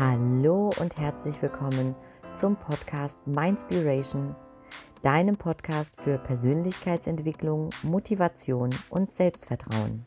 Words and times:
Hallo 0.00 0.70
und 0.80 0.96
herzlich 0.96 1.42
willkommen 1.42 1.94
zum 2.32 2.56
Podcast 2.56 3.26
Mindspiration, 3.26 4.34
deinem 5.02 5.36
Podcast 5.36 6.00
für 6.00 6.16
Persönlichkeitsentwicklung, 6.16 7.68
Motivation 7.82 8.70
und 8.88 9.12
Selbstvertrauen. 9.12 10.06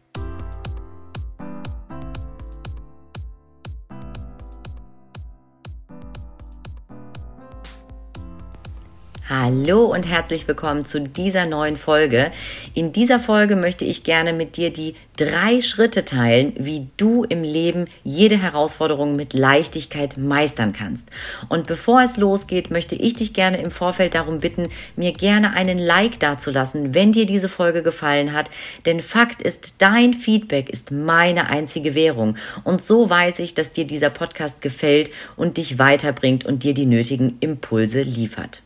Hallo 9.44 9.88
und 9.88 10.10
herzlich 10.10 10.48
willkommen 10.48 10.86
zu 10.86 11.02
dieser 11.02 11.46
neuen 11.46 11.76
Folge. 11.76 12.32
In 12.76 12.94
dieser 12.94 13.20
Folge 13.20 13.58
möchte 13.58 13.84
ich 13.84 14.05
gerne 14.05 14.32
mit 14.32 14.55
dir 14.55 14.71
die 14.71 14.96
drei 15.18 15.59
Schritte 15.59 16.05
teilen, 16.05 16.54
wie 16.58 16.88
du 16.95 17.26
im 17.26 17.44
Leben 17.44 17.88
jede 18.05 18.41
Herausforderung 18.41 19.17
mit 19.17 19.34
Leichtigkeit 19.34 20.16
meistern 20.17 20.72
kannst. 20.72 21.09
Und 21.50 21.67
bevor 21.67 22.02
es 22.02 22.16
losgeht, 22.16 22.72
möchte 22.72 22.95
ich 22.95 23.16
dich 23.16 23.34
gerne 23.34 23.62
im 23.62 23.70
Vorfeld 23.70 24.16
darum 24.16 24.38
bitten, 24.38 24.70
mir 24.95 25.12
gerne 25.12 25.52
einen 25.52 25.78
Like 25.78 26.22
dazulassen, 26.22 26.94
wenn 26.94 27.12
dir 27.12 27.25
diese 27.25 27.50
Folge 27.50 27.84
gefallen 27.84 28.31
hat. 28.31 28.50
Denn 28.86 29.02
Fakt 29.02 29.41
ist, 29.41 29.75
dein 29.80 30.14
Feedback 30.14 30.70
ist 30.70 30.91
meine 30.91 31.50
einzige 31.50 31.95
Währung. 31.95 32.38
Und 32.64 32.81
so 32.81 33.09
weiß 33.09 33.39
ich, 33.39 33.53
dass 33.53 33.73
dir 33.73 33.84
dieser 33.84 34.09
Podcast 34.09 34.62
gefällt 34.62 35.12
und 35.36 35.58
dich 35.58 35.80
weiterbringt 35.80 36.45
und 36.45 36.64
dir 36.64 36.73
die 36.73 36.86
nötigen 36.86 37.36
Impulse 37.41 38.03
liefert. 38.03 38.62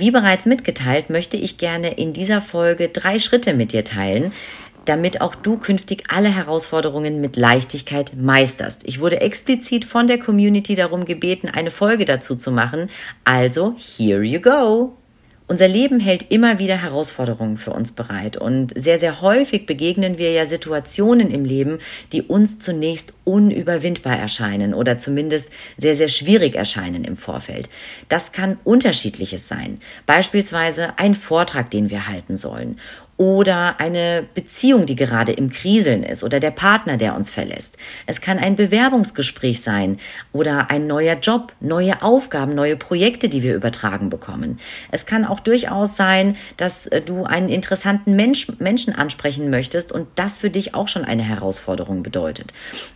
Wie 0.00 0.12
bereits 0.12 0.46
mitgeteilt, 0.46 1.10
möchte 1.10 1.36
ich 1.36 1.58
gerne 1.58 1.94
in 1.94 2.12
dieser 2.12 2.40
Folge 2.40 2.88
drei 2.88 3.18
Schritte 3.18 3.52
mit 3.52 3.72
dir 3.72 3.82
teilen, 3.82 4.32
damit 4.84 5.20
auch 5.20 5.34
du 5.34 5.58
künftig 5.58 6.04
alle 6.06 6.28
Herausforderungen 6.28 7.20
mit 7.20 7.36
Leichtigkeit 7.36 8.12
meisterst. 8.16 8.82
Ich 8.84 9.00
wurde 9.00 9.20
explizit 9.20 9.84
von 9.84 10.06
der 10.06 10.20
Community 10.20 10.76
darum 10.76 11.04
gebeten, 11.04 11.48
eine 11.48 11.72
Folge 11.72 12.04
dazu 12.04 12.36
zu 12.36 12.52
machen. 12.52 12.90
Also, 13.24 13.74
here 13.76 14.22
you 14.22 14.40
go! 14.40 14.96
Unser 15.50 15.66
Leben 15.66 15.98
hält 15.98 16.30
immer 16.30 16.58
wieder 16.58 16.82
Herausforderungen 16.82 17.56
für 17.56 17.72
uns 17.72 17.92
bereit 17.92 18.36
und 18.36 18.78
sehr, 18.78 18.98
sehr 18.98 19.22
häufig 19.22 19.64
begegnen 19.64 20.18
wir 20.18 20.30
ja 20.30 20.44
Situationen 20.44 21.30
im 21.30 21.46
Leben, 21.46 21.78
die 22.12 22.20
uns 22.20 22.58
zunächst 22.58 23.14
unüberwindbar 23.24 24.18
erscheinen 24.18 24.74
oder 24.74 24.98
zumindest 24.98 25.50
sehr, 25.78 25.96
sehr 25.96 26.08
schwierig 26.08 26.54
erscheinen 26.54 27.02
im 27.04 27.16
Vorfeld. 27.16 27.70
Das 28.10 28.32
kann 28.32 28.58
unterschiedliches 28.62 29.48
sein. 29.48 29.80
Beispielsweise 30.04 30.98
ein 30.98 31.14
Vortrag, 31.14 31.70
den 31.70 31.88
wir 31.88 32.08
halten 32.08 32.36
sollen 32.36 32.78
oder 33.18 33.80
eine 33.80 34.24
Beziehung, 34.32 34.86
die 34.86 34.94
gerade 34.94 35.32
im 35.32 35.50
Kriseln 35.50 36.04
ist 36.04 36.22
oder 36.22 36.38
der 36.38 36.52
Partner, 36.52 36.96
der 36.96 37.16
uns 37.16 37.30
verlässt. 37.30 37.76
Es 38.06 38.20
kann 38.20 38.38
ein 38.38 38.54
Bewerbungsgespräch 38.54 39.60
sein 39.60 39.98
oder 40.32 40.70
ein 40.70 40.86
neuer 40.86 41.16
Job, 41.16 41.52
neue 41.60 42.00
Aufgaben, 42.00 42.54
neue 42.54 42.76
Projekte, 42.76 43.28
die 43.28 43.42
wir 43.42 43.56
übertragen 43.56 44.08
bekommen. 44.08 44.60
Es 44.92 45.04
kann 45.04 45.24
auch 45.24 45.40
durchaus 45.40 45.96
sein, 45.96 46.36
dass 46.56 46.86
äh, 46.86 47.00
du 47.00 47.24
einen 47.24 47.48
interessanten 47.48 48.14
Mensch, 48.14 48.46
Menschen 48.60 48.94
ansprechen 48.94 49.50
möchtest 49.50 49.90
und 49.90 50.06
das 50.14 50.36
für 50.36 50.48
dich 50.48 50.76
auch 50.76 50.86
schon 50.86 51.04
eine 51.04 51.22
Herausforderung 51.22 52.04
bedeutet. 52.04 52.54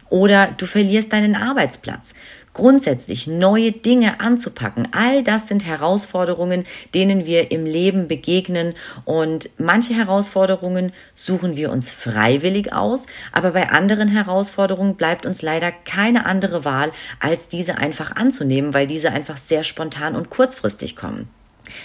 Oder 0.08 0.54
du 0.56 0.66
verlierst 0.66 1.12
deinen 1.12 1.34
Arbeitsplatz 1.34 2.14
grundsätzlich 2.54 3.26
neue 3.26 3.72
Dinge 3.72 4.20
anzupacken. 4.20 4.88
All 4.92 5.22
das 5.22 5.48
sind 5.48 5.64
Herausforderungen, 5.64 6.64
denen 6.94 7.26
wir 7.26 7.50
im 7.50 7.64
Leben 7.64 8.08
begegnen 8.08 8.74
und 9.04 9.50
manche 9.58 9.94
Herausforderungen 9.94 10.92
suchen 11.14 11.56
wir 11.56 11.70
uns 11.70 11.90
freiwillig 11.90 12.72
aus, 12.72 13.06
aber 13.32 13.52
bei 13.52 13.70
anderen 13.70 14.08
Herausforderungen 14.08 14.96
bleibt 14.96 15.26
uns 15.26 15.42
leider 15.42 15.72
keine 15.72 16.26
andere 16.26 16.64
Wahl, 16.64 16.92
als 17.20 17.48
diese 17.48 17.78
einfach 17.78 18.16
anzunehmen, 18.16 18.74
weil 18.74 18.86
diese 18.86 19.10
einfach 19.10 19.36
sehr 19.36 19.64
spontan 19.64 20.14
und 20.14 20.30
kurzfristig 20.30 20.96
kommen. 20.96 21.28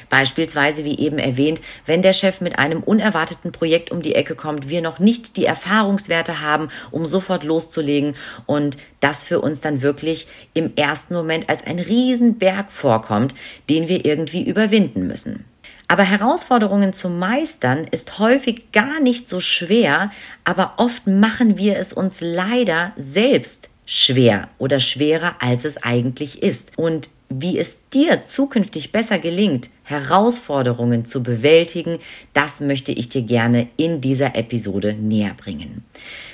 Beispielsweise, 0.10 0.84
wie 0.86 1.00
eben 1.00 1.20
erwähnt, 1.20 1.62
wenn 1.86 2.02
der 2.02 2.14
Chef 2.14 2.42
mit 2.42 2.60
einem 2.60 2.84
unerwarteten 2.84 3.52
Projekt 3.52 3.92
um 3.92 4.02
die 4.02 4.16
Ecke 4.16 4.36
kommt, 4.36 4.70
wir 4.70 4.82
noch 4.82 5.00
nicht 5.00 5.38
die 5.38 5.46
Erfahrungswerte 5.46 6.42
haben, 6.42 6.70
um 6.92 7.06
sofort 7.06 7.44
loszulegen 7.44 8.16
und 8.46 8.78
das 9.00 9.24
für 9.24 9.42
uns 9.42 9.62
dann 9.62 9.82
wirklich 9.82 10.28
im 10.54 10.76
ersten 10.76 11.14
Moment 11.14 11.50
als 11.50 11.66
ein 11.66 11.80
Riesenberg 11.80 12.72
vorkommt, 12.72 13.36
den 13.70 13.88
wir 13.88 14.06
irgendwie 14.06 14.44
überwinden 14.44 15.08
müssen. 15.08 15.46
Aber 15.88 16.04
Herausforderungen 16.04 16.92
zu 16.92 17.10
meistern 17.10 17.86
ist 17.90 18.20
häufig 18.20 18.72
gar 18.74 19.00
nicht 19.00 19.30
so 19.30 19.40
schwer, 19.40 20.12
aber 20.44 20.74
oft 20.78 21.08
machen 21.08 21.58
wir 21.58 21.78
es 21.78 21.94
uns 21.94 22.20
leider 22.20 22.92
selbst 22.98 23.70
schwer 23.86 24.50
oder 24.58 24.82
schwerer, 24.82 25.36
als 25.40 25.64
es 25.64 25.78
eigentlich 25.78 26.44
ist. 26.44 26.74
Und 26.78 27.10
wie 27.30 27.58
es 27.58 27.80
dir 27.94 28.24
zukünftig 28.24 28.92
besser 28.92 29.20
gelingt, 29.20 29.70
Herausforderungen 29.84 31.06
zu 31.06 31.24
bewältigen, 31.24 32.00
das 32.34 32.62
möchte 32.62 32.92
ich 32.92 33.10
dir 33.10 33.22
gerne 33.22 33.68
in 33.78 34.02
dieser 34.02 34.36
Episode 34.36 34.94
näher 34.94 35.34
bringen. 35.36 35.84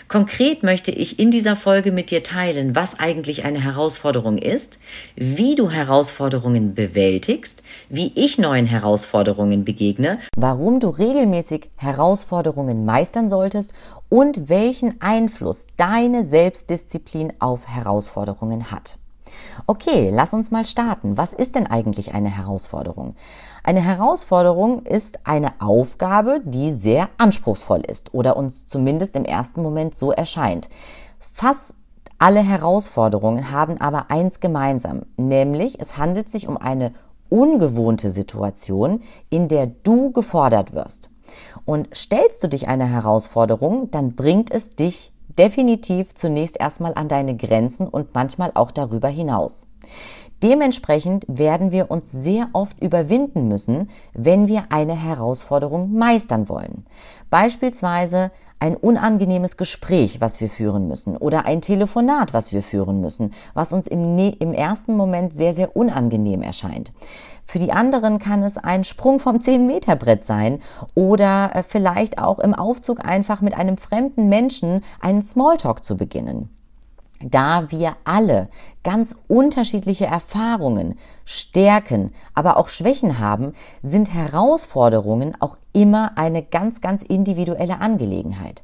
Konkret 0.07 0.63
möchte 0.63 0.91
ich 0.91 1.17
in 1.17 1.31
dieser 1.31 1.55
Folge 1.55 1.91
mit 1.91 2.11
dir 2.11 2.21
teilen, 2.21 2.75
was 2.75 2.99
eigentlich 2.99 3.45
eine 3.45 3.63
Herausforderung 3.63 4.37
ist, 4.37 4.77
wie 5.15 5.55
du 5.55 5.71
Herausforderungen 5.71 6.75
bewältigst, 6.75 7.63
wie 7.89 8.11
ich 8.13 8.37
neuen 8.37 8.65
Herausforderungen 8.65 9.65
begegne, 9.65 10.19
warum 10.35 10.79
du 10.79 10.89
regelmäßig 10.89 11.69
Herausforderungen 11.77 12.85
meistern 12.85 13.29
solltest 13.29 13.73
und 14.09 14.49
welchen 14.49 15.01
Einfluss 15.01 15.65
deine 15.77 16.23
Selbstdisziplin 16.23 17.33
auf 17.39 17.67
Herausforderungen 17.67 18.71
hat. 18.71 18.97
Okay, 19.67 20.11
lass 20.13 20.33
uns 20.33 20.51
mal 20.51 20.65
starten. 20.65 21.17
Was 21.17 21.33
ist 21.33 21.55
denn 21.55 21.67
eigentlich 21.67 22.13
eine 22.13 22.29
Herausforderung? 22.29 23.15
Eine 23.63 23.81
Herausforderung 23.81 24.85
ist 24.85 25.19
eine 25.25 25.53
Aufgabe, 25.59 26.41
die 26.43 26.71
sehr 26.71 27.09
anspruchsvoll 27.17 27.81
ist 27.81 28.13
oder 28.13 28.35
uns 28.37 28.67
zumindest 28.67 29.15
im 29.15 29.25
ersten 29.25 29.61
Moment 29.61 29.95
so 29.95 30.11
erscheint. 30.11 30.69
Fast 31.19 31.75
alle 32.19 32.41
Herausforderungen 32.41 33.51
haben 33.51 33.79
aber 33.81 34.09
eins 34.09 34.39
gemeinsam, 34.39 35.03
nämlich 35.17 35.79
es 35.79 35.97
handelt 35.97 36.29
sich 36.29 36.47
um 36.47 36.57
eine 36.57 36.93
ungewohnte 37.29 38.11
Situation, 38.11 39.01
in 39.29 39.47
der 39.47 39.67
du 39.67 40.11
gefordert 40.11 40.73
wirst. 40.73 41.09
Und 41.65 41.89
stellst 41.95 42.43
du 42.43 42.47
dich 42.47 42.67
einer 42.67 42.85
Herausforderung, 42.85 43.89
dann 43.91 44.15
bringt 44.15 44.51
es 44.51 44.71
dich 44.71 45.12
definitiv 45.37 46.15
zunächst 46.15 46.59
erstmal 46.59 46.93
an 46.95 47.07
deine 47.07 47.35
Grenzen 47.35 47.87
und 47.87 48.13
manchmal 48.13 48.51
auch 48.53 48.71
darüber 48.71 49.07
hinaus. 49.07 49.67
Dementsprechend 50.43 51.25
werden 51.29 51.71
wir 51.71 51.89
uns 51.89 52.11
sehr 52.11 52.49
oft 52.51 52.81
überwinden 52.81 53.47
müssen, 53.47 53.89
wenn 54.13 54.49
wir 54.49 54.65
eine 54.71 54.95
Herausforderung 54.95 55.93
meistern 55.93 56.49
wollen. 56.49 56.85
Beispielsweise 57.29 58.31
ein 58.63 58.77
unangenehmes 58.77 59.57
Gespräch, 59.57 60.21
was 60.21 60.39
wir 60.39 60.47
führen 60.47 60.87
müssen, 60.87 61.17
oder 61.17 61.45
ein 61.45 61.59
Telefonat, 61.59 62.33
was 62.33 62.53
wir 62.53 62.63
führen 62.63 63.01
müssen, 63.01 63.33
was 63.53 63.73
uns 63.73 63.87
im, 63.87 64.17
im 64.17 64.53
ersten 64.53 64.95
Moment 64.95 65.33
sehr, 65.33 65.53
sehr 65.53 65.75
unangenehm 65.75 66.41
erscheint. 66.41 66.93
Für 67.45 67.59
die 67.59 67.73
anderen 67.73 68.19
kann 68.19 68.41
es 68.41 68.57
ein 68.57 68.85
Sprung 68.85 69.19
vom 69.19 69.39
10-Meter-Brett 69.39 70.23
sein 70.23 70.59
oder 70.95 71.51
äh, 71.53 71.61
vielleicht 71.61 72.19
auch 72.19 72.39
im 72.39 72.53
Aufzug 72.53 73.05
einfach 73.05 73.41
mit 73.41 73.53
einem 73.53 73.75
fremden 73.75 74.29
Menschen 74.29 74.81
einen 75.01 75.23
Smalltalk 75.23 75.83
zu 75.83 75.97
beginnen. 75.97 76.47
Da 77.23 77.71
wir 77.71 77.95
alle 78.03 78.49
ganz 78.83 79.15
unterschiedliche 79.27 80.05
Erfahrungen, 80.05 80.99
Stärken, 81.23 82.11
aber 82.33 82.57
auch 82.57 82.67
Schwächen 82.67 83.19
haben, 83.19 83.53
sind 83.81 84.13
Herausforderungen 84.13 85.35
auch 85.39 85.57
immer 85.71 86.17
eine 86.17 86.43
ganz, 86.43 86.81
ganz 86.81 87.01
individuelle 87.01 87.79
Angelegenheit. 87.79 88.63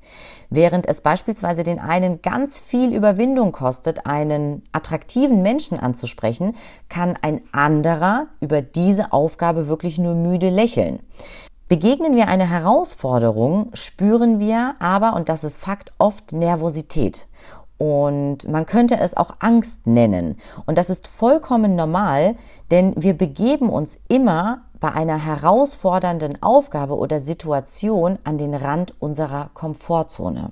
Während 0.50 0.88
es 0.88 1.02
beispielsweise 1.02 1.64
den 1.64 1.80
einen 1.80 2.22
ganz 2.22 2.60
viel 2.60 2.94
Überwindung 2.94 3.54
kostet, 3.54 4.06
einen 4.06 4.64
attraktiven 4.74 5.42
Menschen 5.42 5.80
anzusprechen, 5.80 6.56
kann 6.90 7.18
ein 7.22 7.42
anderer 7.54 8.28
über 8.42 8.62
diese 8.62 9.14
Aufgabe 9.14 9.68
wirklich 9.68 10.00
nur 10.00 10.16
müde 10.16 10.50
lächeln. 10.50 11.00
Begegnen 11.70 12.16
wir 12.16 12.28
eine 12.28 12.50
Herausforderung, 12.50 13.70
spüren 13.74 14.40
wir 14.40 14.74
aber, 14.80 15.14
und 15.14 15.30
das 15.30 15.44
ist 15.44 15.62
Fakt, 15.62 15.94
oft 16.00 16.34
Nervosität. 16.34 17.28
Und 17.80 18.48
man 18.50 18.66
könnte 18.66 19.00
es 19.00 19.16
auch 19.16 19.38
Angst 19.40 19.88
nennen. 19.88 20.36
Und 20.66 20.78
das 20.78 20.90
ist 20.90 21.08
vollkommen 21.08 21.76
normal, 21.76 22.36
denn 22.72 22.94
wir 22.98 23.18
begeben 23.18 23.70
uns 23.70 23.98
immer 24.10 24.64
bei 24.82 24.92
einer 24.92 25.18
herausfordernden 25.18 26.42
Aufgabe 26.42 26.98
oder 26.98 27.22
Situation 27.22 28.20
an 28.26 28.38
den 28.38 28.54
Rand 28.54 28.94
unserer 29.00 29.50
Komfortzone. 29.54 30.52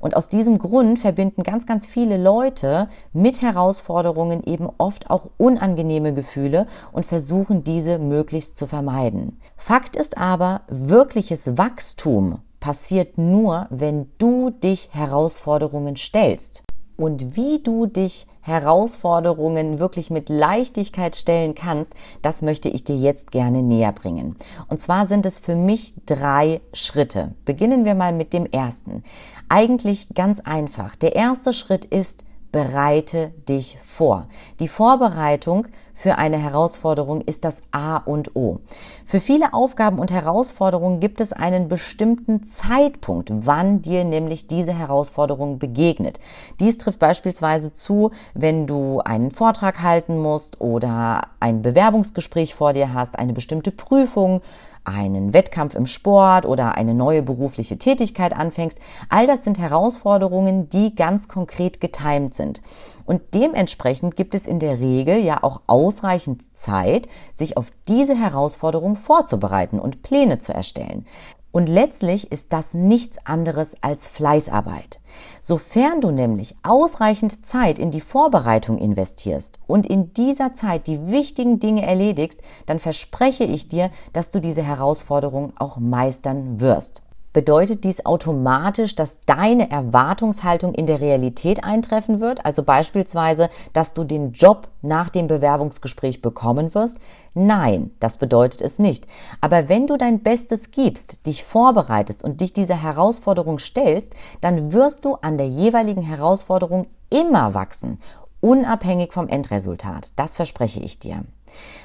Und 0.00 0.14
aus 0.14 0.28
diesem 0.28 0.58
Grund 0.58 0.98
verbinden 0.98 1.42
ganz, 1.42 1.66
ganz 1.66 1.86
viele 1.86 2.16
Leute 2.16 2.88
mit 3.12 3.40
Herausforderungen 3.40 4.42
eben 4.42 4.68
oft 4.76 5.10
auch 5.10 5.30
unangenehme 5.38 6.12
Gefühle 6.12 6.66
und 6.92 7.06
versuchen 7.06 7.64
diese 7.64 7.98
möglichst 7.98 8.58
zu 8.58 8.66
vermeiden. 8.66 9.40
Fakt 9.56 9.96
ist 9.96 10.18
aber, 10.18 10.62
wirkliches 10.68 11.56
Wachstum 11.58 12.42
passiert 12.60 13.18
nur, 13.18 13.66
wenn 13.70 14.10
du 14.18 14.50
dich 14.50 14.88
Herausforderungen 14.92 15.96
stellst. 15.96 16.62
Und 16.96 17.36
wie 17.36 17.60
du 17.62 17.86
dich 17.86 18.26
Herausforderungen 18.40 19.78
wirklich 19.78 20.10
mit 20.10 20.28
Leichtigkeit 20.28 21.14
stellen 21.14 21.54
kannst, 21.54 21.92
das 22.22 22.42
möchte 22.42 22.68
ich 22.68 22.82
dir 22.82 22.96
jetzt 22.96 23.30
gerne 23.30 23.62
näher 23.62 23.92
bringen. 23.92 24.36
Und 24.68 24.80
zwar 24.80 25.06
sind 25.06 25.24
es 25.26 25.38
für 25.38 25.54
mich 25.54 25.94
drei 26.06 26.60
Schritte. 26.72 27.34
Beginnen 27.44 27.84
wir 27.84 27.94
mal 27.94 28.12
mit 28.12 28.32
dem 28.32 28.46
ersten. 28.46 29.04
Eigentlich 29.48 30.08
ganz 30.14 30.40
einfach. 30.40 30.96
Der 30.96 31.14
erste 31.14 31.52
Schritt 31.52 31.84
ist, 31.84 32.24
bereite 32.52 33.32
dich 33.48 33.78
vor. 33.82 34.26
Die 34.60 34.68
Vorbereitung 34.68 35.66
für 35.94 36.16
eine 36.16 36.38
Herausforderung 36.38 37.22
ist 37.22 37.44
das 37.44 37.62
A 37.72 37.96
und 37.96 38.36
O. 38.36 38.60
Für 39.04 39.18
viele 39.18 39.52
Aufgaben 39.52 39.98
und 39.98 40.12
Herausforderungen 40.12 41.00
gibt 41.00 41.20
es 41.20 41.32
einen 41.32 41.68
bestimmten 41.68 42.44
Zeitpunkt, 42.44 43.30
wann 43.32 43.82
dir 43.82 44.04
nämlich 44.04 44.46
diese 44.46 44.72
Herausforderung 44.72 45.58
begegnet. 45.58 46.20
Dies 46.60 46.78
trifft 46.78 47.00
beispielsweise 47.00 47.72
zu, 47.72 48.12
wenn 48.34 48.66
du 48.66 49.00
einen 49.00 49.32
Vortrag 49.32 49.82
halten 49.82 50.18
musst 50.18 50.60
oder 50.60 51.22
ein 51.40 51.62
Bewerbungsgespräch 51.62 52.54
vor 52.54 52.72
dir 52.72 52.94
hast, 52.94 53.18
eine 53.18 53.32
bestimmte 53.32 53.72
Prüfung, 53.72 54.40
einen 54.88 55.34
Wettkampf 55.34 55.74
im 55.74 55.86
Sport 55.86 56.46
oder 56.46 56.76
eine 56.76 56.94
neue 56.94 57.22
berufliche 57.22 57.78
Tätigkeit 57.78 58.34
anfängst. 58.34 58.78
All 59.08 59.26
das 59.26 59.44
sind 59.44 59.58
Herausforderungen, 59.58 60.68
die 60.68 60.94
ganz 60.94 61.28
konkret 61.28 61.80
getimt 61.80 62.34
sind. 62.34 62.62
Und 63.04 63.22
dementsprechend 63.34 64.16
gibt 64.16 64.34
es 64.34 64.46
in 64.46 64.58
der 64.58 64.80
Regel 64.80 65.18
ja 65.18 65.42
auch 65.42 65.62
ausreichend 65.66 66.56
Zeit, 66.56 67.08
sich 67.34 67.56
auf 67.56 67.70
diese 67.88 68.14
Herausforderung 68.14 68.96
vorzubereiten 68.96 69.78
und 69.78 70.02
Pläne 70.02 70.38
zu 70.38 70.52
erstellen. 70.52 71.06
Und 71.50 71.68
letztlich 71.68 72.30
ist 72.30 72.52
das 72.52 72.74
nichts 72.74 73.18
anderes 73.24 73.82
als 73.82 74.06
Fleißarbeit. 74.06 75.00
Sofern 75.48 76.02
du 76.02 76.10
nämlich 76.10 76.56
ausreichend 76.62 77.46
Zeit 77.46 77.78
in 77.78 77.90
die 77.90 78.02
Vorbereitung 78.02 78.76
investierst 78.76 79.60
und 79.66 79.86
in 79.86 80.12
dieser 80.12 80.52
Zeit 80.52 80.86
die 80.86 81.10
wichtigen 81.10 81.58
Dinge 81.58 81.86
erledigst, 81.86 82.42
dann 82.66 82.78
verspreche 82.78 83.44
ich 83.44 83.66
dir, 83.66 83.90
dass 84.12 84.30
du 84.30 84.42
diese 84.42 84.62
Herausforderung 84.62 85.54
auch 85.56 85.78
meistern 85.78 86.60
wirst 86.60 87.00
bedeutet 87.38 87.84
dies 87.84 88.04
automatisch, 88.04 88.96
dass 88.96 89.20
deine 89.24 89.70
Erwartungshaltung 89.70 90.74
in 90.74 90.86
der 90.86 91.00
Realität 91.00 91.62
eintreffen 91.62 92.18
wird? 92.18 92.44
Also 92.44 92.64
beispielsweise, 92.64 93.48
dass 93.72 93.94
du 93.94 94.02
den 94.02 94.32
Job 94.32 94.66
nach 94.82 95.08
dem 95.08 95.28
Bewerbungsgespräch 95.28 96.20
bekommen 96.20 96.74
wirst? 96.74 96.98
Nein, 97.34 97.92
das 98.00 98.18
bedeutet 98.18 98.60
es 98.60 98.80
nicht. 98.80 99.06
Aber 99.40 99.68
wenn 99.68 99.86
du 99.86 99.96
dein 99.96 100.24
Bestes 100.24 100.72
gibst, 100.72 101.26
dich 101.28 101.44
vorbereitest 101.44 102.24
und 102.24 102.40
dich 102.40 102.52
dieser 102.52 102.82
Herausforderung 102.82 103.60
stellst, 103.60 104.14
dann 104.40 104.72
wirst 104.72 105.04
du 105.04 105.14
an 105.22 105.38
der 105.38 105.46
jeweiligen 105.46 106.02
Herausforderung 106.02 106.88
immer 107.08 107.54
wachsen 107.54 107.98
unabhängig 108.40 109.12
vom 109.12 109.28
Endresultat. 109.28 110.12
Das 110.16 110.36
verspreche 110.36 110.80
ich 110.80 110.98
dir. 110.98 111.24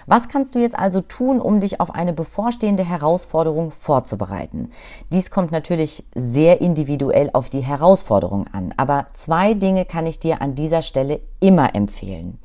Was 0.05 0.27
kannst 0.27 0.55
du 0.55 0.59
jetzt 0.59 0.77
also 0.77 1.01
tun, 1.01 1.39
um 1.39 1.59
dich 1.59 1.79
auf 1.79 1.93
eine 1.93 2.13
bevorstehende 2.13 2.83
Herausforderung 2.83 3.71
vorzubereiten? 3.71 4.69
Dies 5.11 5.31
kommt 5.31 5.51
natürlich 5.51 6.05
sehr 6.15 6.61
individuell 6.61 7.29
auf 7.33 7.49
die 7.49 7.61
Herausforderung 7.61 8.47
an, 8.51 8.73
aber 8.77 9.07
zwei 9.13 9.53
Dinge 9.53 9.85
kann 9.85 10.05
ich 10.05 10.19
dir 10.19 10.41
an 10.41 10.55
dieser 10.55 10.81
Stelle 10.81 11.21
immer 11.39 11.75
empfehlen. 11.75 12.39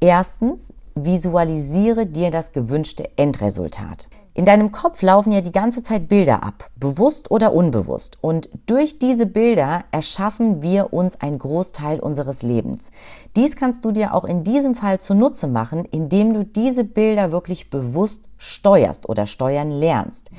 Erstens, 0.00 0.72
visualisiere 0.94 2.06
dir 2.06 2.30
das 2.30 2.52
gewünschte 2.52 3.08
Endresultat. 3.16 4.08
In 4.32 4.44
deinem 4.44 4.70
Kopf 4.70 5.02
laufen 5.02 5.32
ja 5.32 5.40
die 5.40 5.52
ganze 5.52 5.82
Zeit 5.82 6.08
Bilder 6.08 6.44
ab, 6.44 6.70
bewusst 6.76 7.30
oder 7.30 7.52
unbewusst. 7.52 8.18
Und 8.20 8.48
durch 8.66 8.98
diese 8.98 9.26
Bilder 9.26 9.84
erschaffen 9.90 10.62
wir 10.62 10.92
uns 10.92 11.20
einen 11.20 11.38
Großteil 11.38 11.98
unseres 11.98 12.42
Lebens. 12.42 12.92
Dies 13.34 13.56
kannst 13.56 13.84
du 13.84 13.90
dir 13.90 14.14
auch 14.14 14.24
in 14.24 14.44
diesem 14.44 14.74
Fall 14.74 15.00
zunutze 15.00 15.48
machen, 15.48 15.84
indem 15.84 16.32
du 16.32 16.44
diese 16.44 16.84
Bilder 16.84 17.32
wirklich 17.32 17.70
bewusst 17.70 18.28
steuerst 18.38 19.08
oder 19.08 19.26
steuern 19.26 19.70
lernst. 19.70 20.30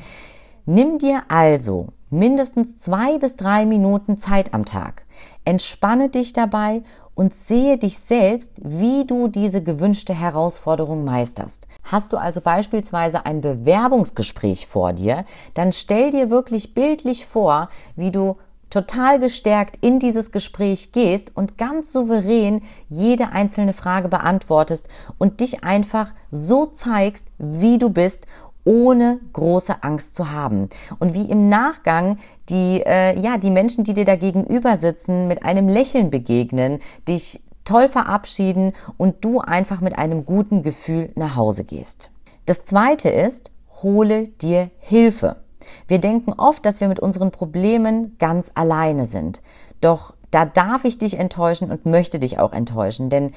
Nimm 0.65 0.97
dir 0.97 1.23
also 1.27 1.87
mindestens 2.09 2.77
zwei 2.77 3.17
bis 3.17 3.35
drei 3.35 3.65
Minuten 3.65 4.17
Zeit 4.17 4.53
am 4.53 4.65
Tag. 4.65 5.05
Entspanne 5.43 6.09
dich 6.09 6.33
dabei 6.33 6.83
und 7.15 7.33
sehe 7.33 7.77
dich 7.77 7.97
selbst, 7.99 8.51
wie 8.61 9.05
du 9.05 9.27
diese 9.27 9.61
gewünschte 9.61 10.13
Herausforderung 10.13 11.03
meisterst. 11.03 11.67
Hast 11.83 12.13
du 12.13 12.17
also 12.17 12.41
beispielsweise 12.41 13.25
ein 13.25 13.41
Bewerbungsgespräch 13.41 14.67
vor 14.67 14.93
dir, 14.93 15.25
dann 15.53 15.71
stell 15.71 16.11
dir 16.11 16.29
wirklich 16.29 16.73
bildlich 16.73 17.25
vor, 17.25 17.67
wie 17.95 18.11
du 18.11 18.37
total 18.71 19.19
gestärkt 19.19 19.77
in 19.81 19.99
dieses 19.99 20.31
Gespräch 20.31 20.91
gehst 20.91 21.35
und 21.35 21.57
ganz 21.57 21.91
souverän 21.91 22.61
jede 22.87 23.31
einzelne 23.31 23.73
Frage 23.73 24.07
beantwortest 24.07 24.87
und 25.19 25.41
dich 25.41 25.63
einfach 25.63 26.13
so 26.31 26.65
zeigst, 26.65 27.27
wie 27.37 27.77
du 27.77 27.89
bist 27.89 28.25
ohne 28.63 29.19
große 29.33 29.83
Angst 29.83 30.15
zu 30.15 30.31
haben. 30.31 30.69
Und 30.99 31.13
wie 31.13 31.29
im 31.29 31.49
Nachgang 31.49 32.17
die, 32.49 32.83
äh, 32.85 33.17
ja, 33.19 33.37
die 33.37 33.51
Menschen, 33.51 33.83
die 33.83 33.93
dir 33.93 34.05
da 34.05 34.15
gegenüber 34.15 34.77
sitzen, 34.77 35.27
mit 35.27 35.45
einem 35.45 35.67
Lächeln 35.67 36.09
begegnen, 36.09 36.79
dich 37.07 37.43
toll 37.63 37.87
verabschieden 37.87 38.73
und 38.97 39.23
du 39.23 39.39
einfach 39.39 39.81
mit 39.81 39.97
einem 39.97 40.25
guten 40.25 40.63
Gefühl 40.63 41.11
nach 41.15 41.35
Hause 41.35 41.63
gehst. 41.63 42.11
Das 42.45 42.63
zweite 42.63 43.09
ist, 43.09 43.51
hole 43.81 44.23
dir 44.27 44.69
Hilfe. 44.79 45.37
Wir 45.87 45.99
denken 45.99 46.33
oft, 46.33 46.65
dass 46.65 46.81
wir 46.81 46.87
mit 46.87 46.99
unseren 46.99 47.31
Problemen 47.31 48.15
ganz 48.17 48.51
alleine 48.55 49.05
sind. 49.05 49.41
Doch 49.79 50.15
da 50.31 50.45
darf 50.45 50.85
ich 50.85 50.97
dich 50.97 51.19
enttäuschen 51.19 51.71
und 51.71 51.85
möchte 51.85 52.17
dich 52.17 52.39
auch 52.39 52.53
enttäuschen, 52.53 53.09
denn 53.09 53.31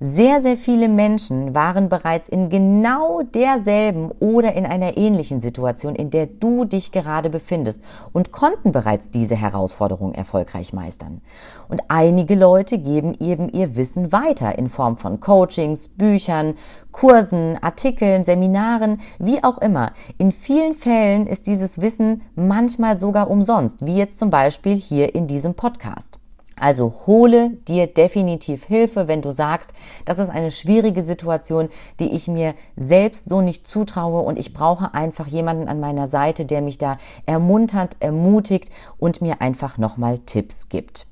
sehr, 0.00 0.40
sehr 0.42 0.56
viele 0.56 0.88
Menschen 0.88 1.56
waren 1.56 1.88
bereits 1.88 2.28
in 2.28 2.50
genau 2.50 3.22
derselben 3.22 4.12
oder 4.20 4.54
in 4.54 4.64
einer 4.64 4.96
ähnlichen 4.96 5.40
Situation, 5.40 5.96
in 5.96 6.10
der 6.10 6.26
du 6.26 6.64
dich 6.64 6.92
gerade 6.92 7.30
befindest 7.30 7.82
und 8.12 8.30
konnten 8.30 8.70
bereits 8.70 9.10
diese 9.10 9.34
Herausforderung 9.34 10.14
erfolgreich 10.14 10.72
meistern. 10.72 11.20
Und 11.68 11.82
einige 11.88 12.36
Leute 12.36 12.78
geben 12.78 13.16
eben 13.18 13.48
ihr 13.48 13.74
Wissen 13.74 14.12
weiter 14.12 14.56
in 14.56 14.68
Form 14.68 14.96
von 14.96 15.18
Coachings, 15.18 15.88
Büchern, 15.88 16.54
Kursen, 16.92 17.58
Artikeln, 17.60 18.22
Seminaren, 18.22 19.00
wie 19.18 19.42
auch 19.42 19.58
immer. 19.58 19.92
In 20.16 20.30
vielen 20.30 20.74
Fällen 20.74 21.26
ist 21.26 21.48
dieses 21.48 21.80
Wissen 21.80 22.22
manchmal 22.36 22.98
sogar 22.98 23.30
umsonst, 23.30 23.84
wie 23.84 23.96
jetzt 23.96 24.20
zum 24.20 24.30
Beispiel 24.30 24.76
hier 24.76 25.14
in 25.16 25.26
diesem 25.26 25.54
Podcast. 25.54 26.20
Also 26.60 26.94
hole 27.06 27.50
dir 27.68 27.86
definitiv 27.86 28.64
Hilfe, 28.64 29.08
wenn 29.08 29.22
du 29.22 29.32
sagst, 29.32 29.72
das 30.04 30.18
ist 30.18 30.30
eine 30.30 30.50
schwierige 30.50 31.02
Situation, 31.02 31.68
die 32.00 32.12
ich 32.14 32.28
mir 32.28 32.54
selbst 32.76 33.26
so 33.26 33.40
nicht 33.40 33.66
zutraue 33.66 34.20
und 34.22 34.38
ich 34.38 34.52
brauche 34.52 34.94
einfach 34.94 35.26
jemanden 35.26 35.68
an 35.68 35.80
meiner 35.80 36.08
Seite, 36.08 36.44
der 36.44 36.62
mich 36.62 36.78
da 36.78 36.98
ermuntert, 37.26 37.96
ermutigt 38.00 38.70
und 38.98 39.20
mir 39.20 39.40
einfach 39.40 39.78
nochmal 39.78 40.18
Tipps 40.18 40.68
gibt. 40.68 41.06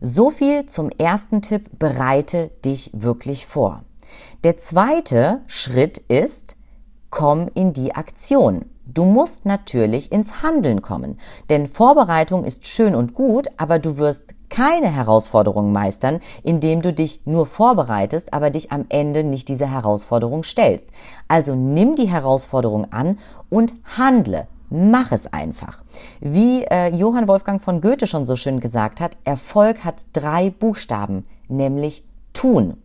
So 0.00 0.30
viel 0.30 0.66
zum 0.66 0.90
ersten 0.90 1.42
Tipp, 1.42 1.78
bereite 1.78 2.50
dich 2.64 2.90
wirklich 2.94 3.46
vor. 3.46 3.84
Der 4.44 4.56
zweite 4.56 5.42
Schritt 5.46 5.98
ist, 5.98 6.56
komm 7.10 7.48
in 7.54 7.74
die 7.74 7.94
Aktion. 7.94 8.64
Du 8.92 9.04
musst 9.04 9.46
natürlich 9.46 10.10
ins 10.10 10.42
Handeln 10.42 10.82
kommen, 10.82 11.16
denn 11.48 11.68
Vorbereitung 11.68 12.42
ist 12.42 12.66
schön 12.66 12.96
und 12.96 13.14
gut, 13.14 13.46
aber 13.56 13.78
du 13.78 13.98
wirst 13.98 14.34
keine 14.48 14.88
Herausforderung 14.88 15.70
meistern, 15.70 16.18
indem 16.42 16.82
du 16.82 16.92
dich 16.92 17.20
nur 17.24 17.46
vorbereitest, 17.46 18.34
aber 18.34 18.50
dich 18.50 18.72
am 18.72 18.86
Ende 18.88 19.22
nicht 19.22 19.46
dieser 19.46 19.70
Herausforderung 19.70 20.42
stellst. 20.42 20.88
Also 21.28 21.54
nimm 21.54 21.94
die 21.94 22.08
Herausforderung 22.08 22.92
an 22.92 23.18
und 23.48 23.74
handle. 23.96 24.48
Mach 24.70 25.12
es 25.12 25.32
einfach. 25.32 25.84
Wie 26.20 26.64
äh, 26.64 26.88
Johann 26.88 27.28
Wolfgang 27.28 27.62
von 27.62 27.80
Goethe 27.80 28.08
schon 28.08 28.26
so 28.26 28.34
schön 28.34 28.58
gesagt 28.58 29.00
hat, 29.00 29.16
Erfolg 29.22 29.84
hat 29.84 30.06
drei 30.12 30.50
Buchstaben, 30.50 31.26
nämlich 31.48 32.04
tun. 32.32 32.76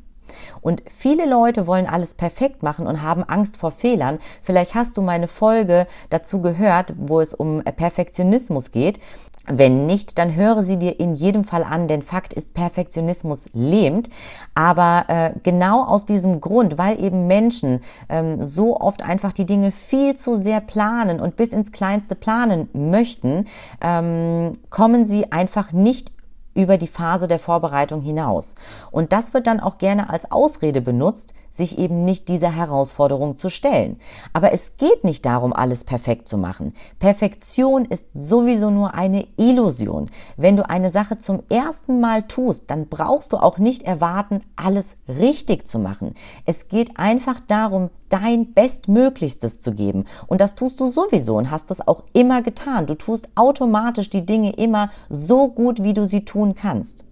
Und 0.61 0.83
viele 0.87 1.29
Leute 1.29 1.67
wollen 1.67 1.85
alles 1.87 2.13
perfekt 2.13 2.63
machen 2.63 2.87
und 2.87 3.01
haben 3.01 3.23
Angst 3.23 3.57
vor 3.57 3.71
Fehlern. 3.71 4.19
Vielleicht 4.41 4.75
hast 4.75 4.97
du 4.97 5.01
meine 5.01 5.27
Folge 5.27 5.87
dazu 6.09 6.41
gehört, 6.41 6.93
wo 6.97 7.19
es 7.19 7.33
um 7.33 7.63
Perfektionismus 7.63 8.71
geht. 8.71 8.99
Wenn 9.47 9.85
nicht, 9.85 10.17
dann 10.17 10.35
höre 10.35 10.63
sie 10.63 10.77
dir 10.77 10.99
in 10.99 11.13
jedem 11.13 11.43
Fall 11.43 11.63
an, 11.63 11.87
denn 11.87 12.01
Fakt 12.01 12.33
ist, 12.33 12.55
Perfektionismus 12.55 13.45
lähmt. 13.53 14.09
Aber 14.55 15.05
äh, 15.07 15.33
genau 15.43 15.83
aus 15.83 16.05
diesem 16.05 16.41
Grund, 16.41 16.79
weil 16.79 17.01
eben 17.01 17.27
Menschen 17.27 17.81
ähm, 18.09 18.43
so 18.43 18.79
oft 18.79 19.03
einfach 19.03 19.33
die 19.33 19.45
Dinge 19.45 19.71
viel 19.71 20.15
zu 20.15 20.35
sehr 20.35 20.61
planen 20.61 21.19
und 21.19 21.35
bis 21.35 21.53
ins 21.53 21.71
Kleinste 21.71 22.15
planen 22.15 22.69
möchten, 22.73 23.45
ähm, 23.81 24.53
kommen 24.71 25.05
sie 25.05 25.31
einfach 25.31 25.71
nicht 25.71 26.14
über 26.55 26.77
die 26.77 26.87
Phase 26.87 27.27
der 27.27 27.37
Vorbereitung 27.37 28.01
hinaus. 28.01 28.55
Und 28.89 29.13
das 29.13 29.33
wird 29.33 29.45
dann 29.45 29.59
auch 29.59 29.77
gerne 29.77 30.09
als 30.09 30.31
Ausrede 30.31 30.81
benutzt, 30.81 31.33
sich 31.51 31.77
eben 31.77 32.03
nicht 32.03 32.27
dieser 32.27 32.53
Herausforderung 32.53 33.37
zu 33.37 33.49
stellen. 33.49 33.97
Aber 34.33 34.51
es 34.51 34.77
geht 34.77 35.03
nicht 35.03 35.25
darum, 35.25 35.53
alles 35.53 35.83
perfekt 35.83 36.27
zu 36.27 36.37
machen. 36.37 36.73
Perfektion 36.99 37.85
ist 37.85 38.07
sowieso 38.13 38.71
nur 38.71 38.93
eine 38.93 39.27
Illusion. 39.37 40.09
Wenn 40.35 40.57
du 40.57 40.67
eine 40.67 40.89
Sache 40.89 41.17
zum 41.17 41.43
ersten 41.49 42.01
Mal 42.01 42.23
tust, 42.23 42.71
dann 42.71 42.87
brauchst 42.87 43.31
du 43.31 43.37
auch 43.37 43.57
nicht 43.57 43.83
erwarten, 43.83 44.41
alles 44.55 44.97
richtig 45.07 45.67
zu 45.67 45.79
machen. 45.79 46.13
Es 46.45 46.67
geht 46.67 46.97
einfach 46.99 47.39
darum, 47.39 47.89
dein 48.09 48.53
Bestmöglichstes 48.53 49.59
zu 49.59 49.71
geben. 49.71 50.05
Und 50.27 50.41
das 50.41 50.55
tust 50.55 50.79
du 50.79 50.87
sowieso 50.87 51.37
und 51.37 51.51
hast 51.51 51.69
das 51.71 51.87
auch 51.87 52.03
immer 52.13 52.41
getan. 52.41 52.85
Du 52.85 52.95
tust 52.95 53.29
automatisch 53.35 54.09
die 54.09 54.25
Dinge 54.25 54.53
immer 54.53 54.89
so 55.09 55.47
gut, 55.47 55.83
wie 55.83 55.93
du 55.93 56.05
sie 56.05 56.25
tun 56.25 56.55
kannst. 56.55 57.03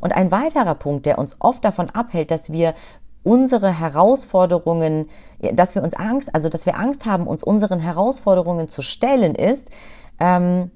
Und 0.00 0.12
ein 0.12 0.32
weiterer 0.32 0.74
Punkt, 0.74 1.06
der 1.06 1.18
uns 1.18 1.36
oft 1.38 1.64
davon 1.64 1.90
abhält, 1.90 2.30
dass 2.30 2.50
wir 2.50 2.74
unsere 3.22 3.78
Herausforderungen, 3.78 5.06
dass 5.54 5.76
wir 5.76 5.82
uns 5.82 5.94
Angst, 5.94 6.34
also 6.34 6.48
dass 6.48 6.66
wir 6.66 6.76
Angst 6.76 7.06
haben, 7.06 7.28
uns 7.28 7.44
unseren 7.44 7.78
Herausforderungen 7.78 8.68
zu 8.68 8.82
stellen, 8.82 9.36
ist, 9.36 9.70
ähm, 10.18 10.70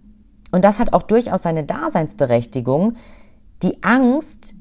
und 0.52 0.64
das 0.64 0.78
hat 0.78 0.92
auch 0.92 1.02
durchaus 1.02 1.42
seine 1.42 1.64
Daseinsberechtigung, 1.64 2.94
die 3.62 3.82
Angst 3.82 4.54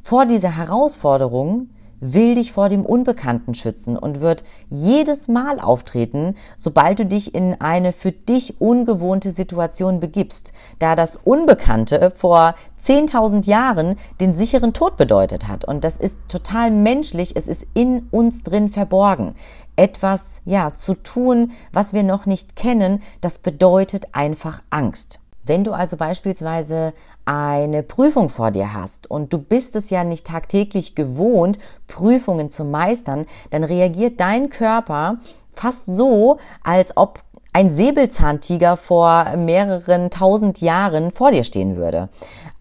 vor 0.00 0.26
dieser 0.26 0.56
Herausforderung 0.56 1.70
will 2.02 2.34
dich 2.34 2.52
vor 2.52 2.68
dem 2.68 2.84
Unbekannten 2.84 3.54
schützen 3.54 3.96
und 3.96 4.20
wird 4.20 4.42
jedes 4.68 5.28
Mal 5.28 5.60
auftreten, 5.60 6.34
sobald 6.56 6.98
du 6.98 7.06
dich 7.06 7.34
in 7.34 7.60
eine 7.60 7.92
für 7.92 8.10
dich 8.10 8.60
ungewohnte 8.60 9.30
Situation 9.30 10.00
begibst, 10.00 10.52
da 10.80 10.96
das 10.96 11.16
Unbekannte 11.16 12.12
vor 12.14 12.54
10.000 12.84 13.46
Jahren 13.46 13.96
den 14.20 14.34
sicheren 14.34 14.72
Tod 14.72 14.96
bedeutet 14.96 15.46
hat. 15.46 15.64
Und 15.64 15.84
das 15.84 15.96
ist 15.96 16.18
total 16.28 16.72
menschlich, 16.72 17.36
es 17.36 17.46
ist 17.46 17.66
in 17.72 18.08
uns 18.10 18.42
drin 18.42 18.68
verborgen. 18.68 19.36
Etwas, 19.76 20.42
ja, 20.44 20.74
zu 20.74 20.94
tun, 20.94 21.52
was 21.72 21.92
wir 21.92 22.02
noch 22.02 22.26
nicht 22.26 22.56
kennen, 22.56 23.00
das 23.20 23.38
bedeutet 23.38 24.06
einfach 24.12 24.60
Angst. 24.70 25.20
Wenn 25.44 25.64
du 25.64 25.72
also 25.72 25.96
beispielsweise 25.96 26.92
eine 27.24 27.82
Prüfung 27.82 28.28
vor 28.28 28.50
dir 28.50 28.72
hast 28.72 29.10
und 29.10 29.32
du 29.32 29.38
bist 29.38 29.76
es 29.76 29.90
ja 29.90 30.04
nicht 30.04 30.26
tagtäglich 30.26 30.94
gewohnt, 30.94 31.58
Prüfungen 31.86 32.50
zu 32.50 32.64
meistern, 32.64 33.26
dann 33.50 33.64
reagiert 33.64 34.20
dein 34.20 34.48
Körper 34.50 35.18
fast 35.52 35.86
so, 35.86 36.38
als 36.62 36.96
ob 36.96 37.20
ein 37.52 37.70
Säbelzahntiger 37.72 38.76
vor 38.76 39.36
mehreren 39.36 40.10
tausend 40.10 40.60
Jahren 40.60 41.10
vor 41.10 41.30
dir 41.30 41.44
stehen 41.44 41.76
würde. 41.76 42.08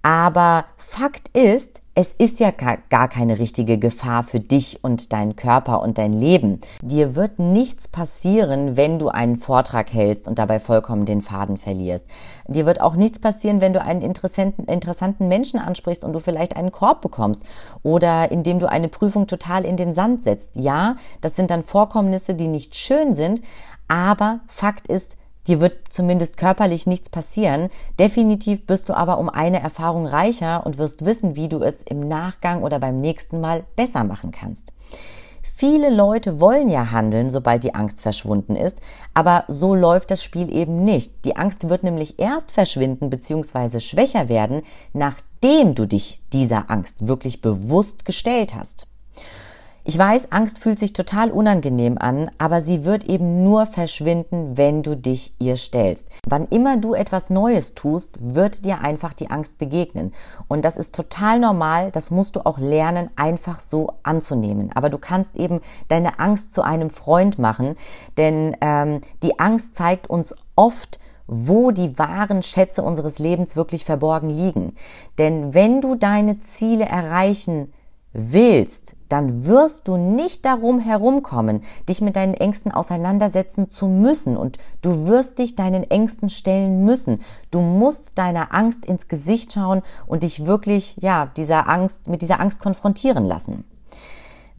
Aber 0.01 0.65
Fakt 0.77 1.29
ist, 1.35 1.81
es 2.01 2.13
ist 2.13 2.39
ja 2.39 2.49
gar 2.49 3.07
keine 3.07 3.37
richtige 3.37 3.77
Gefahr 3.77 4.23
für 4.23 4.39
dich 4.39 4.83
und 4.83 5.13
deinen 5.13 5.35
Körper 5.35 5.83
und 5.83 5.99
dein 5.99 6.13
Leben. 6.13 6.59
Dir 6.81 7.15
wird 7.15 7.37
nichts 7.37 7.87
passieren, 7.87 8.75
wenn 8.75 8.97
du 8.97 9.09
einen 9.09 9.35
Vortrag 9.35 9.93
hältst 9.93 10.27
und 10.27 10.39
dabei 10.39 10.59
vollkommen 10.59 11.05
den 11.05 11.21
Faden 11.21 11.57
verlierst. 11.57 12.07
Dir 12.47 12.65
wird 12.65 12.81
auch 12.81 12.95
nichts 12.95 13.19
passieren, 13.19 13.61
wenn 13.61 13.73
du 13.73 13.83
einen 13.83 14.01
interessanten, 14.01 14.63
interessanten 14.63 15.27
Menschen 15.27 15.59
ansprichst 15.59 16.03
und 16.03 16.13
du 16.13 16.19
vielleicht 16.19 16.55
einen 16.57 16.71
Korb 16.71 17.01
bekommst 17.01 17.43
oder 17.83 18.31
indem 18.31 18.57
du 18.57 18.67
eine 18.67 18.87
Prüfung 18.87 19.27
total 19.27 19.63
in 19.63 19.77
den 19.77 19.93
Sand 19.93 20.23
setzt. 20.23 20.55
Ja, 20.55 20.95
das 21.21 21.35
sind 21.35 21.51
dann 21.51 21.61
Vorkommnisse, 21.61 22.33
die 22.33 22.47
nicht 22.47 22.75
schön 22.75 23.13
sind, 23.13 23.43
aber 23.87 24.39
Fakt 24.47 24.87
ist, 24.87 25.17
Dir 25.47 25.59
wird 25.59 25.91
zumindest 25.91 26.37
körperlich 26.37 26.85
nichts 26.87 27.09
passieren. 27.09 27.69
Definitiv 27.99 28.65
bist 28.67 28.89
du 28.89 28.93
aber 28.93 29.17
um 29.17 29.29
eine 29.29 29.61
Erfahrung 29.61 30.05
reicher 30.05 30.65
und 30.65 30.77
wirst 30.77 31.05
wissen, 31.05 31.35
wie 31.35 31.49
du 31.49 31.61
es 31.61 31.81
im 31.81 32.07
Nachgang 32.07 32.63
oder 32.63 32.79
beim 32.79 33.01
nächsten 33.01 33.41
Mal 33.41 33.63
besser 33.75 34.03
machen 34.03 34.31
kannst. 34.31 34.73
Viele 35.41 35.89
Leute 35.89 36.39
wollen 36.39 36.69
ja 36.69 36.91
handeln, 36.91 37.29
sobald 37.29 37.63
die 37.63 37.75
Angst 37.75 38.01
verschwunden 38.01 38.55
ist, 38.55 38.79
aber 39.13 39.43
so 39.47 39.75
läuft 39.75 40.11
das 40.11 40.23
Spiel 40.23 40.51
eben 40.51 40.83
nicht. 40.83 41.25
Die 41.25 41.35
Angst 41.35 41.69
wird 41.69 41.83
nämlich 41.83 42.19
erst 42.19 42.51
verschwinden 42.51 43.09
bzw. 43.09 43.79
schwächer 43.79 44.29
werden, 44.29 44.63
nachdem 44.93 45.75
du 45.75 45.87
dich 45.87 46.21
dieser 46.33 46.69
Angst 46.69 47.07
wirklich 47.07 47.41
bewusst 47.41 48.05
gestellt 48.05 48.55
hast. 48.55 48.87
Ich 49.83 49.97
weiß, 49.97 50.31
Angst 50.31 50.59
fühlt 50.59 50.77
sich 50.77 50.93
total 50.93 51.31
unangenehm 51.31 51.97
an, 51.97 52.29
aber 52.37 52.61
sie 52.61 52.85
wird 52.85 53.03
eben 53.05 53.43
nur 53.43 53.65
verschwinden, 53.65 54.55
wenn 54.55 54.83
du 54.83 54.95
dich 54.95 55.33
ihr 55.39 55.57
stellst. 55.57 56.07
Wann 56.27 56.45
immer 56.45 56.77
du 56.77 56.93
etwas 56.93 57.31
Neues 57.31 57.73
tust, 57.73 58.19
wird 58.21 58.63
dir 58.63 58.81
einfach 58.81 59.13
die 59.13 59.31
Angst 59.31 59.57
begegnen. 59.57 60.13
Und 60.47 60.65
das 60.65 60.77
ist 60.77 60.93
total 60.93 61.39
normal, 61.39 61.89
das 61.89 62.11
musst 62.11 62.35
du 62.35 62.45
auch 62.45 62.59
lernen, 62.59 63.09
einfach 63.15 63.59
so 63.59 63.93
anzunehmen. 64.03 64.71
Aber 64.75 64.91
du 64.91 64.99
kannst 64.99 65.35
eben 65.35 65.61
deine 65.87 66.19
Angst 66.19 66.53
zu 66.53 66.61
einem 66.61 66.91
Freund 66.91 67.39
machen, 67.39 67.73
denn 68.17 68.55
ähm, 68.61 69.01
die 69.23 69.39
Angst 69.39 69.73
zeigt 69.73 70.07
uns 70.07 70.35
oft, 70.55 70.99
wo 71.25 71.71
die 71.71 71.97
wahren 71.97 72.43
Schätze 72.43 72.83
unseres 72.83 73.17
Lebens 73.17 73.55
wirklich 73.55 73.83
verborgen 73.83 74.29
liegen. 74.29 74.75
Denn 75.17 75.55
wenn 75.55 75.81
du 75.81 75.95
deine 75.95 76.39
Ziele 76.39 76.85
erreichen 76.85 77.71
willst, 78.13 78.95
dann 79.09 79.45
wirst 79.45 79.87
du 79.87 79.97
nicht 79.97 80.45
darum 80.45 80.79
herumkommen, 80.79 81.61
dich 81.87 82.01
mit 82.01 82.15
deinen 82.15 82.33
Ängsten 82.33 82.71
auseinandersetzen 82.71 83.69
zu 83.69 83.87
müssen 83.87 84.37
und 84.37 84.57
du 84.81 85.07
wirst 85.07 85.39
dich 85.39 85.55
deinen 85.55 85.89
Ängsten 85.89 86.29
stellen 86.29 86.85
müssen. 86.85 87.21
Du 87.51 87.61
musst 87.61 88.11
deiner 88.15 88.53
Angst 88.53 88.85
ins 88.85 89.07
Gesicht 89.07 89.53
schauen 89.53 89.81
und 90.07 90.23
dich 90.23 90.45
wirklich, 90.45 90.97
ja, 90.99 91.27
dieser 91.37 91.67
Angst, 91.69 92.07
mit 92.07 92.21
dieser 92.21 92.39
Angst 92.39 92.59
konfrontieren 92.59 93.25
lassen. 93.25 93.65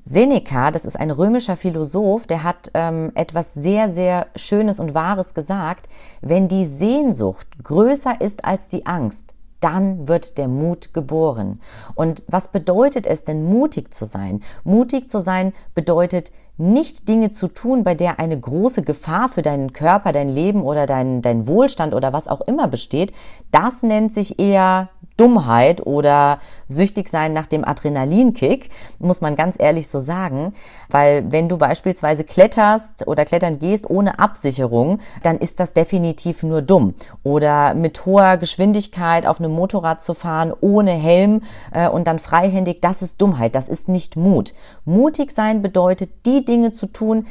Seneca, 0.05 0.73
das 0.73 0.85
ist 0.85 0.99
ein 0.99 1.13
römischer 1.13 1.57
Philosoph, 1.57 2.27
der 2.27 2.43
hat 2.43 2.73
ähm, 2.75 3.13
etwas 3.15 3.55
sehr, 3.55 3.93
sehr 3.93 4.27
Schönes 4.35 4.81
und 4.81 4.95
Wahres 4.95 5.33
gesagt. 5.33 5.89
Wenn 6.21 6.49
die 6.49 6.67
Sehnsucht 6.67 7.47
größer 7.63 8.21
ist 8.21 8.45
als 8.45 8.67
die 8.67 8.85
Angst, 8.85 9.35
dann 9.63 10.09
wird 10.09 10.39
der 10.39 10.49
Mut 10.49 10.93
geboren. 10.93 11.61
Und 11.95 12.23
was 12.27 12.49
bedeutet 12.49 13.07
es 13.07 13.25
denn, 13.25 13.45
mutig 13.45 13.95
zu 13.95 14.05
sein? 14.05 14.43
Mutig 14.65 15.09
zu 15.09 15.21
sein 15.21 15.53
bedeutet 15.75 16.33
nicht 16.59 17.09
Dinge 17.09 17.31
zu 17.31 17.49
tun, 17.49 17.83
bei 17.83 17.95
der 17.95 18.19
eine 18.19 18.39
große 18.39 18.83
Gefahr 18.83 19.29
für 19.29 19.43
deinen 19.43 19.73
Körper, 19.73 20.13
dein 20.13 20.29
Leben 20.29 20.63
oder 20.63 20.87
dein, 20.87 21.23
dein 21.23 21.47
Wohlstand 21.47 21.95
oder 21.95 22.13
was 22.13 22.29
auch 22.29 22.43
immer 22.43 22.69
besteht. 22.69 23.13
Das 23.51 23.83
nennt 23.83 24.13
sich 24.13 24.39
eher 24.39 24.91
Dummheit 25.17 25.87
oder 25.87 26.39
süchtig 26.69 27.09
sein 27.09 27.33
nach 27.33 27.47
dem 27.47 27.65
Adrenalinkick, 27.65 28.71
muss 28.99 29.21
man 29.21 29.37
ganz 29.37 29.57
ehrlich 29.59 29.89
so 29.89 30.01
sagen. 30.01 30.55
Weil 30.89 31.31
wenn 31.31 31.49
du 31.49 31.59
beispielsweise 31.59 32.25
kletterst 32.25 33.07
oder 33.07 33.25
klettern 33.25 33.59
gehst 33.59 33.89
ohne 33.89 34.19
Absicherung, 34.19 34.99
dann 35.23 35.39
ist 35.39 35.61
das 35.61 35.73
definitiv 35.73 36.43
nur 36.43 36.63
dumm. 36.63 36.95
Oder 37.23 37.75
mit 37.75 38.05
hoher 38.07 38.37
Geschwindigkeit 38.37 39.27
auf 39.27 39.39
einem 39.41 39.53
Motorrad 39.53 40.03
zu 40.03 40.15
fahren, 40.15 40.53
ohne 40.61 40.93
Helm 40.93 41.43
äh, 41.73 41.89
und 41.89 42.07
dann 42.07 42.19
freihändig, 42.19 42.81
das 42.81 43.03
ist 43.03 43.21
Dummheit, 43.21 43.55
das 43.55 43.69
ist 43.69 43.89
nicht 43.89 44.17
Mut. 44.17 44.55
Mutig 44.85 45.31
sein 45.31 45.63
bedeutet, 45.63 46.27
die 46.27 46.45
Dinge 46.45 46.71
zu 46.71 46.87
tun, 46.87 47.27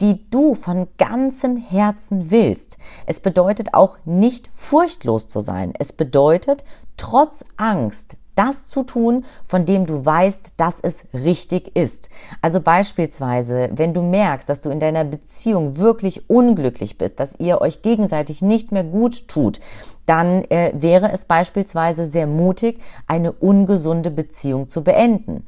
die 0.00 0.28
du 0.30 0.54
von 0.54 0.88
ganzem 0.98 1.56
Herzen 1.56 2.30
willst. 2.30 2.78
Es 3.06 3.20
bedeutet 3.20 3.74
auch 3.74 3.96
nicht 4.04 4.48
furchtlos 4.52 5.28
zu 5.28 5.40
sein. 5.40 5.72
Es 5.78 5.92
bedeutet, 5.92 6.64
trotz 6.96 7.44
Angst 7.56 8.18
das 8.36 8.68
zu 8.68 8.84
tun, 8.84 9.24
von 9.44 9.64
dem 9.64 9.86
du 9.86 10.04
weißt, 10.04 10.54
dass 10.58 10.78
es 10.80 11.06
richtig 11.12 11.74
ist. 11.74 12.10
Also 12.42 12.60
beispielsweise, 12.60 13.70
wenn 13.72 13.94
du 13.94 14.02
merkst, 14.02 14.48
dass 14.48 14.60
du 14.60 14.70
in 14.70 14.78
deiner 14.78 15.04
Beziehung 15.04 15.78
wirklich 15.78 16.30
unglücklich 16.30 16.98
bist, 16.98 17.18
dass 17.18 17.40
ihr 17.40 17.60
euch 17.60 17.82
gegenseitig 17.82 18.42
nicht 18.42 18.72
mehr 18.72 18.84
gut 18.84 19.26
tut, 19.26 19.60
dann 20.04 20.44
äh, 20.50 20.72
wäre 20.74 21.10
es 21.12 21.24
beispielsweise 21.24 22.06
sehr 22.06 22.26
mutig, 22.26 22.78
eine 23.06 23.32
ungesunde 23.32 24.10
Beziehung 24.10 24.68
zu 24.68 24.84
beenden. 24.84 25.44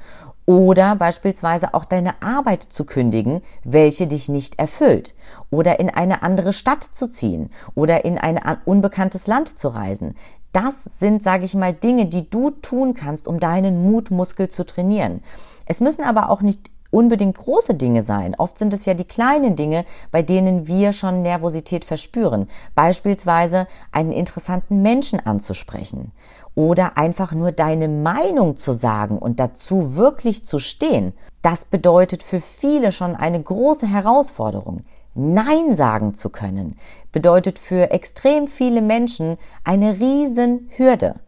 Oder 0.49 0.97
beispielsweise 0.97 1.75
auch 1.75 1.85
deine 1.85 2.23
Arbeit 2.23 2.62
zu 2.62 2.87
kündigen, 2.87 3.43
welche 3.64 4.07
dich 4.07 4.31
nicht 4.31 4.59
erfüllt. 4.59 5.14
Oder 5.50 5.78
in 5.78 5.90
eine 5.90 6.23
andere 6.23 6.55
Stadt 6.55 6.83
zu 6.83 7.07
ziehen. 7.07 7.50
Oder 7.75 8.07
in 8.07 8.17
ein 8.17 8.40
unbekanntes 8.64 9.26
Land 9.26 9.59
zu 9.59 9.69
reisen. 9.69 10.14
Das 10.52 10.85
sind, 10.85 11.23
sage 11.23 11.45
ich 11.45 11.55
mal, 11.55 11.75
Dinge, 11.75 12.07
die 12.07 12.31
du 12.31 12.49
tun 12.49 12.95
kannst, 12.95 13.28
um 13.28 13.38
deinen 13.38 13.90
Mutmuskel 13.90 14.49
zu 14.49 14.64
trainieren. 14.64 15.21
Es 15.67 15.83
müssen 15.83 16.02
aber 16.02 16.31
auch 16.31 16.40
nicht 16.40 16.71
unbedingt 16.90 17.37
große 17.37 17.75
Dinge 17.75 18.00
sein. 18.00 18.35
Oft 18.38 18.57
sind 18.57 18.73
es 18.73 18.87
ja 18.87 18.95
die 18.95 19.05
kleinen 19.05 19.55
Dinge, 19.55 19.85
bei 20.11 20.23
denen 20.23 20.67
wir 20.67 20.95
schon 20.95 21.21
Nervosität 21.21 21.85
verspüren. 21.85 22.49
Beispielsweise 22.75 23.67
einen 23.93 24.12
interessanten 24.12 24.81
Menschen 24.81 25.21
anzusprechen 25.21 26.12
oder 26.58 26.96
einfach 26.98 27.30
nur 27.30 27.52
deine 27.52 27.86
Meinung 27.86 28.56
zu 28.56 28.72
sagen 28.72 29.16
und 29.16 29.38
dazu 29.38 29.94
wirklich 29.94 30.44
zu 30.44 30.58
stehen. 30.58 31.12
Das 31.40 31.64
bedeutet 31.64 32.24
für 32.24 32.40
viele 32.40 32.90
schon 32.90 33.14
eine 33.14 33.40
große 33.40 33.86
Herausforderung. 33.86 34.80
Nein 35.14 35.76
sagen 35.76 36.14
zu 36.14 36.30
können, 36.30 36.74
bedeutet 37.12 37.60
für 37.60 37.92
extrem 37.92 38.48
viele 38.48 38.82
Menschen 38.82 39.38
eine 39.62 40.00
riesen 40.00 40.68
Hürde. 40.76 41.20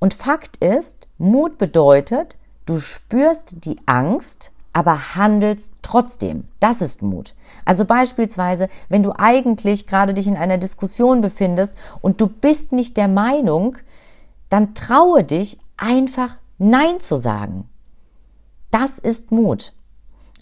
Und 0.00 0.12
Fakt 0.12 0.56
ist, 0.56 1.06
Mut 1.18 1.56
bedeutet, 1.56 2.36
du 2.66 2.78
spürst 2.78 3.64
die 3.64 3.76
Angst, 3.86 4.50
aber 4.72 5.14
handelst 5.14 5.74
trotzdem. 5.82 6.48
Das 6.58 6.82
ist 6.82 7.00
Mut. 7.00 7.36
Also 7.64 7.84
beispielsweise, 7.84 8.66
wenn 8.88 9.04
du 9.04 9.12
eigentlich 9.16 9.86
gerade 9.86 10.14
dich 10.14 10.26
in 10.26 10.36
einer 10.36 10.58
Diskussion 10.58 11.20
befindest 11.20 11.76
und 12.00 12.20
du 12.20 12.26
bist 12.26 12.72
nicht 12.72 12.96
der 12.96 13.08
Meinung, 13.08 13.76
dann 14.52 14.74
traue 14.74 15.24
dich 15.24 15.58
einfach 15.78 16.36
Nein 16.58 17.00
zu 17.00 17.16
sagen. 17.16 17.70
Das 18.70 18.98
ist 18.98 19.32
Mut. 19.32 19.72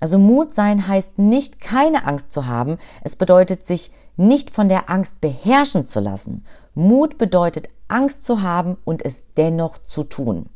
Also 0.00 0.18
Mut 0.18 0.52
sein 0.52 0.88
heißt 0.88 1.18
nicht 1.20 1.60
keine 1.60 2.04
Angst 2.06 2.32
zu 2.32 2.46
haben. 2.46 2.78
Es 3.02 3.14
bedeutet 3.14 3.64
sich 3.64 3.92
nicht 4.16 4.50
von 4.50 4.68
der 4.68 4.90
Angst 4.90 5.20
beherrschen 5.20 5.86
zu 5.86 6.00
lassen. 6.00 6.44
Mut 6.74 7.18
bedeutet 7.18 7.68
Angst 7.86 8.24
zu 8.24 8.42
haben 8.42 8.76
und 8.84 9.04
es 9.04 9.26
dennoch 9.36 9.78
zu 9.78 10.02
tun. 10.02 10.46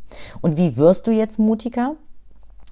Und 0.40 0.56
wie 0.56 0.76
wirst 0.76 1.06
du 1.06 1.12
jetzt 1.12 1.38
mutiger? 1.38 1.94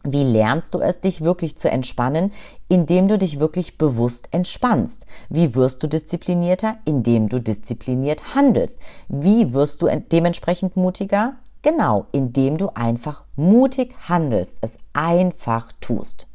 Wie 0.04 0.25
lernst 0.25 0.75
du 0.75 0.80
es, 0.80 1.00
dich 1.00 1.21
wirklich 1.23 1.56
zu 1.56 1.71
entspannen, 1.71 2.32
indem 2.68 3.06
du 3.06 3.18
dich 3.18 3.38
wirklich 3.38 3.78
bewusst 3.78 4.28
entspannst? 4.32 5.06
Wie 5.28 5.54
wirst 5.54 5.82
du 5.82 5.87
disziplinierter, 5.87 6.76
indem 6.85 7.28
du 7.28 7.40
diszipliniert 7.40 8.35
handelst? 8.35 8.80
Wie 9.09 9.54
wirst 9.54 9.80
du 9.80 9.88
dementsprechend 10.11 10.76
mutiger? 10.76 11.35
Genau, 11.62 12.06
indem 12.11 12.56
du 12.56 12.71
einfach 12.75 13.25
mutig 13.37 13.94
handelst, 14.09 14.59
es 14.62 14.78
einfach 14.92 15.71
tust. 15.80 16.26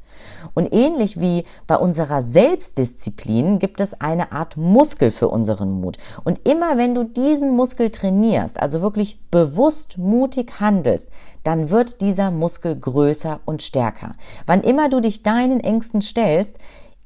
Und 0.54 0.74
ähnlich 0.74 1.20
wie 1.20 1.44
bei 1.68 1.78
unserer 1.78 2.24
Selbstdisziplin 2.24 3.60
gibt 3.60 3.80
es 3.80 4.00
eine 4.02 4.32
Art 4.32 4.58
Muskel 4.58 5.12
für 5.12 5.28
unseren 5.28 5.82
Mut. 5.82 5.98
Und 6.24 6.48
immer 6.48 6.78
wenn 6.78 6.96
du 6.96 7.04
diesen 7.04 7.56
Muskel 7.56 7.90
trainierst, 7.90 8.62
also 8.62 8.82
wirklich 8.82 9.20
bewusst 9.32 9.98
mutig 9.98 10.60
handelst, 10.60 11.10
dann 11.44 11.70
wird 11.70 12.02
dieser 12.02 12.32
Muskel 12.32 12.78
größer 12.78 13.40
und 13.46 13.64
stärker. 13.64 14.16
Wann 14.46 14.62
immer 14.62 14.90
du 14.90 15.00
dich 15.00 15.24
deinen 15.24 15.60
Ängsten 15.60 16.02
stellst, 16.02 16.60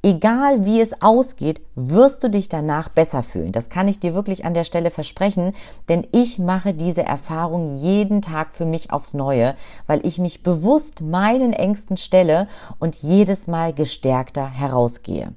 egal 0.03 0.65
wie 0.65 0.81
es 0.81 1.01
ausgeht, 1.01 1.61
wirst 1.75 2.23
du 2.23 2.29
dich 2.29 2.49
danach 2.49 2.89
besser 2.89 3.23
fühlen. 3.23 3.51
Das 3.51 3.69
kann 3.69 3.87
ich 3.87 3.99
dir 3.99 4.15
wirklich 4.15 4.45
an 4.45 4.53
der 4.53 4.63
Stelle 4.63 4.91
versprechen, 4.91 5.53
denn 5.89 6.07
ich 6.11 6.39
mache 6.39 6.73
diese 6.73 7.03
Erfahrung 7.03 7.73
jeden 7.73 8.21
Tag 8.21 8.51
für 8.51 8.65
mich 8.65 8.91
aufs 8.91 9.13
Neue, 9.13 9.55
weil 9.87 10.05
ich 10.05 10.19
mich 10.19 10.43
bewusst 10.43 11.01
meinen 11.01 11.53
Ängsten 11.53 11.97
stelle 11.97 12.47
und 12.79 12.95
jedes 12.97 13.47
Mal 13.47 13.73
gestärkter 13.73 14.47
herausgehe. 14.47 15.33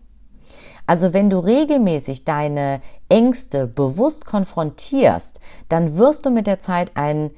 Also 0.87 1.15
wenn 1.15 1.31
du 1.31 1.39
regelmäßig 1.39 2.25
deine 2.25 2.81
Ängste 3.09 3.67
bewusst 3.67 4.27
konfrontierst, 4.27 5.41
dann 5.69 5.97
wirst 5.97 6.27
du 6.27 6.31
mit 6.31 6.47
der 6.47 6.59
Zeit 6.59 6.93
ein 6.95 7.31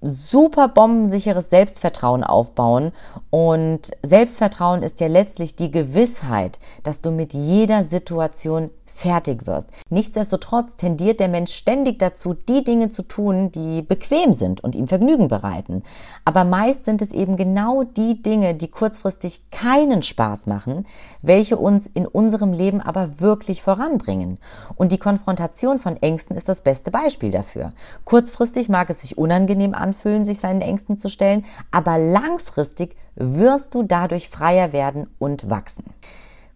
super 0.00 0.68
bombensicheres 0.68 1.50
Selbstvertrauen 1.50 2.24
aufbauen. 2.24 2.92
Und 3.30 3.90
Selbstvertrauen 4.02 4.82
ist 4.82 5.00
ja 5.00 5.06
letztlich 5.08 5.56
die 5.56 5.70
Gewissheit, 5.70 6.58
dass 6.82 7.00
du 7.00 7.10
mit 7.10 7.32
jeder 7.32 7.84
Situation 7.84 8.70
fertig 8.94 9.46
wirst. 9.46 9.70
Nichtsdestotrotz 9.88 10.76
tendiert 10.76 11.20
der 11.20 11.28
Mensch 11.28 11.52
ständig 11.52 11.98
dazu, 11.98 12.34
die 12.34 12.64
Dinge 12.64 12.88
zu 12.88 13.02
tun, 13.02 13.50
die 13.50 13.82
bequem 13.82 14.32
sind 14.34 14.62
und 14.62 14.74
ihm 14.74 14.88
Vergnügen 14.88 15.28
bereiten. 15.28 15.82
Aber 16.24 16.44
meist 16.44 16.84
sind 16.84 17.00
es 17.00 17.12
eben 17.12 17.36
genau 17.36 17.82
die 17.82 18.22
Dinge, 18.22 18.54
die 18.54 18.68
kurzfristig 18.68 19.48
keinen 19.50 20.02
Spaß 20.02 20.46
machen, 20.46 20.86
welche 21.22 21.56
uns 21.56 21.86
in 21.86 22.06
unserem 22.06 22.52
Leben 22.52 22.80
aber 22.80 23.20
wirklich 23.20 23.62
voranbringen. 23.62 24.38
Und 24.76 24.92
die 24.92 24.98
Konfrontation 24.98 25.78
von 25.78 25.96
Ängsten 25.96 26.36
ist 26.36 26.48
das 26.48 26.62
beste 26.62 26.90
Beispiel 26.90 27.30
dafür. 27.30 27.72
Kurzfristig 28.04 28.68
mag 28.68 28.90
es 28.90 29.00
sich 29.02 29.16
unangenehm 29.16 29.74
anfühlen, 29.74 30.24
sich 30.24 30.40
seinen 30.40 30.60
Ängsten 30.60 30.98
zu 30.98 31.08
stellen, 31.08 31.44
aber 31.70 31.98
langfristig 31.98 32.96
wirst 33.14 33.74
du 33.74 33.82
dadurch 33.82 34.28
freier 34.28 34.72
werden 34.72 35.08
und 35.18 35.50
wachsen. 35.50 35.84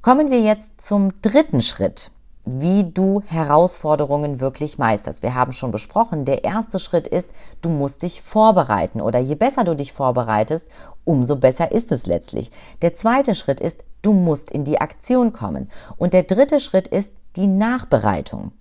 Kommen 0.02 0.30
wir 0.30 0.40
jetzt 0.40 0.80
zum 0.80 1.12
dritten 1.22 1.62
Schritt 1.62 2.10
wie 2.44 2.84
du 2.84 3.22
Herausforderungen 3.26 4.40
wirklich 4.40 4.78
meisterst. 4.78 5.22
Wir 5.22 5.34
haben 5.34 5.52
schon 5.52 5.70
besprochen, 5.70 6.24
der 6.24 6.44
erste 6.44 6.78
Schritt 6.78 7.06
ist, 7.06 7.30
du 7.62 7.70
musst 7.70 8.02
dich 8.02 8.22
vorbereiten 8.22 9.00
oder 9.00 9.18
je 9.18 9.34
besser 9.34 9.64
du 9.64 9.74
dich 9.74 9.92
vorbereitest, 9.92 10.68
umso 11.04 11.36
besser 11.36 11.72
ist 11.72 11.90
es 11.92 12.06
letztlich. 12.06 12.50
Der 12.82 12.94
zweite 12.94 13.34
Schritt 13.34 13.60
ist, 13.60 13.84
du 14.02 14.12
musst 14.12 14.50
in 14.50 14.64
die 14.64 14.80
Aktion 14.80 15.32
kommen. 15.32 15.70
Und 15.96 16.12
der 16.12 16.24
dritte 16.24 16.60
Schritt 16.60 16.88
ist 16.88 17.14
die 17.36 17.46
Nachbereitung. 17.46 18.52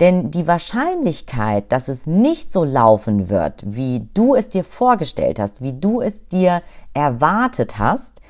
Denn 0.00 0.30
die 0.32 0.48
Wahrscheinlichkeit, 0.48 1.70
dass 1.70 1.86
es 1.86 2.06
nicht 2.06 2.52
so 2.52 2.64
laufen 2.64 3.28
wird, 3.28 3.62
wie 3.64 4.08
du 4.14 4.34
es 4.34 4.48
dir 4.48 4.64
vorgestellt 4.64 5.38
hast, 5.38 5.62
wie 5.62 5.74
du 5.74 6.00
es 6.00 6.26
dir 6.26 6.62
erwartet 6.92 7.78
hast, 7.78 8.20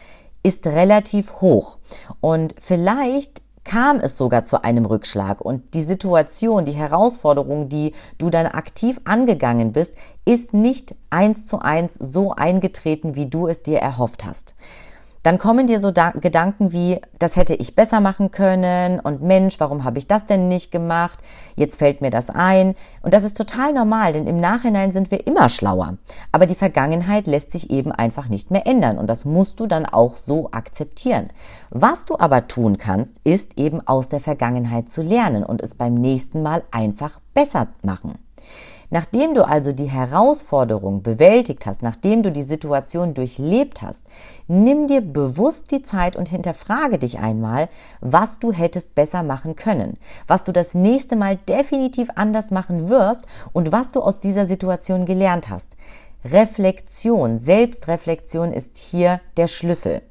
ist 0.43 0.67
relativ 0.67 1.41
hoch. 1.41 1.79
Und 2.21 2.55
vielleicht 2.59 3.43
kam 3.65 3.99
es 3.99 4.19
sogar 4.19 4.45
zu 4.45 4.65
einem 4.65 4.85
Rückschlag. 4.85 5.41
Und 5.41 5.75
die 5.75 5.85
Situation, 5.85 6.65
die 6.65 6.73
Herausforderung, 6.73 7.69
die 7.69 7.93
du 8.19 8.31
dann 8.31 8.47
aktiv 8.47 9.01
angegangen 9.05 9.73
bist, 9.73 9.97
ist 10.25 10.55
nicht 10.55 10.95
eins 11.11 11.47
zu 11.47 11.61
eins 11.61 11.95
so 11.95 12.33
eingetreten, 12.33 13.15
wie 13.15 13.27
du 13.27 13.49
es 13.49 13.63
dir 13.63 13.79
erhofft 13.79 14.25
hast 14.25 14.55
dann 15.23 15.39
kommen 15.39 15.67
dir 15.67 15.79
so 15.79 15.93
Gedanken 15.93 16.73
wie, 16.73 17.01
das 17.19 17.37
hätte 17.37 17.55
ich 17.55 17.77
besser 17.77 18.01
machen 18.01 18.31
können 18.31 18.99
und 18.99 19.23
Mensch, 19.23 19.61
warum 19.61 19.85
habe 19.85 19.99
ich 19.99 20.09
das 20.09 20.27
denn 20.27 20.49
nicht 20.49 20.73
gemacht? 20.73 21.21
Jetzt 21.55 21.79
fällt 21.79 22.01
mir 22.01 22.11
das 22.11 22.29
ein. 22.29 22.75
Und 23.03 23.15
das 23.15 23.23
ist 23.23 23.37
total 23.37 23.73
normal, 23.73 24.13
denn 24.13 24.27
im 24.27 24.37
Nachhinein 24.37 24.91
sind 24.91 25.11
wir 25.11 25.27
immer 25.27 25.49
schlauer. 25.49 25.97
Aber 26.33 26.47
die 26.47 26.55
Vergangenheit 26.55 27.27
lässt 27.27 27.53
sich 27.53 27.71
eben 27.71 27.93
einfach 27.93 28.29
nicht 28.29 28.51
mehr 28.51 28.67
ändern 28.67 28.99
und 28.99 29.09
das 29.09 29.25
musst 29.25 29.61
du 29.61 29.67
dann 29.67 29.87
auch 29.87 30.17
so 30.17 30.51
akzeptieren. 30.51 31.29
Was 31.71 32.05
du 32.05 32.19
aber 32.19 32.49
tun 32.49 32.79
kannst, 32.79 33.17
ist 33.23 33.59
eben 33.59 33.87
aus 33.87 34.09
der 34.09 34.21
Vergangenheit 34.21 34.89
zu 34.89 35.03
lernen 35.03 35.45
und 35.45 35.63
es 35.63 35.77
beim 35.77 35.95
nächsten 35.95 36.43
Mal 36.43 36.63
einfach 36.73 37.21
besser 37.33 37.69
machen. 37.83 38.19
Nachdem 38.93 39.33
du 39.33 39.49
also 39.49 39.73
die 39.73 39.91
Herausforderung 39.91 41.03
bewältigt 41.03 41.65
hast, 41.65 41.83
nachdem 41.83 42.23
du 42.23 42.31
die 42.31 42.43
Situation 42.43 43.15
durchlebt 43.15 43.81
hast, 43.81 44.07
nimm 44.49 44.87
dir 44.87 45.01
bewusst 45.01 45.71
die 45.71 45.81
Zeit 45.81 46.15
und 46.15 46.29
hinterfrage 46.29 46.99
dich 46.99 47.19
einmal, 47.19 47.71
was 48.03 48.39
du 48.39 48.53
hättest 48.53 48.95
besser 48.95 49.23
machen 49.23 49.57
können, 49.57 49.95
was 50.27 50.45
du 50.45 50.53
das 50.53 50.75
nächste 50.75 51.17
Mal 51.17 51.37
definitiv 51.37 52.11
anders 52.17 52.51
machen 52.51 52.91
wirst 52.91 53.25
und 53.55 53.73
was 53.73 53.93
du 53.93 54.03
aus 54.03 54.21
dieser 54.21 54.47
Situation 54.47 55.07
gelernt 55.07 55.49
hast. 55.49 55.79
Reflexion, 56.27 57.39
Selbstreflexion 57.39 58.53
ist 58.53 58.77
hier 58.77 59.23
der 59.39 59.49
Schlüssel. 59.49 60.03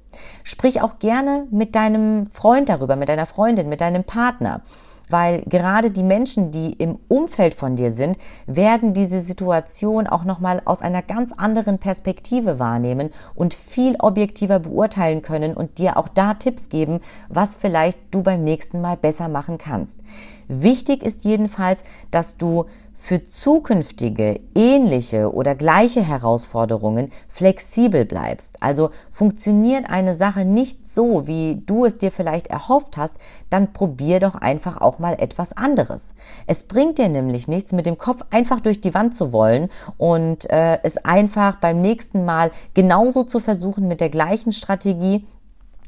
Sprich 0.44 0.82
auch 0.82 0.98
gerne 0.98 1.46
mit 1.52 1.76
deinem 1.76 2.26
Freund 2.26 2.68
darüber, 2.68 2.96
mit 2.96 3.10
deiner 3.10 3.28
Freundin, 3.28 3.70
mit 3.70 3.80
deinem 3.80 4.06
Partner 4.06 4.64
weil 5.12 5.44
gerade 5.44 5.92
die 5.92 6.04
Menschen, 6.04 6.52
die 6.52 6.74
im 6.74 6.98
Umfeld 7.08 7.56
von 7.56 7.76
dir 7.76 7.92
sind, 7.92 8.18
werden 8.48 8.94
diese 8.94 9.22
Situation 9.22 10.08
auch 10.08 10.24
nochmal 10.24 10.62
aus 10.66 10.82
einer 10.82 11.02
ganz 11.02 11.32
anderen 11.32 11.80
Perspektive 11.80 12.60
wahrnehmen 12.60 13.10
und 13.36 13.54
viel 13.54 13.96
objektiver 14.00 14.60
beurteilen 14.60 15.22
können 15.22 15.54
und 15.54 15.78
dir 15.78 15.98
auch 15.98 16.08
da 16.08 16.34
Tipps 16.34 16.70
geben, 16.70 17.00
was 17.30 17.56
vielleicht 17.56 18.00
du 18.12 18.24
beim 18.24 18.44
nächsten 18.44 18.82
Mal 18.82 18.98
besser 18.98 19.28
machen 19.28 19.58
kannst. 19.58 20.00
Wichtig 20.48 21.02
ist 21.04 21.24
jedenfalls, 21.24 21.84
dass 22.12 22.36
du 22.36 22.66
für 23.02 23.24
zukünftige 23.24 24.40
ähnliche 24.54 25.34
oder 25.34 25.56
gleiche 25.56 26.04
Herausforderungen 26.04 27.10
flexibel 27.28 28.06
bleibst. 28.06 28.62
Also 28.62 28.92
funktioniert 29.10 29.90
eine 29.90 30.16
Sache 30.16 30.46
nicht 30.46 30.88
so, 30.88 31.26
wie 31.26 31.64
du 31.66 31.86
es 31.86 31.98
dir 31.98 32.12
vielleicht 32.12 32.46
erhofft 32.46 32.98
hast, 32.98 33.16
dann 33.50 33.74
probier 33.74 34.20
doch 34.20 34.36
einfach 34.36 34.80
auch 34.80 35.00
mal 35.00 35.16
etwas 35.20 35.58
anderes. 35.58 36.14
Es 36.46 36.66
bringt 36.66 37.00
dir 37.00 37.10
nämlich 37.10 37.48
nichts, 37.48 37.72
mit 37.72 37.88
dem 37.88 37.98
Kopf 37.98 38.22
einfach 38.30 38.60
durch 38.60 38.82
die 38.82 38.94
Wand 38.94 39.16
zu 39.16 39.34
wollen 39.34 39.70
und 39.98 40.48
äh, 40.52 40.78
es 40.84 40.98
einfach 40.98 41.56
beim 41.56 41.82
nächsten 41.82 42.24
Mal 42.24 42.52
genauso 42.76 43.24
zu 43.24 43.40
versuchen 43.40 43.88
mit 43.88 44.00
der 44.00 44.10
gleichen 44.10 44.52
Strategie. 44.52 45.26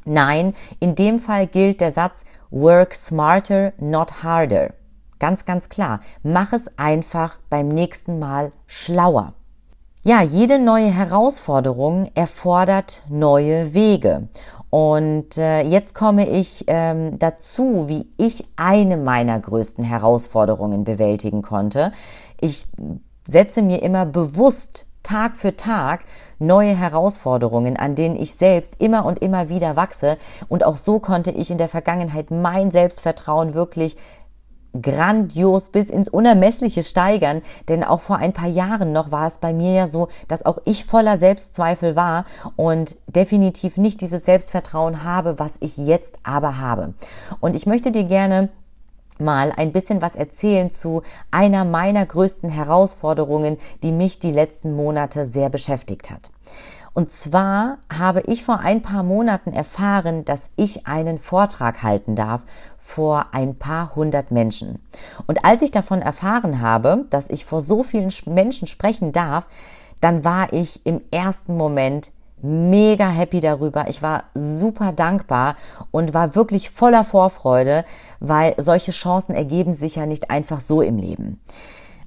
Nein, 0.04 0.56
in 0.80 0.96
dem 0.96 1.20
Fall 1.20 1.46
gilt 1.46 1.80
der 1.80 1.92
Satz 1.92 2.26
Work 2.50 2.96
smarter, 2.96 3.72
not 3.78 4.24
harder. 4.24 4.74
Ganz, 5.20 5.46
ganz 5.46 5.70
klar. 5.70 6.00
Mach 6.24 6.54
es 6.54 6.78
einfach 6.78 7.40
beim 7.50 7.68
nächsten 7.68 8.20
Mal 8.20 8.52
schlauer. 8.68 9.34
Ja, 10.06 10.22
jede 10.22 10.60
neue 10.60 10.92
Herausforderung 10.92 12.12
erfordert 12.14 13.06
neue 13.10 13.74
Wege. 13.74 14.28
Und 14.70 15.38
äh, 15.38 15.62
jetzt 15.62 15.96
komme 15.96 16.28
ich 16.28 16.66
ähm, 16.68 17.20
dazu, 17.20 17.86
wie 17.88 18.10
ich 18.18 18.44
eine 18.58 18.98
meiner 18.98 19.40
größten 19.40 19.84
Herausforderungen 19.84 20.84
bewältigen 20.84 21.42
konnte. 21.42 21.92
Ich 22.42 22.66
setze 23.26 23.62
mir 23.62 23.82
immer 23.82 24.06
bewusst 24.06 24.88
Tag 25.04 25.36
für 25.36 25.56
Tag 25.56 26.06
neue 26.40 26.76
Herausforderungen, 26.76 27.78
an 27.78 27.96
denen 27.96 28.16
ich 28.16 28.36
selbst 28.36 28.82
immer 28.82 29.06
und 29.06 29.20
immer 29.20 29.50
wieder 29.50 29.76
wachse. 29.76 30.18
Und 30.50 30.66
auch 30.66 30.78
so 30.78 31.00
konnte 31.00 31.32
ich 31.32 31.52
in 31.52 31.58
der 31.58 31.70
Vergangenheit 31.70 32.32
mein 32.32 32.72
Selbstvertrauen 32.72 33.54
wirklich 33.54 33.96
grandios 34.82 35.70
bis 35.70 35.90
ins 35.90 36.10
Unermessliche 36.10 36.84
steigern, 36.84 37.42
denn 37.70 37.84
auch 37.84 38.02
vor 38.02 38.18
ein 38.18 38.34
paar 38.34 38.50
Jahren 38.50 38.92
noch 38.92 39.12
war 39.12 39.28
es 39.28 39.38
bei 39.38 39.54
mir 39.54 39.74
ja 39.74 39.88
so, 39.88 40.08
dass 40.28 40.46
auch 40.46 40.58
ich 40.66 40.86
voller 40.86 41.20
Selbstzweifel 41.20 41.96
war 41.96 42.26
und 42.56 42.98
definitiv 43.08 43.78
nicht 43.78 44.02
dieses 44.02 44.26
Selbstvertrauen 44.26 45.04
habe, 45.04 45.40
was 45.40 45.58
ich 45.60 45.78
jetzt 45.78 46.18
aber 46.24 46.58
habe. 46.58 46.94
Und 47.40 47.56
ich 47.56 47.66
möchte 47.66 47.92
dir 47.92 48.04
gerne 48.04 48.50
mal 49.20 49.52
ein 49.56 49.72
bisschen 49.72 50.02
was 50.02 50.16
erzählen 50.16 50.70
zu 50.70 51.04
einer 51.30 51.66
meiner 51.66 52.06
größten 52.06 52.50
Herausforderungen, 52.50 53.58
die 53.84 53.92
mich 53.92 54.20
die 54.20 54.32
letzten 54.32 54.76
Monate 54.76 55.26
sehr 55.26 55.50
beschäftigt 55.50 56.10
hat. 56.10 56.32
Und 56.94 57.10
zwar 57.10 57.80
habe 57.92 58.22
ich 58.28 58.44
vor 58.44 58.60
ein 58.60 58.82
paar 58.82 59.04
Monaten 59.04 59.52
erfahren, 59.52 60.26
dass 60.26 60.52
ich 60.56 60.86
einen 60.86 61.18
Vortrag 61.18 61.82
halten 61.82 62.16
darf 62.16 62.44
vor 62.78 63.28
ein 63.32 63.56
paar 63.56 63.96
hundert 63.96 64.30
Menschen. 64.30 64.80
Und 65.26 65.44
als 65.44 65.62
ich 65.64 65.72
davon 65.72 66.02
erfahren 66.02 66.62
habe, 66.62 67.06
dass 67.10 67.30
ich 67.30 67.46
vor 67.46 67.62
so 67.62 67.82
vielen 67.82 68.12
Menschen 68.26 68.68
sprechen 68.68 69.12
darf, 69.12 69.48
dann 70.02 70.24
war 70.24 70.54
ich 70.54 70.86
im 70.86 71.02
ersten 71.12 71.58
Moment 71.58 72.12
mega 72.44 73.10
happy 73.10 73.40
darüber. 73.40 73.88
Ich 73.88 74.02
war 74.02 74.26
super 74.34 74.92
dankbar 74.92 75.56
und 75.92 76.14
war 76.14 76.36
wirklich 76.36 76.70
voller 76.70 77.06
Vorfreude, 77.06 77.86
weil 78.20 78.54
solche 78.58 78.92
Chancen 78.92 79.34
ergeben 79.34 79.74
sich 79.74 79.96
ja 79.96 80.06
nicht 80.06 80.30
einfach 80.30 80.60
so 80.60 80.82
im 80.82 80.98
Leben. 80.98 81.40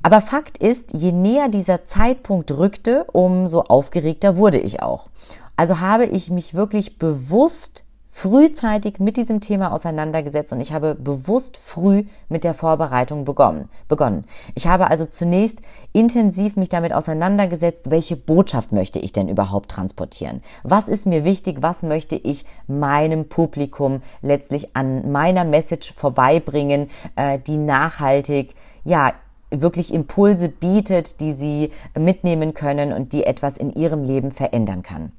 Aber 0.06 0.20
Fakt 0.20 0.58
ist, 0.58 0.92
je 0.92 1.10
näher 1.10 1.48
dieser 1.48 1.84
Zeitpunkt 1.84 2.52
rückte, 2.52 3.06
umso 3.12 3.62
aufgeregter 3.62 4.36
wurde 4.36 4.60
ich 4.60 4.80
auch. 4.80 5.08
Also 5.56 5.80
habe 5.80 6.06
ich 6.06 6.30
mich 6.30 6.54
wirklich 6.54 6.96
bewusst 6.96 7.82
frühzeitig 8.06 9.00
mit 9.00 9.16
diesem 9.16 9.40
Thema 9.40 9.72
auseinandergesetzt 9.72 10.52
und 10.52 10.60
ich 10.60 10.72
habe 10.72 10.94
bewusst 10.94 11.56
früh 11.58 12.04
mit 12.28 12.44
der 12.44 12.54
Vorbereitung 12.54 13.24
begonnen. 13.24 14.24
Ich 14.54 14.68
habe 14.68 14.90
also 14.90 15.06
zunächst 15.06 15.62
intensiv 15.92 16.54
mich 16.54 16.68
damit 16.68 16.92
auseinandergesetzt, 16.92 17.90
welche 17.90 18.14
Botschaft 18.14 18.70
möchte 18.70 19.00
ich 19.00 19.12
denn 19.12 19.28
überhaupt 19.28 19.72
transportieren? 19.72 20.40
Was 20.62 20.86
ist 20.86 21.06
mir 21.06 21.24
wichtig? 21.24 21.58
Was 21.62 21.82
möchte 21.82 22.14
ich 22.14 22.44
meinem 22.68 23.28
Publikum 23.28 24.02
letztlich 24.22 24.76
an 24.76 25.10
meiner 25.10 25.44
Message 25.44 25.92
vorbeibringen, 25.92 26.90
äh, 27.16 27.40
die 27.40 27.58
nachhaltig, 27.58 28.54
ja, 28.84 29.12
wirklich 29.50 29.92
Impulse 29.92 30.48
bietet, 30.48 31.20
die 31.20 31.32
sie 31.32 31.70
mitnehmen 31.98 32.54
können 32.54 32.92
und 32.92 33.12
die 33.12 33.24
etwas 33.24 33.56
in 33.56 33.72
ihrem 33.72 34.02
Leben 34.02 34.30
verändern 34.30 34.82
kann. 34.82 35.12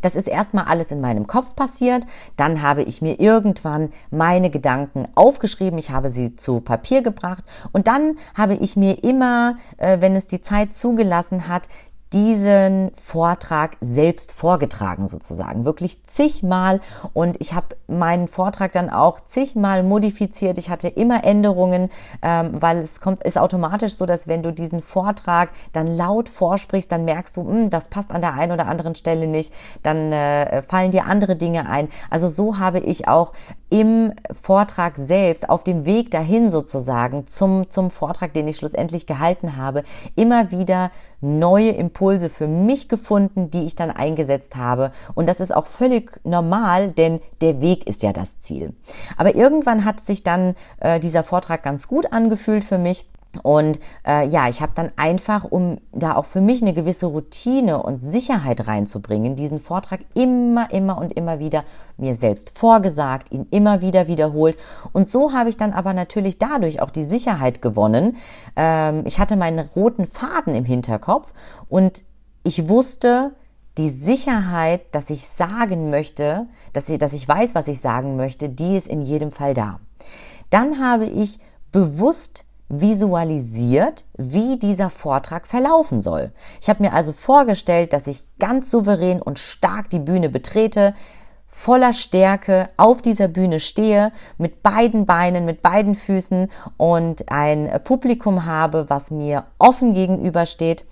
Das 0.00 0.14
ist 0.14 0.28
erstmal 0.28 0.64
alles 0.64 0.90
in 0.90 1.00
meinem 1.00 1.26
Kopf 1.26 1.56
passiert. 1.56 2.06
Dann 2.36 2.62
habe 2.62 2.82
ich 2.82 3.02
mir 3.02 3.20
irgendwann 3.20 3.90
meine 4.10 4.50
Gedanken 4.50 5.08
aufgeschrieben. 5.14 5.78
Ich 5.78 5.90
habe 5.90 6.10
sie 6.10 6.36
zu 6.36 6.60
Papier 6.60 7.02
gebracht. 7.02 7.44
Und 7.72 7.88
dann 7.88 8.16
habe 8.34 8.54
ich 8.54 8.76
mir 8.76 9.02
immer, 9.02 9.56
äh, 9.78 10.00
wenn 10.00 10.14
es 10.14 10.26
die 10.26 10.40
Zeit 10.40 10.72
zugelassen 10.72 11.48
hat, 11.48 11.68
diesen 12.12 12.92
Vortrag 12.94 13.76
selbst 13.80 14.32
vorgetragen 14.32 15.06
sozusagen, 15.06 15.64
wirklich 15.64 16.06
zigmal 16.06 16.80
und 17.12 17.36
ich 17.40 17.54
habe 17.54 17.76
meinen 17.86 18.28
Vortrag 18.28 18.72
dann 18.72 18.90
auch 18.90 19.20
zigmal 19.20 19.82
modifiziert. 19.82 20.58
Ich 20.58 20.70
hatte 20.70 20.88
immer 20.88 21.24
Änderungen, 21.24 21.90
ähm, 22.22 22.50
weil 22.52 22.78
es 22.78 23.00
kommt 23.00 23.24
ist 23.24 23.38
automatisch 23.38 23.94
so, 23.94 24.06
dass 24.06 24.28
wenn 24.28 24.42
du 24.42 24.52
diesen 24.52 24.80
Vortrag 24.80 25.50
dann 25.72 25.86
laut 25.86 26.28
vorsprichst, 26.28 26.90
dann 26.92 27.04
merkst 27.04 27.36
du, 27.36 27.42
mh, 27.42 27.50
hm, 27.50 27.70
das 27.70 27.88
passt 27.88 28.12
an 28.12 28.20
der 28.20 28.34
einen 28.34 28.52
oder 28.52 28.66
anderen 28.66 28.94
Stelle 28.94 29.26
nicht, 29.26 29.52
dann 29.82 30.12
äh, 30.12 30.62
fallen 30.62 30.90
dir 30.90 31.06
andere 31.06 31.36
Dinge 31.36 31.68
ein. 31.68 31.88
Also 32.10 32.28
so 32.28 32.58
habe 32.58 32.78
ich 32.78 33.08
auch 33.08 33.32
im 33.72 34.12
Vortrag 34.30 34.98
selbst, 34.98 35.48
auf 35.48 35.64
dem 35.64 35.86
Weg 35.86 36.10
dahin 36.10 36.50
sozusagen 36.50 37.26
zum, 37.26 37.70
zum 37.70 37.90
Vortrag, 37.90 38.34
den 38.34 38.46
ich 38.46 38.58
schlussendlich 38.58 39.06
gehalten 39.06 39.56
habe, 39.56 39.82
immer 40.14 40.50
wieder 40.50 40.90
neue 41.22 41.70
Impulse 41.70 42.28
für 42.28 42.48
mich 42.48 42.88
gefunden, 42.88 43.50
die 43.50 43.64
ich 43.64 43.74
dann 43.74 43.90
eingesetzt 43.90 44.56
habe. 44.56 44.90
Und 45.14 45.28
das 45.28 45.40
ist 45.40 45.54
auch 45.54 45.66
völlig 45.66 46.20
normal, 46.24 46.90
denn 46.92 47.20
der 47.40 47.60
Weg 47.60 47.86
ist 47.86 48.02
ja 48.02 48.12
das 48.12 48.38
Ziel. 48.38 48.74
Aber 49.16 49.34
irgendwann 49.34 49.84
hat 49.84 50.00
sich 50.00 50.22
dann 50.22 50.54
äh, 50.80 51.00
dieser 51.00 51.22
Vortrag 51.22 51.62
ganz 51.62 51.88
gut 51.88 52.12
angefühlt 52.12 52.64
für 52.64 52.78
mich. 52.78 53.08
Und 53.42 53.80
äh, 54.06 54.26
ja, 54.26 54.48
ich 54.48 54.60
habe 54.60 54.72
dann 54.74 54.92
einfach, 54.96 55.44
um 55.44 55.78
da 55.92 56.16
auch 56.16 56.26
für 56.26 56.40
mich 56.40 56.60
eine 56.60 56.74
gewisse 56.74 57.06
Routine 57.06 57.82
und 57.82 58.00
Sicherheit 58.00 58.66
reinzubringen, 58.66 59.36
diesen 59.36 59.58
Vortrag 59.58 60.00
immer, 60.14 60.70
immer 60.70 60.98
und 60.98 61.14
immer 61.14 61.38
wieder 61.38 61.64
mir 61.96 62.14
selbst 62.14 62.58
vorgesagt, 62.58 63.32
ihn 63.32 63.46
immer 63.50 63.80
wieder 63.80 64.06
wiederholt. 64.06 64.58
Und 64.92 65.08
so 65.08 65.32
habe 65.32 65.48
ich 65.48 65.56
dann 65.56 65.72
aber 65.72 65.94
natürlich 65.94 66.38
dadurch 66.38 66.82
auch 66.82 66.90
die 66.90 67.04
Sicherheit 67.04 67.62
gewonnen. 67.62 68.16
Ähm, 68.56 69.04
ich 69.06 69.18
hatte 69.18 69.36
meinen 69.36 69.60
roten 69.74 70.06
Faden 70.06 70.54
im 70.54 70.64
Hinterkopf 70.64 71.32
und 71.68 72.04
ich 72.44 72.68
wusste, 72.68 73.32
die 73.78 73.88
Sicherheit, 73.88 74.82
dass 74.94 75.08
ich 75.08 75.26
sagen 75.26 75.88
möchte, 75.88 76.46
dass 76.74 76.90
ich, 76.90 76.98
dass 76.98 77.14
ich 77.14 77.26
weiß, 77.26 77.54
was 77.54 77.68
ich 77.68 77.80
sagen 77.80 78.16
möchte, 78.16 78.50
die 78.50 78.76
ist 78.76 78.86
in 78.86 79.00
jedem 79.00 79.30
Fall 79.30 79.54
da. 79.54 79.80
Dann 80.50 80.78
habe 80.78 81.06
ich 81.06 81.38
bewusst 81.70 82.44
visualisiert, 82.72 84.06
wie 84.16 84.58
dieser 84.58 84.88
Vortrag 84.88 85.46
verlaufen 85.46 86.00
soll. 86.00 86.32
Ich 86.60 86.68
habe 86.70 86.82
mir 86.82 86.94
also 86.94 87.12
vorgestellt, 87.12 87.92
dass 87.92 88.06
ich 88.06 88.24
ganz 88.40 88.70
souverän 88.70 89.20
und 89.20 89.38
stark 89.38 89.90
die 89.90 89.98
Bühne 89.98 90.30
betrete, 90.30 90.94
voller 91.46 91.92
Stärke 91.92 92.70
auf 92.78 93.02
dieser 93.02 93.28
Bühne 93.28 93.60
stehe, 93.60 94.10
mit 94.38 94.62
beiden 94.62 95.04
Beinen, 95.04 95.44
mit 95.44 95.60
beiden 95.60 95.94
Füßen 95.94 96.48
und 96.78 97.30
ein 97.30 97.70
Publikum 97.84 98.46
habe, 98.46 98.88
was 98.88 99.10
mir 99.10 99.44
offen 99.58 99.92
gegenübersteht. 99.92 100.86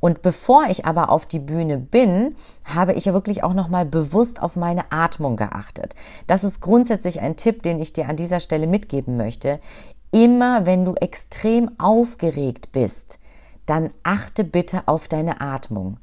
Und 0.00 0.22
bevor 0.22 0.64
ich 0.68 0.84
aber 0.86 1.10
auf 1.10 1.26
die 1.26 1.38
Bühne 1.38 1.78
bin, 1.78 2.34
habe 2.64 2.94
ich 2.94 3.04
ja 3.04 3.12
wirklich 3.12 3.44
auch 3.44 3.54
nochmal 3.54 3.86
bewusst 3.86 4.42
auf 4.42 4.56
meine 4.56 4.90
Atmung 4.90 5.36
geachtet. 5.36 5.94
Das 6.26 6.42
ist 6.42 6.60
grundsätzlich 6.60 7.20
ein 7.20 7.36
Tipp, 7.36 7.62
den 7.62 7.78
ich 7.78 7.92
dir 7.92 8.08
an 8.08 8.16
dieser 8.16 8.40
Stelle 8.40 8.66
mitgeben 8.66 9.16
möchte. 9.16 9.60
Immer 10.12 10.66
wenn 10.66 10.84
du 10.84 10.94
extrem 10.94 11.70
aufgeregt 11.78 12.72
bist, 12.72 13.18
dann 13.66 13.90
achte 14.02 14.42
bitte 14.42 14.82
auf 14.86 15.06
deine 15.06 15.40
Atmung. 15.40 15.98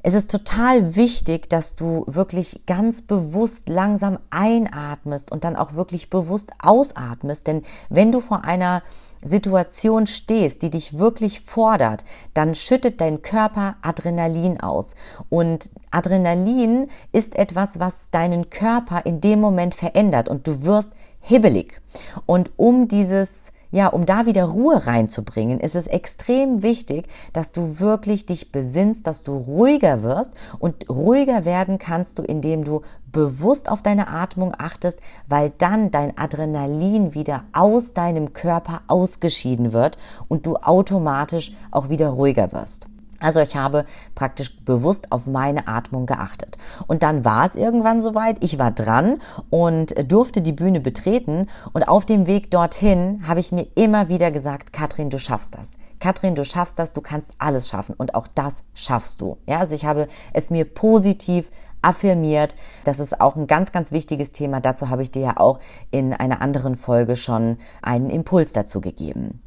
Es 0.00 0.14
ist 0.14 0.30
total 0.30 0.94
wichtig, 0.94 1.50
dass 1.50 1.74
du 1.74 2.04
wirklich 2.06 2.62
ganz 2.66 3.02
bewusst 3.02 3.68
langsam 3.68 4.18
einatmest 4.30 5.32
und 5.32 5.42
dann 5.42 5.56
auch 5.56 5.74
wirklich 5.74 6.08
bewusst 6.08 6.52
ausatmest. 6.62 7.48
Denn 7.48 7.62
wenn 7.90 8.12
du 8.12 8.20
vor 8.20 8.44
einer 8.44 8.82
Situation 9.24 10.06
stehst, 10.06 10.62
die 10.62 10.70
dich 10.70 10.98
wirklich 10.98 11.40
fordert, 11.40 12.04
dann 12.32 12.54
schüttet 12.54 13.00
dein 13.00 13.22
Körper 13.22 13.74
Adrenalin 13.82 14.60
aus. 14.60 14.94
Und 15.28 15.70
Adrenalin 15.90 16.86
ist 17.10 17.36
etwas, 17.36 17.80
was 17.80 18.10
deinen 18.10 18.50
Körper 18.50 19.04
in 19.04 19.20
dem 19.20 19.40
Moment 19.40 19.74
verändert 19.74 20.28
und 20.28 20.46
du 20.46 20.62
wirst 20.62 20.92
hibbelig. 21.20 21.80
Und 22.26 22.50
um 22.56 22.88
dieses 22.88 23.52
ja, 23.70 23.88
um 23.88 24.06
da 24.06 24.26
wieder 24.26 24.44
Ruhe 24.44 24.86
reinzubringen, 24.86 25.60
ist 25.60 25.74
es 25.74 25.86
extrem 25.86 26.62
wichtig, 26.62 27.06
dass 27.32 27.52
du 27.52 27.80
wirklich 27.80 28.26
dich 28.26 28.50
besinnst, 28.50 29.06
dass 29.06 29.24
du 29.24 29.36
ruhiger 29.36 30.02
wirst 30.02 30.32
und 30.58 30.88
ruhiger 30.88 31.44
werden 31.44 31.78
kannst 31.78 32.18
du, 32.18 32.22
indem 32.22 32.64
du 32.64 32.82
bewusst 33.12 33.70
auf 33.70 33.82
deine 33.82 34.08
Atmung 34.08 34.54
achtest, 34.56 35.00
weil 35.28 35.52
dann 35.58 35.90
dein 35.90 36.16
Adrenalin 36.16 37.14
wieder 37.14 37.44
aus 37.52 37.92
deinem 37.92 38.32
Körper 38.32 38.82
ausgeschieden 38.86 39.72
wird 39.72 39.98
und 40.28 40.46
du 40.46 40.56
automatisch 40.56 41.52
auch 41.70 41.90
wieder 41.90 42.08
ruhiger 42.08 42.52
wirst. 42.52 42.88
Also 43.20 43.40
ich 43.40 43.56
habe 43.56 43.84
praktisch 44.14 44.60
bewusst 44.64 45.10
auf 45.10 45.26
meine 45.26 45.66
Atmung 45.66 46.06
geachtet. 46.06 46.56
Und 46.86 47.02
dann 47.02 47.24
war 47.24 47.44
es 47.46 47.56
irgendwann 47.56 48.02
soweit. 48.02 48.42
Ich 48.44 48.58
war 48.58 48.70
dran 48.70 49.18
und 49.50 49.94
durfte 50.10 50.40
die 50.40 50.52
Bühne 50.52 50.80
betreten. 50.80 51.46
Und 51.72 51.88
auf 51.88 52.04
dem 52.04 52.26
Weg 52.26 52.50
dorthin 52.50 53.26
habe 53.26 53.40
ich 53.40 53.50
mir 53.50 53.66
immer 53.74 54.08
wieder 54.08 54.30
gesagt, 54.30 54.72
Katrin, 54.72 55.10
du 55.10 55.18
schaffst 55.18 55.56
das. 55.56 55.78
Katrin, 55.98 56.36
du 56.36 56.44
schaffst 56.44 56.78
das, 56.78 56.92
du 56.92 57.00
kannst 57.00 57.32
alles 57.38 57.68
schaffen. 57.68 57.94
Und 57.98 58.14
auch 58.14 58.28
das 58.28 58.62
schaffst 58.72 59.20
du. 59.20 59.38
Ja, 59.48 59.58
also 59.58 59.74
ich 59.74 59.84
habe 59.84 60.06
es 60.32 60.50
mir 60.50 60.64
positiv 60.64 61.50
affirmiert. 61.82 62.56
Das 62.84 63.00
ist 63.00 63.20
auch 63.20 63.36
ein 63.36 63.46
ganz, 63.46 63.72
ganz 63.72 63.90
wichtiges 63.90 64.32
Thema. 64.32 64.60
Dazu 64.60 64.90
habe 64.90 65.02
ich 65.02 65.10
dir 65.10 65.22
ja 65.22 65.36
auch 65.38 65.58
in 65.90 66.12
einer 66.12 66.40
anderen 66.40 66.76
Folge 66.76 67.16
schon 67.16 67.58
einen 67.82 68.10
Impuls 68.10 68.52
dazu 68.52 68.80
gegeben. 68.80 69.42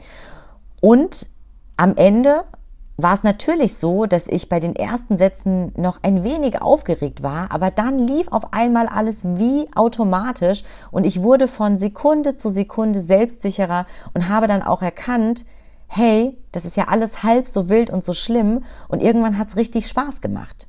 Und 0.82 1.28
am 1.78 1.96
Ende 1.96 2.44
war 3.04 3.14
es 3.14 3.24
natürlich 3.24 3.78
so, 3.78 4.06
dass 4.06 4.28
ich 4.28 4.50
bei 4.50 4.60
den 4.60 4.76
ersten 4.76 5.18
Sätzen 5.18 5.72
noch 5.76 6.00
ein 6.04 6.24
wenig 6.24 6.62
aufgeregt 6.62 7.24
war, 7.24 7.52
aber 7.52 7.72
dann 7.72 8.00
lief 8.00 8.28
auf 8.30 8.54
einmal 8.54 8.88
alles 8.88 9.24
wie 9.26 9.68
automatisch 9.76 10.64
und 10.92 11.06
ich 11.06 11.22
wurde 11.22 11.48
von 11.48 11.78
Sekunde 11.78 12.36
zu 12.36 12.50
Sekunde 12.50 13.02
selbstsicherer 13.02 13.86
und 14.14 14.30
habe 14.30 14.48
dann 14.48 14.64
auch 14.64 14.82
erkannt, 14.82 15.46
hey, 15.88 16.38
das 16.52 16.66
ist 16.66 16.78
ja 16.78 16.88
alles 16.88 17.24
halb 17.24 17.48
so 17.48 17.70
wild 17.70 17.90
und 17.90 18.04
so 18.04 18.14
schlimm 18.14 18.64
und 18.88 19.02
irgendwann 19.02 19.38
hat 19.38 19.50
es 19.50 19.58
richtig 19.58 19.88
Spaß 19.88 20.22
gemacht. 20.22 20.68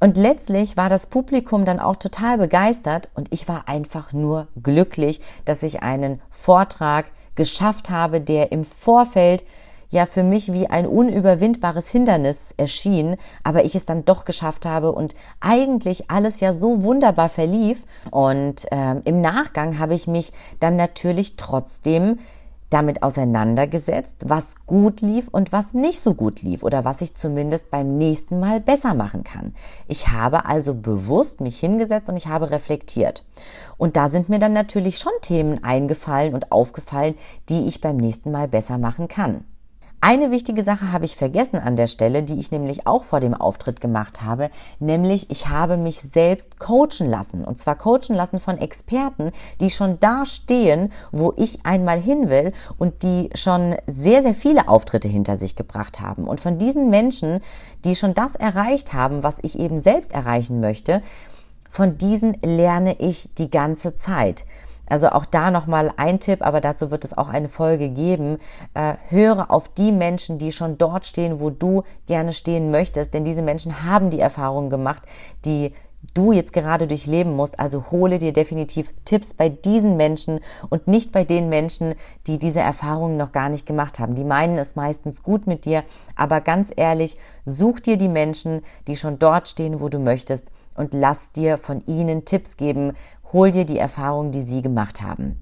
Und 0.00 0.16
letztlich 0.16 0.76
war 0.76 0.88
das 0.88 1.06
Publikum 1.06 1.64
dann 1.64 1.80
auch 1.80 1.96
total 1.96 2.38
begeistert 2.38 3.08
und 3.14 3.32
ich 3.32 3.48
war 3.48 3.68
einfach 3.68 4.12
nur 4.12 4.48
glücklich, 4.62 5.20
dass 5.44 5.62
ich 5.62 5.82
einen 5.82 6.20
Vortrag 6.30 7.06
geschafft 7.34 7.90
habe, 7.90 8.20
der 8.20 8.52
im 8.52 8.64
Vorfeld 8.64 9.44
ja 9.94 10.04
für 10.04 10.22
mich 10.22 10.52
wie 10.52 10.66
ein 10.66 10.86
unüberwindbares 10.86 11.88
Hindernis 11.88 12.52
erschien, 12.56 13.16
aber 13.42 13.64
ich 13.64 13.74
es 13.74 13.86
dann 13.86 14.04
doch 14.04 14.26
geschafft 14.26 14.66
habe 14.66 14.92
und 14.92 15.14
eigentlich 15.40 16.10
alles 16.10 16.40
ja 16.40 16.52
so 16.52 16.82
wunderbar 16.82 17.30
verlief. 17.30 17.86
Und 18.10 18.66
ähm, 18.70 19.00
im 19.04 19.22
Nachgang 19.22 19.78
habe 19.78 19.94
ich 19.94 20.06
mich 20.06 20.32
dann 20.60 20.76
natürlich 20.76 21.36
trotzdem 21.36 22.18
damit 22.70 23.04
auseinandergesetzt, 23.04 24.24
was 24.26 24.66
gut 24.66 25.00
lief 25.00 25.28
und 25.28 25.52
was 25.52 25.74
nicht 25.74 26.00
so 26.00 26.14
gut 26.14 26.42
lief 26.42 26.64
oder 26.64 26.84
was 26.84 27.02
ich 27.02 27.14
zumindest 27.14 27.70
beim 27.70 27.96
nächsten 27.98 28.40
Mal 28.40 28.60
besser 28.60 28.94
machen 28.94 29.22
kann. 29.22 29.54
Ich 29.86 30.08
habe 30.08 30.46
also 30.46 30.74
bewusst 30.74 31.40
mich 31.40 31.60
hingesetzt 31.60 32.08
und 32.08 32.16
ich 32.16 32.26
habe 32.26 32.50
reflektiert. 32.50 33.24
Und 33.76 33.96
da 33.96 34.08
sind 34.08 34.28
mir 34.28 34.40
dann 34.40 34.52
natürlich 34.52 34.98
schon 34.98 35.12
Themen 35.22 35.62
eingefallen 35.62 36.34
und 36.34 36.50
aufgefallen, 36.50 37.14
die 37.48 37.68
ich 37.68 37.80
beim 37.80 37.96
nächsten 37.96 38.32
Mal 38.32 38.48
besser 38.48 38.76
machen 38.76 39.06
kann. 39.06 39.44
Eine 40.06 40.30
wichtige 40.30 40.62
Sache 40.62 40.92
habe 40.92 41.06
ich 41.06 41.16
vergessen 41.16 41.56
an 41.56 41.76
der 41.76 41.86
Stelle, 41.86 42.22
die 42.22 42.38
ich 42.38 42.50
nämlich 42.50 42.86
auch 42.86 43.04
vor 43.04 43.20
dem 43.20 43.32
Auftritt 43.32 43.80
gemacht 43.80 44.20
habe, 44.20 44.50
nämlich 44.78 45.30
ich 45.30 45.48
habe 45.48 45.78
mich 45.78 46.02
selbst 46.02 46.60
coachen 46.60 47.08
lassen. 47.08 47.42
Und 47.42 47.56
zwar 47.56 47.74
coachen 47.76 48.14
lassen 48.14 48.38
von 48.38 48.58
Experten, 48.58 49.32
die 49.62 49.70
schon 49.70 49.98
da 50.00 50.26
stehen, 50.26 50.92
wo 51.10 51.32
ich 51.38 51.64
einmal 51.64 51.98
hin 51.98 52.28
will 52.28 52.52
und 52.76 53.02
die 53.02 53.30
schon 53.34 53.76
sehr, 53.86 54.22
sehr 54.22 54.34
viele 54.34 54.68
Auftritte 54.68 55.08
hinter 55.08 55.36
sich 55.38 55.56
gebracht 55.56 56.00
haben. 56.00 56.28
Und 56.28 56.38
von 56.38 56.58
diesen 56.58 56.90
Menschen, 56.90 57.40
die 57.86 57.96
schon 57.96 58.12
das 58.12 58.34
erreicht 58.34 58.92
haben, 58.92 59.22
was 59.22 59.38
ich 59.40 59.58
eben 59.58 59.78
selbst 59.78 60.12
erreichen 60.12 60.60
möchte, 60.60 61.00
von 61.70 61.96
diesen 61.96 62.36
lerne 62.44 62.96
ich 63.00 63.30
die 63.38 63.48
ganze 63.48 63.94
Zeit. 63.94 64.44
Also 64.86 65.08
auch 65.08 65.24
da 65.24 65.50
nochmal 65.50 65.92
ein 65.96 66.20
Tipp, 66.20 66.44
aber 66.44 66.60
dazu 66.60 66.90
wird 66.90 67.04
es 67.04 67.16
auch 67.16 67.28
eine 67.28 67.48
Folge 67.48 67.88
geben. 67.88 68.38
Äh, 68.74 68.94
höre 69.08 69.50
auf 69.50 69.68
die 69.68 69.92
Menschen, 69.92 70.38
die 70.38 70.52
schon 70.52 70.78
dort 70.78 71.06
stehen, 71.06 71.40
wo 71.40 71.50
du 71.50 71.82
gerne 72.06 72.32
stehen 72.32 72.70
möchtest, 72.70 73.14
denn 73.14 73.24
diese 73.24 73.42
Menschen 73.42 73.84
haben 73.84 74.10
die 74.10 74.20
Erfahrungen 74.20 74.70
gemacht, 74.70 75.02
die 75.44 75.72
du 76.12 76.32
jetzt 76.32 76.52
gerade 76.52 76.86
durchleben 76.86 77.34
musst. 77.34 77.58
Also 77.58 77.90
hole 77.90 78.18
dir 78.18 78.32
definitiv 78.32 78.92
Tipps 79.04 79.32
bei 79.32 79.48
diesen 79.48 79.96
Menschen 79.96 80.40
und 80.68 80.86
nicht 80.86 81.12
bei 81.12 81.24
den 81.24 81.48
Menschen, 81.48 81.94
die 82.26 82.38
diese 82.38 82.60
Erfahrungen 82.60 83.16
noch 83.16 83.32
gar 83.32 83.48
nicht 83.48 83.66
gemacht 83.66 83.98
haben. 83.98 84.14
Die 84.14 84.24
meinen 84.24 84.58
es 84.58 84.76
meistens 84.76 85.22
gut 85.22 85.46
mit 85.46 85.64
dir, 85.64 85.82
aber 86.16 86.40
ganz 86.40 86.72
ehrlich, 86.76 87.16
such 87.46 87.80
dir 87.80 87.96
die 87.96 88.08
Menschen, 88.08 88.62
die 88.86 88.96
schon 88.96 89.18
dort 89.18 89.48
stehen, 89.48 89.80
wo 89.80 89.88
du 89.88 89.98
möchtest 89.98 90.50
und 90.74 90.92
lass 90.92 91.32
dir 91.32 91.56
von 91.56 91.82
ihnen 91.86 92.24
Tipps 92.24 92.56
geben, 92.56 92.92
hol 93.34 93.50
dir 93.50 93.66
die 93.66 93.78
Erfahrungen, 93.78 94.32
die 94.32 94.40
sie 94.40 94.62
gemacht 94.62 95.02
haben. 95.02 95.38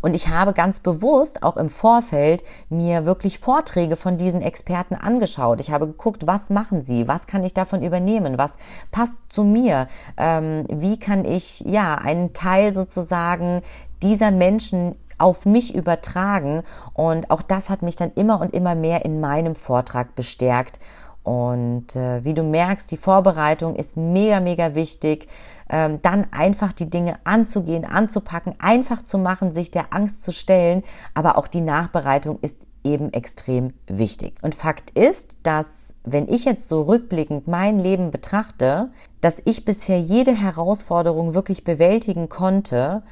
Und 0.00 0.14
ich 0.14 0.28
habe 0.28 0.52
ganz 0.52 0.80
bewusst 0.80 1.42
auch 1.42 1.56
im 1.56 1.68
Vorfeld 1.68 2.44
mir 2.68 3.06
wirklich 3.06 3.38
Vorträge 3.38 3.96
von 3.96 4.16
diesen 4.16 4.40
Experten 4.40 4.94
angeschaut. 4.94 5.60
Ich 5.60 5.72
habe 5.72 5.86
geguckt, 5.86 6.26
was 6.26 6.48
machen 6.48 6.80
sie, 6.80 7.08
was 7.08 7.26
kann 7.26 7.42
ich 7.42 7.54
davon 7.54 7.82
übernehmen, 7.82 8.38
was 8.38 8.56
passt 8.92 9.20
zu 9.28 9.44
mir, 9.44 9.88
ähm, 10.16 10.64
wie 10.70 10.98
kann 10.98 11.24
ich 11.24 11.60
ja 11.60 11.96
einen 11.96 12.32
Teil 12.32 12.72
sozusagen 12.72 13.60
dieser 14.02 14.30
Menschen 14.30 14.96
auf 15.18 15.44
mich 15.44 15.74
übertragen. 15.74 16.62
Und 16.92 17.30
auch 17.30 17.42
das 17.42 17.68
hat 17.68 17.82
mich 17.82 17.96
dann 17.96 18.10
immer 18.10 18.40
und 18.40 18.54
immer 18.54 18.74
mehr 18.74 19.04
in 19.04 19.20
meinem 19.20 19.54
Vortrag 19.54 20.14
bestärkt. 20.14 20.78
Und 21.22 21.96
äh, 21.96 22.22
wie 22.24 22.34
du 22.34 22.42
merkst, 22.42 22.90
die 22.90 22.98
Vorbereitung 22.98 23.76
ist 23.76 23.96
mega, 23.96 24.40
mega 24.40 24.74
wichtig 24.74 25.26
ähm, 25.74 26.00
dann 26.02 26.28
einfach 26.30 26.72
die 26.72 26.88
Dinge 26.88 27.18
anzugehen, 27.24 27.84
anzupacken, 27.84 28.54
einfach 28.60 29.02
zu 29.02 29.18
machen, 29.18 29.52
sich 29.52 29.72
der 29.72 29.92
Angst 29.92 30.22
zu 30.22 30.32
stellen. 30.32 30.84
Aber 31.14 31.36
auch 31.36 31.48
die 31.48 31.62
Nachbereitung 31.62 32.38
ist 32.42 32.68
eben 32.84 33.12
extrem 33.12 33.72
wichtig. 33.88 34.34
Und 34.42 34.54
Fakt 34.54 34.90
ist, 34.90 35.36
dass 35.42 35.96
wenn 36.04 36.28
ich 36.28 36.44
jetzt 36.44 36.68
so 36.68 36.82
rückblickend 36.82 37.48
mein 37.48 37.80
Leben 37.80 38.12
betrachte, 38.12 38.92
dass 39.20 39.42
ich 39.44 39.64
bisher 39.64 39.98
jede 39.98 40.30
Herausforderung 40.32 41.34
wirklich 41.34 41.64
bewältigen 41.64 42.28
konnte 42.28 43.02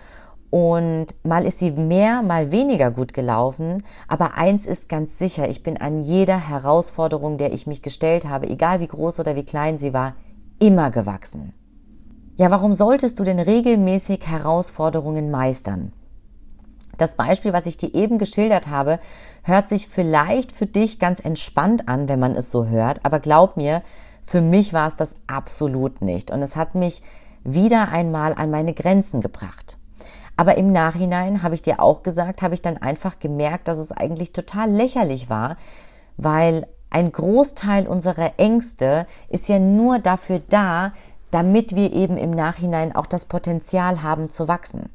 und 0.51 1.07
mal 1.25 1.45
ist 1.45 1.59
sie 1.59 1.73
mehr, 1.73 2.23
mal 2.23 2.53
weniger 2.53 2.93
gut 2.93 3.13
gelaufen. 3.13 3.83
Aber 4.07 4.35
eins 4.35 4.67
ist 4.67 4.89
ganz 4.89 5.19
sicher, 5.19 5.49
ich 5.49 5.65
bin 5.65 5.79
an 5.79 5.99
jeder 5.99 6.39
Herausforderung, 6.39 7.39
der 7.39 7.53
ich 7.53 7.67
mich 7.67 7.83
gestellt 7.83 8.29
habe, 8.29 8.49
egal 8.49 8.79
wie 8.79 8.87
groß 8.87 9.19
oder 9.19 9.35
wie 9.35 9.45
klein 9.45 9.79
sie 9.79 9.93
war, 9.93 10.15
immer 10.61 10.93
gewachsen. 10.93 11.55
Ja, 12.37 12.51
warum 12.51 12.73
solltest 12.73 13.19
du 13.21 13.25
denn 13.25 13.39
regelmäßig 13.39 14.27
Herausforderungen 14.27 15.31
meistern? 15.31 15.93
Das 16.97 17.17
Beispiel, 17.17 17.53
was 17.53 17.67
ich 17.67 17.77
dir 17.77 17.95
eben 17.95 18.17
geschildert 18.17 18.69
habe, 18.69 18.99
hört 19.43 19.69
sich 19.69 19.89
vielleicht 19.89 20.51
für 20.51 20.65
dich 20.67 20.99
ganz 20.99 21.21
entspannt 21.21 21.89
an, 21.89 22.09
wenn 22.09 22.21
man 22.21 22.35
es 22.35 22.51
so 22.51 22.67
hört, 22.67 23.05
aber 23.05 23.21
glaub 23.21 23.59
mir, 23.59 23.83
für 24.25 24.41
mich 24.41 24.73
war 24.73 24.87
es 24.87 24.97
das 24.97 25.15
absolut 25.27 26.01
nicht 26.01 26.31
und 26.31 26.41
es 26.41 26.57
hat 26.57 26.75
mich 26.75 27.03
wieder 27.45 27.91
einmal 27.91 28.33
an 28.35 28.51
meine 28.51 28.73
Grenzen 28.73 29.21
gebracht. 29.21 29.79
Aber 30.35 30.57
im 30.57 30.73
Nachhinein 30.73 31.43
habe 31.43 31.55
ich 31.55 31.61
dir 31.61 31.81
auch 31.81 32.03
gesagt, 32.03 32.41
habe 32.41 32.55
ich 32.55 32.63
dann 32.63 32.79
einfach 32.79 33.19
gemerkt, 33.19 33.69
dass 33.69 33.77
es 33.77 33.93
eigentlich 33.93 34.33
total 34.33 34.71
lächerlich 34.71 35.29
war, 35.29 35.57
weil 36.17 36.67
ein 36.89 37.11
Großteil 37.11 37.87
unserer 37.87 38.33
Ängste 38.39 39.07
ist 39.29 39.49
ja 39.49 39.59
nur 39.59 39.99
dafür 39.99 40.41
da, 40.49 40.93
damit 41.33 41.75
wir 41.75 41.93
eben 41.93 42.17
im 42.17 42.31
Nachhinein 42.31 42.95
auch 42.95 43.07
das 43.07 43.27
Potenzial 43.27 44.05
haben 44.05 44.31
zu 44.31 44.47
wachsen. 44.47 44.91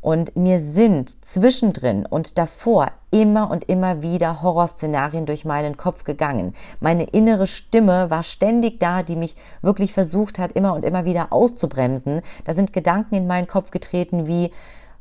Und 0.00 0.36
mir 0.36 0.60
sind 0.60 1.24
zwischendrin 1.24 2.06
und 2.06 2.38
davor 2.38 2.92
immer 3.10 3.50
und 3.50 3.64
immer 3.64 4.02
wieder 4.02 4.42
Horrorszenarien 4.42 5.26
durch 5.26 5.44
meinen 5.44 5.76
Kopf 5.76 6.04
gegangen. 6.04 6.54
Meine 6.80 7.04
innere 7.04 7.46
Stimme 7.46 8.10
war 8.10 8.22
ständig 8.22 8.78
da, 8.78 9.02
die 9.02 9.16
mich 9.16 9.34
wirklich 9.62 9.92
versucht 9.92 10.38
hat, 10.38 10.52
immer 10.52 10.74
und 10.74 10.84
immer 10.84 11.04
wieder 11.04 11.32
auszubremsen. 11.32 12.20
Da 12.44 12.52
sind 12.52 12.72
Gedanken 12.72 13.16
in 13.16 13.26
meinen 13.26 13.46
Kopf 13.46 13.70
getreten 13.70 14.26
wie, 14.26 14.52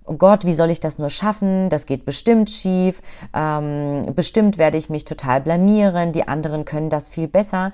oh 0.05 0.13
Gott, 0.13 0.45
wie 0.45 0.53
soll 0.53 0.71
ich 0.71 0.79
das 0.79 0.97
nur 0.97 1.09
schaffen? 1.09 1.69
Das 1.69 1.85
geht 1.85 2.05
bestimmt 2.05 2.49
schief. 2.49 3.01
Ähm, 3.33 4.11
bestimmt 4.15 4.57
werde 4.57 4.77
ich 4.77 4.89
mich 4.89 5.05
total 5.05 5.41
blamieren. 5.41 6.13
Die 6.13 6.27
anderen 6.27 6.65
können 6.65 6.89
das 6.89 7.09
viel 7.09 7.27
besser. 7.27 7.73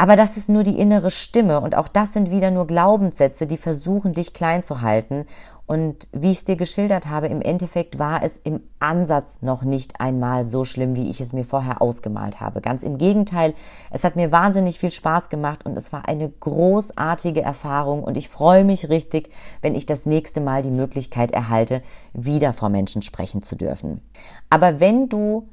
Aber 0.00 0.14
das 0.14 0.36
ist 0.36 0.48
nur 0.48 0.62
die 0.62 0.78
innere 0.78 1.10
Stimme 1.10 1.60
und 1.60 1.76
auch 1.76 1.88
das 1.88 2.12
sind 2.12 2.30
wieder 2.30 2.52
nur 2.52 2.68
Glaubenssätze, 2.68 3.48
die 3.48 3.56
versuchen, 3.56 4.12
dich 4.12 4.32
klein 4.32 4.62
zu 4.62 4.80
halten. 4.80 5.26
Und 5.66 6.08
wie 6.12 6.30
ich 6.30 6.38
es 6.38 6.44
dir 6.44 6.56
geschildert 6.56 7.08
habe, 7.08 7.26
im 7.26 7.42
Endeffekt 7.42 7.98
war 7.98 8.22
es 8.22 8.38
im 8.38 8.62
Ansatz 8.78 9.42
noch 9.42 9.64
nicht 9.64 10.00
einmal 10.00 10.46
so 10.46 10.64
schlimm, 10.64 10.96
wie 10.96 11.10
ich 11.10 11.20
es 11.20 11.34
mir 11.34 11.44
vorher 11.44 11.82
ausgemalt 11.82 12.40
habe. 12.40 12.62
Ganz 12.62 12.82
im 12.82 12.96
Gegenteil, 12.96 13.52
es 13.90 14.04
hat 14.04 14.16
mir 14.16 14.32
wahnsinnig 14.32 14.78
viel 14.78 14.92
Spaß 14.92 15.28
gemacht 15.28 15.66
und 15.66 15.76
es 15.76 15.92
war 15.92 16.08
eine 16.08 16.30
großartige 16.30 17.42
Erfahrung 17.42 18.02
und 18.02 18.16
ich 18.16 18.30
freue 18.30 18.64
mich 18.64 18.88
richtig, 18.88 19.30
wenn 19.60 19.74
ich 19.74 19.84
das 19.84 20.06
nächste 20.06 20.40
Mal 20.40 20.62
die 20.62 20.70
Möglichkeit 20.70 21.32
erhalte, 21.32 21.82
wieder 22.14 22.54
vor 22.54 22.70
Menschen 22.70 23.02
sprechen 23.02 23.42
zu 23.42 23.56
dürfen. 23.56 24.00
Aber 24.48 24.80
wenn 24.80 25.08
du 25.10 25.48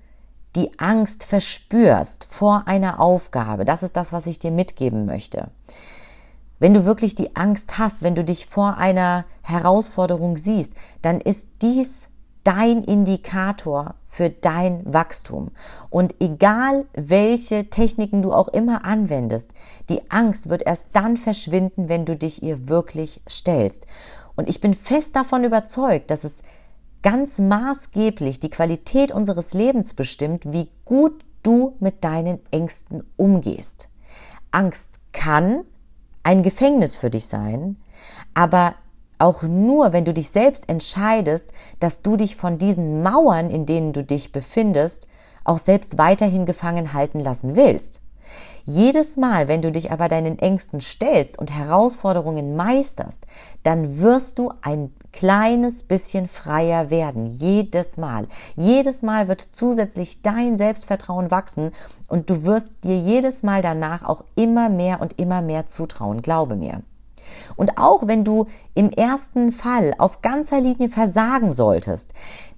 die 0.55 0.79
Angst 0.79 1.23
verspürst 1.23 2.25
vor 2.25 2.63
einer 2.67 2.99
Aufgabe, 2.99 3.65
das 3.65 3.83
ist 3.83 3.95
das, 3.95 4.13
was 4.13 4.25
ich 4.25 4.39
dir 4.39 4.51
mitgeben 4.51 5.05
möchte. 5.05 5.49
Wenn 6.59 6.73
du 6.73 6.85
wirklich 6.85 7.15
die 7.15 7.35
Angst 7.35 7.77
hast, 7.77 8.01
wenn 8.01 8.15
du 8.15 8.23
dich 8.23 8.47
vor 8.47 8.77
einer 8.77 9.25
Herausforderung 9.41 10.37
siehst, 10.37 10.73
dann 11.01 11.19
ist 11.19 11.47
dies 11.61 12.07
dein 12.45 12.83
Indikator 12.83 13.95
für 14.05 14.29
dein 14.29 14.81
Wachstum. 14.85 15.51
Und 15.89 16.15
egal 16.21 16.85
welche 16.93 17.69
Techniken 17.69 18.21
du 18.21 18.31
auch 18.31 18.47
immer 18.47 18.85
anwendest, 18.85 19.51
die 19.89 20.09
Angst 20.09 20.49
wird 20.49 20.61
erst 20.65 20.89
dann 20.93 21.17
verschwinden, 21.17 21.89
wenn 21.89 22.05
du 22.05 22.15
dich 22.15 22.41
ihr 22.43 22.69
wirklich 22.69 23.21
stellst. 23.27 23.87
Und 24.35 24.47
ich 24.47 24.61
bin 24.61 24.73
fest 24.73 25.15
davon 25.15 25.43
überzeugt, 25.43 26.11
dass 26.11 26.23
es 26.23 26.43
ganz 27.05 27.37
maßgeblich 27.37 28.39
die 28.39 28.49
Qualität 28.49 29.11
unseres 29.11 29.53
Lebens 29.53 29.93
bestimmt, 29.93 30.51
wie 30.51 30.71
gut 30.85 31.23
du 31.43 31.75
mit 31.79 32.03
deinen 32.03 32.39
Ängsten 32.49 33.03
umgehst. 33.15 33.89
Angst 34.49 34.99
kann 35.13 35.65
ein 36.23 36.41
Gefängnis 36.41 36.95
für 36.95 37.11
dich 37.11 37.27
sein, 37.27 37.77
aber 38.33 38.73
auch 39.19 39.43
nur, 39.43 39.93
wenn 39.93 40.03
du 40.03 40.15
dich 40.15 40.31
selbst 40.31 40.67
entscheidest, 40.67 41.51
dass 41.79 42.01
du 42.01 42.17
dich 42.17 42.37
von 42.37 42.57
diesen 42.57 43.03
Mauern, 43.03 43.51
in 43.51 43.67
denen 43.67 43.93
du 43.93 44.03
dich 44.03 44.31
befindest, 44.31 45.07
auch 45.43 45.59
selbst 45.59 45.99
weiterhin 45.99 46.47
gefangen 46.47 46.93
halten 46.93 47.19
lassen 47.19 47.55
willst. 47.55 48.01
Jedes 48.63 49.15
Mal, 49.15 49.47
wenn 49.47 49.61
du 49.61 49.71
dich 49.71 49.91
aber 49.91 50.07
deinen 50.07 50.39
Ängsten 50.39 50.81
stellst 50.81 51.37
und 51.37 51.53
Herausforderungen 51.53 52.55
meisterst, 52.55 53.27
dann 53.61 53.99
wirst 53.99 54.39
du 54.39 54.51
ein 54.63 54.91
kleines 55.15 55.84
bisschen 55.84 56.28
freier 56.28 56.89
werden. 56.89 57.25
Jedes 57.25 57.95
Mal. 57.95 58.28
Jedes 58.58 59.01
Mal 59.01 59.30
wird 59.30 59.39
zusätzlich 59.39 60.21
dein 60.21 60.58
Selbstvertrauen 60.58 61.32
wachsen 61.32 61.71
und 62.10 62.30
du 62.30 62.43
wirst 62.43 62.84
dir 62.84 62.97
jedes 62.97 63.41
Mal 63.41 63.62
danach 63.62 64.04
auch 64.04 64.25
immer 64.36 64.69
mehr 64.69 65.01
und 65.01 65.19
immer 65.19 65.41
mehr 65.41 65.67
zutrauen. 65.67 66.21
Glaube 66.21 66.58
mir. 66.58 66.82
Und 67.56 67.78
auch 67.78 68.08
wenn 68.08 68.25
du 68.25 68.47
im 68.73 68.89
ersten 68.89 69.54
Fall 69.54 69.93
auf 69.97 70.21
ganzer 70.21 70.60
Linie 70.60 70.89
versagen 70.89 71.51
solltest, 71.51 72.13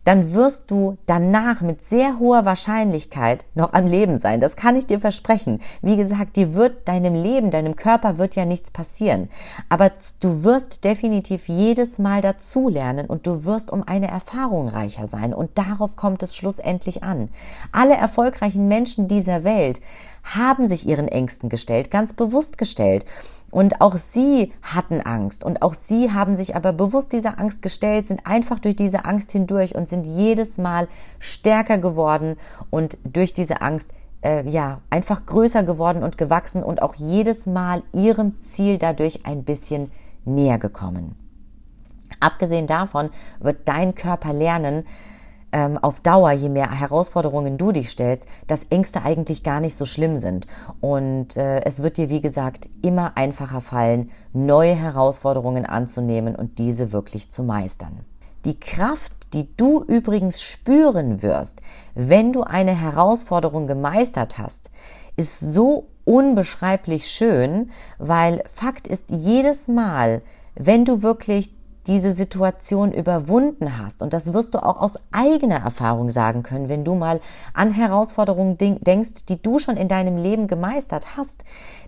dann 0.08 0.34
wirst 0.34 0.72
du 0.72 0.98
danach 1.06 1.60
mit 1.60 1.82
sehr 1.82 2.18
hoher 2.18 2.46
Wahrscheinlichkeit 2.46 3.46
noch 3.56 3.74
am 3.74 3.86
Leben 3.86 4.22
sein. 4.22 4.40
Das 4.40 4.56
kann 4.56 4.78
ich 4.78 4.88
dir 4.88 5.02
versprechen. 5.02 5.60
Wie 5.82 5.98
gesagt, 5.98 6.38
dir 6.38 6.54
wird 6.54 6.88
deinem 6.88 7.14
Leben, 7.14 7.52
deinem 7.52 7.76
Körper 7.76 8.18
wird 8.18 8.34
ja 8.38 8.46
nichts 8.46 8.72
passieren. 8.72 9.28
Aber 9.68 9.92
du 10.22 10.46
wirst 10.46 10.86
definitiv 10.86 11.50
jedes 11.50 12.00
Mal 12.00 12.22
dazulernen 12.22 13.08
und 13.08 13.28
du 13.28 13.44
wirst 13.44 13.70
um 13.70 13.84
eine 13.84 14.08
Erfahrung 14.08 14.70
reicher 14.70 15.08
sein. 15.08 15.34
Und 15.34 15.58
darauf 15.58 15.98
kommt 15.98 16.24
es 16.24 16.38
schlussendlich 16.38 17.04
an. 17.04 17.28
Alle 17.74 17.96
erfolgreichen 17.96 18.70
Menschen 18.70 19.10
dieser 19.10 19.44
Welt 19.44 19.82
haben 20.24 20.68
sich 20.68 20.88
ihren 20.88 21.10
Ängsten 21.10 21.50
gestellt, 21.50 21.92
ganz 21.92 22.14
bewusst 22.14 22.58
gestellt. 22.58 23.06
Und 23.50 23.80
auch 23.80 23.98
sie 23.98 24.52
hatten 24.62 25.02
Angst 25.02 25.44
und 25.44 25.62
auch 25.62 25.74
sie 25.74 26.12
haben 26.12 26.36
sich 26.36 26.56
aber 26.56 26.74
bewusst 26.74 27.14
dieser 27.14 27.40
Angst 27.40 27.62
gestellt, 27.62 28.08
sind 28.08 28.22
einfach 28.26 28.60
durch 28.60 28.76
diese 28.76 29.06
Angst 29.06 29.32
hindurch 29.32 29.74
und 29.74 29.88
sind 29.88 30.06
jedes 30.06 30.58
Mal 30.58 30.88
stärker 31.20 31.78
geworden 31.78 32.36
und 32.70 32.98
durch 33.06 33.32
diese 33.32 33.62
Angst 33.62 33.94
äh, 34.22 34.48
ja 34.50 34.82
einfach 34.90 35.26
größer 35.26 35.64
geworden 35.64 36.04
und 36.04 36.18
gewachsen 36.18 36.62
und 36.62 36.82
auch 36.82 36.96
jedes 36.96 37.46
Mal 37.46 37.84
ihrem 37.94 38.38
Ziel 38.40 38.78
dadurch 38.78 39.26
ein 39.26 39.44
bisschen 39.44 39.92
näher 40.26 40.58
gekommen. 40.58 41.16
Abgesehen 42.20 42.68
davon 42.68 43.10
wird 43.40 43.68
dein 43.68 43.96
Körper 43.96 44.34
lernen, 44.34 44.84
ähm, 45.58 45.80
auf 45.80 46.00
Dauer, 46.00 46.32
je 46.32 46.50
mehr 46.50 46.70
Herausforderungen 46.70 47.58
du 47.58 47.72
dich 47.72 47.90
stellst, 47.90 48.28
dass 48.46 48.66
Ängste 48.66 49.02
eigentlich 49.02 49.42
gar 49.42 49.60
nicht 49.60 49.76
so 49.76 49.86
schlimm 49.86 50.18
sind. 50.18 50.46
Und 50.82 51.36
äh, 51.36 51.62
es 51.62 51.82
wird 51.82 51.98
dir, 51.98 52.12
wie 52.12 52.22
gesagt, 52.22 52.70
immer 52.84 53.18
einfacher 53.18 53.60
fallen, 53.60 54.12
neue 54.34 54.76
Herausforderungen 54.76 55.66
anzunehmen 55.66 56.36
und 56.36 56.60
diese 56.60 56.92
wirklich 56.92 57.32
zu 57.32 57.42
meistern. 57.42 58.06
Die 58.46 58.60
Kraft, 58.60 59.34
die 59.34 59.50
du 59.58 59.84
übrigens 59.84 60.44
spüren 60.44 61.24
wirst, 61.24 61.62
wenn 61.96 62.34
du 62.34 62.44
eine 62.44 62.80
Herausforderung 62.80 63.66
gemeistert 63.66 64.38
hast, 64.38 64.70
ist 65.16 65.40
so 65.40 65.88
unbeschreiblich 66.06 67.08
schön, 67.08 67.72
weil 67.98 68.44
Fakt 68.46 68.88
ist, 68.88 69.06
jedes 69.10 69.68
Mal, 69.68 70.22
wenn 70.54 70.86
du 70.86 71.02
wirklich 71.02 71.57
diese 71.88 72.14
Situation 72.14 72.92
überwunden 72.92 73.78
hast, 73.78 74.02
und 74.02 74.14
das 74.14 74.34
wirst 74.34 74.54
du 74.54 74.60
auch 74.60 74.82
aus 74.82 74.96
eigener 75.12 75.58
Erfahrung 75.58 76.10
sagen 76.10 76.44
können, 76.44 76.70
wenn 76.70 76.84
du 76.84 76.96
mal 76.96 77.22
an 77.54 77.72
Herausforderungen 77.72 78.58
denkst, 78.58 79.26
die 79.30 79.42
du 79.42 79.58
schon 79.60 79.78
in 79.78 79.88
deinem 79.88 80.18
Leben 80.18 80.48
gemeistert 80.48 81.18
hast, 81.18 81.44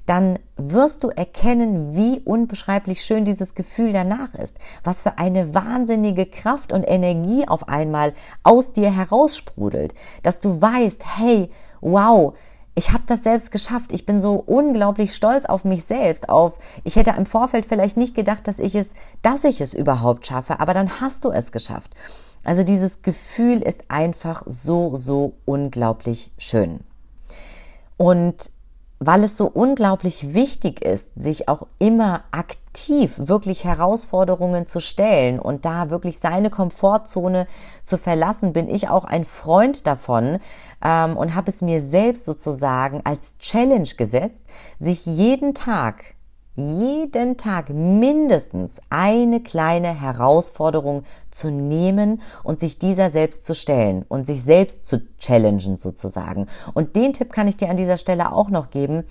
dann 0.06 0.40
wirst 0.58 1.04
du 1.04 1.10
erkennen, 1.10 1.96
wie 1.96 2.20
unbeschreiblich 2.22 3.04
schön 3.04 3.26
dieses 3.26 3.54
Gefühl 3.54 3.94
danach 3.94 4.34
ist, 4.34 4.58
was 4.84 5.04
für 5.04 5.20
eine 5.20 5.54
wahnsinnige 5.54 6.26
Kraft 6.26 6.74
und 6.74 6.84
Energie 6.84 7.48
auf 7.48 7.68
einmal 7.70 8.14
aus 8.42 8.74
dir 8.74 8.92
heraussprudelt, 8.92 9.94
dass 10.24 10.40
du 10.40 10.60
weißt, 10.60 11.04
hey, 11.18 11.52
wow, 11.82 12.34
ich 12.76 12.92
habe 12.92 13.04
das 13.08 13.24
selbst 13.24 13.52
geschafft. 13.52 13.92
Ich 13.92 14.06
bin 14.06 14.20
so 14.20 14.36
unglaublich 14.36 15.14
stolz 15.14 15.46
auf 15.46 15.66
mich 15.66 15.84
selbst, 15.84 16.30
auf 16.30 16.58
ich 16.84 16.96
hätte 16.96 17.14
im 17.18 17.26
Vorfeld 17.26 17.66
vielleicht 17.66 17.98
nicht 17.98 18.16
gedacht, 18.16 18.48
dass 18.48 18.60
ich 18.60 18.76
es, 18.76 18.94
dass 19.22 19.44
ich 19.44 19.62
es 19.62 19.74
überhaupt 19.74 20.26
schaffe, 20.26 20.60
aber 20.60 20.74
dann 20.74 21.02
hast 21.02 21.26
du 21.26 21.30
es 21.32 21.52
geschafft. 21.52 21.94
Also 22.44 22.64
dieses 22.64 23.02
Gefühl 23.02 23.62
ist 23.62 23.92
einfach 23.92 24.44
so 24.46 24.96
so 24.96 25.34
unglaublich 25.46 26.32
schön. 26.38 26.80
Und 27.98 28.52
weil 29.00 29.24
es 29.24 29.38
so 29.38 29.48
unglaublich 29.48 30.34
wichtig 30.34 30.84
ist, 30.84 31.14
sich 31.16 31.48
auch 31.48 31.68
immer 31.80 32.24
aktiv 32.32 33.16
wirklich 33.18 33.64
Herausforderungen 33.64 34.66
zu 34.66 34.82
stellen 34.82 35.40
und 35.40 35.64
da 35.64 35.90
wirklich 35.90 36.20
seine 36.20 36.50
Komfortzone 36.50 37.48
zu 37.84 37.98
verlassen, 37.98 38.52
bin 38.52 38.70
ich 38.70 38.90
auch 38.90 39.06
ein 39.06 39.24
Freund 39.24 39.88
davon 39.88 40.40
ähm, 40.84 41.18
und 41.18 41.36
habe 41.36 41.50
es 41.50 41.62
mir 41.62 41.82
selbst 41.82 42.26
sozusagen 42.26 43.02
als 43.04 43.38
Challenge 43.38 43.90
gesetzt, 43.98 44.44
sich 44.80 45.06
jeden 45.06 45.54
Tag 45.54 46.16
jeden 46.60 47.38
Tag 47.38 47.70
mindestens 47.70 48.80
eine 48.90 49.42
kleine 49.42 50.00
Herausforderung 50.00 51.04
zu 51.32 51.50
nehmen 51.52 52.22
und 52.44 52.60
sich 52.60 52.80
dieser 52.80 53.10
selbst 53.10 53.46
zu 53.46 53.56
stellen 53.56 54.06
und 54.08 54.26
sich 54.26 54.44
selbst 54.44 54.86
zu 54.86 55.02
challengen 55.18 55.78
sozusagen. 55.78 56.48
Und 56.74 56.96
den 56.96 57.14
Tipp 57.14 57.32
kann 57.32 57.48
ich 57.48 57.58
dir 57.58 57.70
an 57.70 57.78
dieser 57.78 57.98
Stelle 57.98 58.32
auch 58.32 58.50
noch 58.50 58.70
geben. 58.70 59.06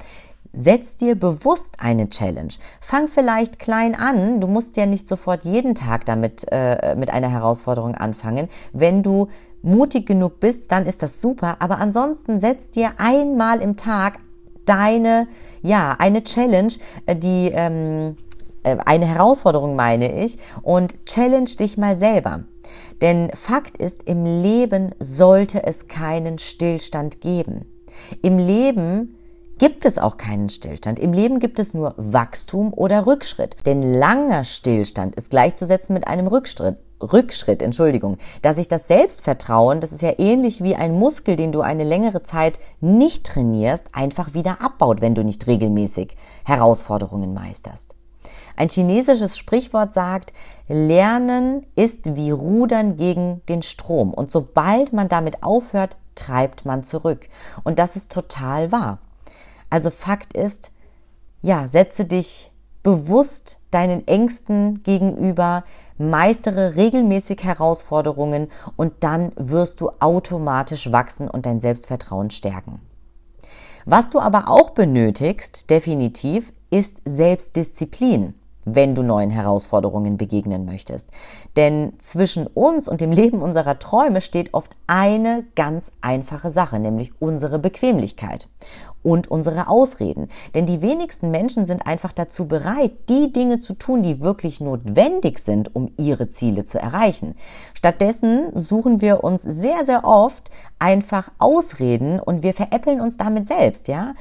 Setz 0.52 0.96
dir 0.96 1.14
bewusst 1.14 1.76
eine 1.78 2.08
Challenge. 2.08 2.54
Fang 2.80 3.06
vielleicht 3.06 3.58
klein 3.58 3.94
an. 3.94 4.40
Du 4.40 4.46
musst 4.46 4.76
ja 4.76 4.86
nicht 4.86 5.06
sofort 5.06 5.44
jeden 5.44 5.74
Tag 5.74 6.06
damit 6.06 6.46
äh, 6.50 6.94
mit 6.96 7.10
einer 7.10 7.30
Herausforderung 7.30 7.94
anfangen. 7.94 8.48
Wenn 8.72 9.02
du 9.02 9.28
mutig 9.62 10.06
genug 10.06 10.40
bist, 10.40 10.70
dann 10.72 10.86
ist 10.86 11.02
das 11.02 11.20
super. 11.20 11.56
Aber 11.60 11.78
ansonsten 11.78 12.38
setz 12.38 12.70
dir 12.70 12.92
einmal 12.98 13.60
im 13.60 13.76
Tag 13.76 14.18
deine, 14.64 15.26
ja, 15.62 15.96
eine 15.98 16.22
Challenge, 16.22 16.72
äh, 17.06 17.16
die, 17.16 17.50
ähm, 17.52 18.16
äh, 18.62 18.76
eine 18.84 19.06
Herausforderung 19.06 19.76
meine 19.76 20.22
ich, 20.22 20.38
und 20.62 21.04
challenge 21.06 21.50
dich 21.58 21.78
mal 21.78 21.96
selber. 21.96 22.44
Denn 23.00 23.30
Fakt 23.34 23.76
ist, 23.76 24.02
im 24.04 24.24
Leben 24.24 24.94
sollte 24.98 25.64
es 25.64 25.88
keinen 25.88 26.38
Stillstand 26.38 27.20
geben. 27.20 27.64
Im 28.22 28.38
Leben 28.38 29.14
gibt 29.58 29.84
es 29.84 29.98
auch 29.98 30.16
keinen 30.16 30.48
Stillstand. 30.48 30.98
Im 30.98 31.12
Leben 31.12 31.38
gibt 31.38 31.58
es 31.58 31.74
nur 31.74 31.94
Wachstum 31.96 32.72
oder 32.72 33.06
Rückschritt. 33.06 33.56
Denn 33.66 33.82
langer 33.82 34.44
Stillstand 34.44 35.16
ist 35.16 35.30
gleichzusetzen 35.30 35.94
mit 35.94 36.06
einem 36.06 36.26
Rückschritt. 36.26 36.76
Rückschritt, 37.00 37.62
Entschuldigung, 37.62 38.18
dass 38.42 38.56
sich 38.56 38.68
das 38.68 38.88
Selbstvertrauen, 38.88 39.80
das 39.80 39.92
ist 39.92 40.02
ja 40.02 40.18
ähnlich 40.18 40.62
wie 40.62 40.74
ein 40.74 40.98
Muskel, 40.98 41.36
den 41.36 41.52
du 41.52 41.60
eine 41.60 41.84
längere 41.84 42.22
Zeit 42.22 42.58
nicht 42.80 43.24
trainierst, 43.24 43.86
einfach 43.92 44.34
wieder 44.34 44.60
abbaut, 44.60 45.00
wenn 45.00 45.14
du 45.14 45.24
nicht 45.24 45.46
regelmäßig 45.46 46.16
Herausforderungen 46.44 47.34
meisterst. 47.34 47.94
Ein 48.56 48.68
chinesisches 48.68 49.38
Sprichwort 49.38 49.92
sagt, 49.92 50.32
Lernen 50.66 51.64
ist 51.76 52.16
wie 52.16 52.32
Rudern 52.32 52.96
gegen 52.96 53.40
den 53.48 53.62
Strom. 53.62 54.12
Und 54.12 54.30
sobald 54.32 54.92
man 54.92 55.08
damit 55.08 55.44
aufhört, 55.44 55.96
treibt 56.16 56.64
man 56.64 56.82
zurück. 56.82 57.28
Und 57.62 57.78
das 57.78 57.94
ist 57.94 58.10
total 58.10 58.72
wahr. 58.72 58.98
Also 59.70 59.90
Fakt 59.90 60.32
ist, 60.32 60.72
ja, 61.40 61.68
setze 61.68 62.04
dich 62.04 62.50
bewusst 62.82 63.60
deinen 63.70 64.06
Ängsten 64.08 64.80
gegenüber, 64.80 65.62
meistere 65.98 66.76
regelmäßig 66.76 67.44
Herausforderungen 67.44 68.48
und 68.76 68.92
dann 69.00 69.32
wirst 69.36 69.80
du 69.80 69.90
automatisch 70.00 70.90
wachsen 70.92 71.28
und 71.28 71.46
dein 71.46 71.60
Selbstvertrauen 71.60 72.30
stärken. 72.30 72.80
Was 73.84 74.10
du 74.10 74.20
aber 74.20 74.48
auch 74.48 74.70
benötigst, 74.70 75.70
definitiv, 75.70 76.52
ist 76.70 77.02
Selbstdisziplin 77.04 78.34
wenn 78.74 78.94
du 78.94 79.02
neuen 79.02 79.30
Herausforderungen 79.30 80.16
begegnen 80.16 80.64
möchtest. 80.64 81.10
Denn 81.56 81.92
zwischen 81.98 82.46
uns 82.46 82.88
und 82.88 83.00
dem 83.00 83.12
Leben 83.12 83.42
unserer 83.42 83.78
Träume 83.78 84.20
steht 84.20 84.54
oft 84.54 84.76
eine 84.86 85.44
ganz 85.54 85.92
einfache 86.00 86.50
Sache, 86.50 86.78
nämlich 86.78 87.12
unsere 87.20 87.58
Bequemlichkeit 87.58 88.48
und 89.02 89.30
unsere 89.30 89.68
Ausreden. 89.68 90.28
Denn 90.54 90.66
die 90.66 90.82
wenigsten 90.82 91.30
Menschen 91.30 91.64
sind 91.64 91.86
einfach 91.86 92.12
dazu 92.12 92.46
bereit, 92.46 92.92
die 93.08 93.32
Dinge 93.32 93.58
zu 93.58 93.74
tun, 93.74 94.02
die 94.02 94.20
wirklich 94.20 94.60
notwendig 94.60 95.38
sind, 95.38 95.74
um 95.74 95.92
ihre 95.96 96.28
Ziele 96.28 96.64
zu 96.64 96.78
erreichen. 96.78 97.34
Stattdessen 97.74 98.50
suchen 98.54 99.00
wir 99.00 99.24
uns 99.24 99.42
sehr, 99.42 99.84
sehr 99.84 100.04
oft 100.04 100.50
einfach 100.78 101.30
Ausreden 101.38 102.20
und 102.20 102.42
wir 102.42 102.54
veräppeln 102.54 103.00
uns 103.00 103.16
damit 103.16 103.48
selbst, 103.48 103.88
ja. 103.88 104.14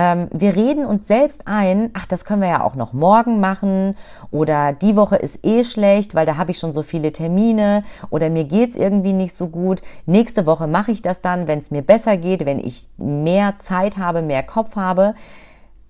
Ähm, 0.00 0.28
wir 0.32 0.54
reden 0.54 0.86
uns 0.86 1.08
selbst 1.08 1.48
ein, 1.48 1.90
ach, 1.92 2.06
das 2.06 2.24
können 2.24 2.40
wir 2.40 2.48
ja 2.48 2.62
auch 2.62 2.76
noch 2.76 2.92
morgen 2.92 3.40
machen 3.40 3.96
oder 4.30 4.72
die 4.72 4.94
Woche 4.94 5.16
ist 5.16 5.44
eh 5.44 5.64
schlecht, 5.64 6.14
weil 6.14 6.24
da 6.24 6.36
habe 6.36 6.52
ich 6.52 6.58
schon 6.60 6.72
so 6.72 6.84
viele 6.84 7.10
Termine 7.10 7.82
oder 8.08 8.30
mir 8.30 8.44
geht's 8.44 8.76
irgendwie 8.76 9.12
nicht 9.12 9.34
so 9.34 9.48
gut. 9.48 9.82
Nächste 10.06 10.46
Woche 10.46 10.68
mache 10.68 10.92
ich 10.92 11.02
das 11.02 11.20
dann, 11.20 11.48
wenn 11.48 11.58
es 11.58 11.72
mir 11.72 11.82
besser 11.82 12.16
geht, 12.16 12.46
wenn 12.46 12.60
ich 12.60 12.88
mehr 12.96 13.58
Zeit 13.58 13.96
habe, 13.96 14.22
mehr 14.22 14.44
Kopf 14.44 14.76
habe. 14.76 15.14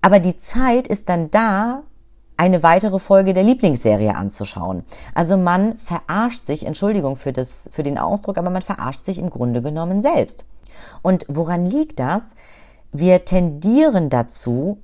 Aber 0.01 0.19
die 0.19 0.39
Zeit 0.39 0.87
ist 0.87 1.07
dann 1.07 1.29
da, 1.29 1.83
eine 2.35 2.63
weitere 2.63 2.97
Folge 2.97 3.33
der 3.33 3.43
Lieblingsserie 3.43 4.15
anzuschauen. 4.15 4.85
Also 5.13 5.37
man 5.37 5.77
verarscht 5.77 6.45
sich, 6.45 6.65
Entschuldigung 6.65 7.15
für, 7.15 7.33
das, 7.33 7.69
für 7.71 7.83
den 7.83 7.99
Ausdruck, 7.99 8.39
aber 8.39 8.49
man 8.49 8.63
verarscht 8.63 9.03
sich 9.03 9.19
im 9.19 9.29
Grunde 9.29 9.61
genommen 9.61 10.01
selbst. 10.01 10.45
Und 11.03 11.25
woran 11.27 11.65
liegt 11.65 11.99
das? 11.99 12.33
Wir 12.91 13.25
tendieren 13.25 14.09
dazu, 14.09 14.79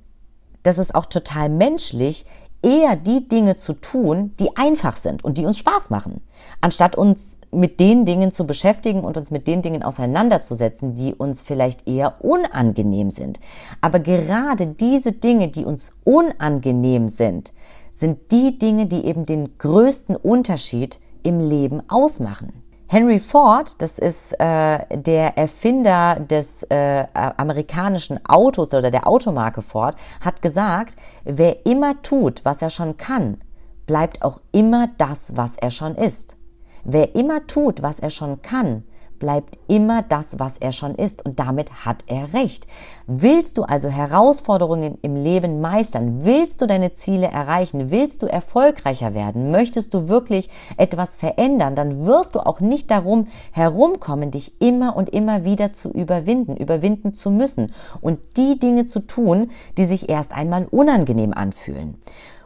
das 0.62 0.78
ist 0.78 0.94
auch 0.94 1.06
total 1.06 1.48
menschlich, 1.48 2.26
eher 2.62 2.96
die 2.96 3.28
Dinge 3.28 3.54
zu 3.54 3.74
tun, 3.74 4.32
die 4.40 4.56
einfach 4.56 4.96
sind 4.96 5.24
und 5.24 5.38
die 5.38 5.46
uns 5.46 5.58
Spaß 5.58 5.90
machen, 5.90 6.20
anstatt 6.60 6.96
uns 6.96 7.38
mit 7.52 7.78
den 7.78 8.04
Dingen 8.04 8.32
zu 8.32 8.44
beschäftigen 8.46 9.00
und 9.00 9.16
uns 9.16 9.30
mit 9.30 9.46
den 9.46 9.62
Dingen 9.62 9.82
auseinanderzusetzen, 9.82 10.94
die 10.94 11.14
uns 11.14 11.42
vielleicht 11.42 11.88
eher 11.88 12.24
unangenehm 12.24 13.10
sind. 13.10 13.38
Aber 13.80 14.00
gerade 14.00 14.66
diese 14.66 15.12
Dinge, 15.12 15.48
die 15.48 15.64
uns 15.64 15.92
unangenehm 16.02 17.08
sind, 17.08 17.52
sind 17.92 18.32
die 18.32 18.58
Dinge, 18.58 18.86
die 18.86 19.06
eben 19.06 19.24
den 19.24 19.58
größten 19.58 20.16
Unterschied 20.16 20.98
im 21.22 21.40
Leben 21.40 21.82
ausmachen. 21.88 22.52
Henry 22.88 23.18
Ford, 23.18 23.82
das 23.82 23.98
ist 23.98 24.32
äh, 24.38 24.78
der 24.96 25.36
Erfinder 25.36 26.20
des 26.20 26.62
äh, 26.64 27.04
amerikanischen 27.14 28.24
Autos 28.26 28.72
oder 28.74 28.92
der 28.92 29.08
Automarke 29.08 29.60
Ford, 29.60 29.96
hat 30.20 30.40
gesagt, 30.40 30.94
wer 31.24 31.66
immer 31.66 32.00
tut, 32.02 32.44
was 32.44 32.62
er 32.62 32.70
schon 32.70 32.96
kann, 32.96 33.38
bleibt 33.86 34.22
auch 34.22 34.40
immer 34.52 34.88
das, 34.98 35.36
was 35.36 35.56
er 35.56 35.72
schon 35.72 35.96
ist. 35.96 36.36
Wer 36.84 37.16
immer 37.16 37.44
tut, 37.48 37.82
was 37.82 37.98
er 37.98 38.10
schon 38.10 38.40
kann, 38.42 38.84
bleibt 39.18 39.58
immer 39.68 40.02
das, 40.02 40.38
was 40.38 40.58
er 40.58 40.72
schon 40.72 40.94
ist. 40.94 41.24
Und 41.24 41.38
damit 41.38 41.84
hat 41.84 42.04
er 42.06 42.32
recht. 42.32 42.66
Willst 43.06 43.58
du 43.58 43.62
also 43.62 43.88
Herausforderungen 43.88 44.98
im 45.02 45.16
Leben 45.16 45.60
meistern? 45.60 46.24
Willst 46.24 46.60
du 46.60 46.66
deine 46.66 46.94
Ziele 46.94 47.26
erreichen? 47.26 47.90
Willst 47.90 48.22
du 48.22 48.26
erfolgreicher 48.26 49.14
werden? 49.14 49.50
Möchtest 49.50 49.94
du 49.94 50.08
wirklich 50.08 50.48
etwas 50.76 51.16
verändern? 51.16 51.74
Dann 51.74 52.06
wirst 52.06 52.34
du 52.34 52.40
auch 52.40 52.60
nicht 52.60 52.90
darum 52.90 53.26
herumkommen, 53.52 54.30
dich 54.30 54.60
immer 54.60 54.96
und 54.96 55.10
immer 55.10 55.44
wieder 55.44 55.72
zu 55.72 55.90
überwinden, 55.90 56.56
überwinden 56.56 57.14
zu 57.14 57.30
müssen 57.30 57.72
und 58.00 58.18
die 58.36 58.58
Dinge 58.58 58.84
zu 58.84 59.00
tun, 59.00 59.50
die 59.78 59.84
sich 59.84 60.08
erst 60.08 60.32
einmal 60.32 60.66
unangenehm 60.70 61.32
anfühlen. 61.32 61.98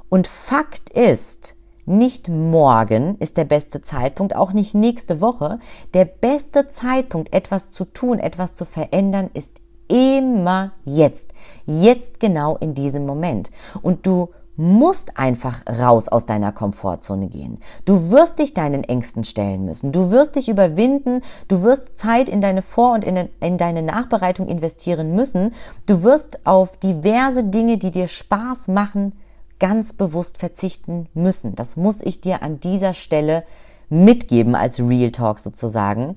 Und 0.08 0.26
Fakt 0.26 0.90
ist, 0.90 1.56
nicht 1.90 2.28
morgen 2.28 3.16
ist 3.16 3.36
der 3.36 3.44
beste 3.44 3.82
Zeitpunkt, 3.82 4.34
auch 4.34 4.52
nicht 4.52 4.74
nächste 4.74 5.20
Woche. 5.20 5.58
Der 5.92 6.06
beste 6.06 6.68
Zeitpunkt, 6.68 7.34
etwas 7.34 7.70
zu 7.70 7.84
tun, 7.84 8.18
etwas 8.18 8.54
zu 8.54 8.64
verändern, 8.64 9.28
ist 9.34 9.56
immer 9.88 10.72
jetzt. 10.84 11.32
Jetzt 11.66 12.20
genau 12.20 12.56
in 12.56 12.74
diesem 12.74 13.04
Moment. 13.04 13.50
Und 13.82 14.06
du 14.06 14.30
musst 14.60 15.16
einfach 15.16 15.62
raus 15.66 16.08
aus 16.08 16.26
deiner 16.26 16.52
Komfortzone 16.52 17.28
gehen. 17.28 17.58
Du 17.86 18.10
wirst 18.10 18.38
dich 18.38 18.52
deinen 18.52 18.84
Ängsten 18.84 19.24
stellen 19.24 19.64
müssen. 19.64 19.90
Du 19.90 20.10
wirst 20.10 20.36
dich 20.36 20.50
überwinden. 20.50 21.22
Du 21.48 21.62
wirst 21.62 21.96
Zeit 21.96 22.28
in 22.28 22.42
deine 22.42 22.60
Vor- 22.60 22.92
und 22.92 23.04
in, 23.04 23.28
in, 23.40 23.56
deine 23.56 23.82
Nachbereitung 23.82 24.48
investieren 24.48 25.14
müssen. 25.14 25.54
Du 25.86 26.02
wirst 26.02 26.46
auf 26.46 26.76
diverse 26.76 27.42
Dinge, 27.42 27.78
die 27.78 27.90
dir 27.90 28.06
Spaß 28.06 28.68
machen, 28.68 29.14
ganz 29.60 29.92
bewusst 29.92 30.38
verzichten 30.38 31.08
müssen. 31.14 31.54
Das 31.54 31.76
muss 31.76 32.00
ich 32.00 32.20
dir 32.20 32.42
an 32.42 32.58
dieser 32.58 32.94
Stelle 32.94 33.44
mitgeben 33.88 34.56
als 34.56 34.80
Real 34.80 35.12
Talk 35.12 35.38
sozusagen. 35.38 36.16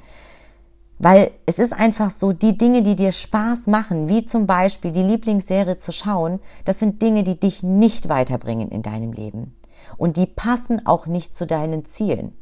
Weil 0.99 1.31
es 1.45 1.59
ist 1.59 1.73
einfach 1.73 2.09
so, 2.09 2.33
die 2.33 2.57
Dinge, 2.57 2.81
die 2.81 2.95
dir 2.95 3.11
Spaß 3.11 3.67
machen, 3.67 4.07
wie 4.07 4.25
zum 4.25 4.47
Beispiel 4.47 4.91
die 4.91 5.03
Lieblingsserie 5.03 5.77
zu 5.77 5.91
schauen, 5.91 6.39
das 6.65 6.79
sind 6.79 7.01
Dinge, 7.01 7.23
die 7.23 7.39
dich 7.39 7.61
nicht 7.61 8.09
weiterbringen 8.09 8.69
in 8.69 8.81
deinem 8.81 9.11
Leben. 9.11 9.55
Und 9.97 10.17
die 10.17 10.27
passen 10.27 10.85
auch 10.85 11.05
nicht 11.05 11.35
zu 11.35 11.45
deinen 11.45 11.85
Zielen. 11.85 12.33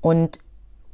Und 0.00 0.38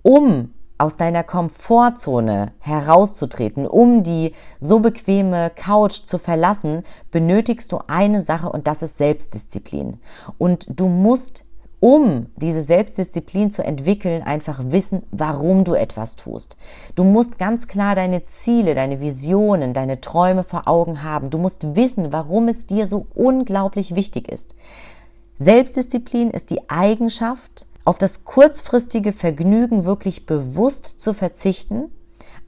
um 0.02 0.54
aus 0.80 0.96
deiner 0.96 1.22
Komfortzone 1.22 2.52
herauszutreten, 2.58 3.66
um 3.66 4.02
die 4.02 4.32
so 4.60 4.80
bequeme 4.80 5.50
Couch 5.50 6.04
zu 6.04 6.18
verlassen, 6.18 6.82
benötigst 7.10 7.70
du 7.72 7.78
eine 7.86 8.20
Sache 8.20 8.50
und 8.50 8.66
das 8.66 8.82
ist 8.82 8.96
Selbstdisziplin. 8.96 9.98
Und 10.38 10.66
du 10.80 10.88
musst 10.88 11.44
um 11.80 12.26
diese 12.36 12.60
Selbstdisziplin 12.60 13.50
zu 13.50 13.64
entwickeln, 13.64 14.22
einfach 14.22 14.60
wissen, 14.66 15.02
warum 15.10 15.64
du 15.64 15.72
etwas 15.72 16.14
tust. 16.14 16.58
Du 16.94 17.04
musst 17.04 17.38
ganz 17.38 17.68
klar 17.68 17.94
deine 17.94 18.26
Ziele, 18.26 18.74
deine 18.74 19.00
Visionen, 19.00 19.72
deine 19.72 20.02
Träume 20.02 20.44
vor 20.44 20.68
Augen 20.68 21.02
haben. 21.02 21.30
Du 21.30 21.38
musst 21.38 21.74
wissen, 21.74 22.12
warum 22.12 22.48
es 22.48 22.66
dir 22.66 22.86
so 22.86 23.06
unglaublich 23.14 23.94
wichtig 23.94 24.30
ist. 24.30 24.54
Selbstdisziplin 25.38 26.30
ist 26.30 26.50
die 26.50 26.68
Eigenschaft, 26.68 27.66
auf 27.84 27.98
das 27.98 28.24
kurzfristige 28.24 29.12
Vergnügen 29.12 29.84
wirklich 29.84 30.26
bewusst 30.26 31.00
zu 31.00 31.14
verzichten 31.14 31.90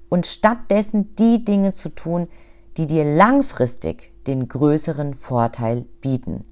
und 0.08 0.26
stattdessen 0.26 1.14
die 1.16 1.44
Dinge 1.44 1.72
zu 1.72 1.88
tun, 1.88 2.28
die 2.76 2.86
dir 2.86 3.04
langfristig 3.04 4.12
den 4.26 4.48
größeren 4.48 5.14
Vorteil 5.14 5.86
bieten. 6.00 6.44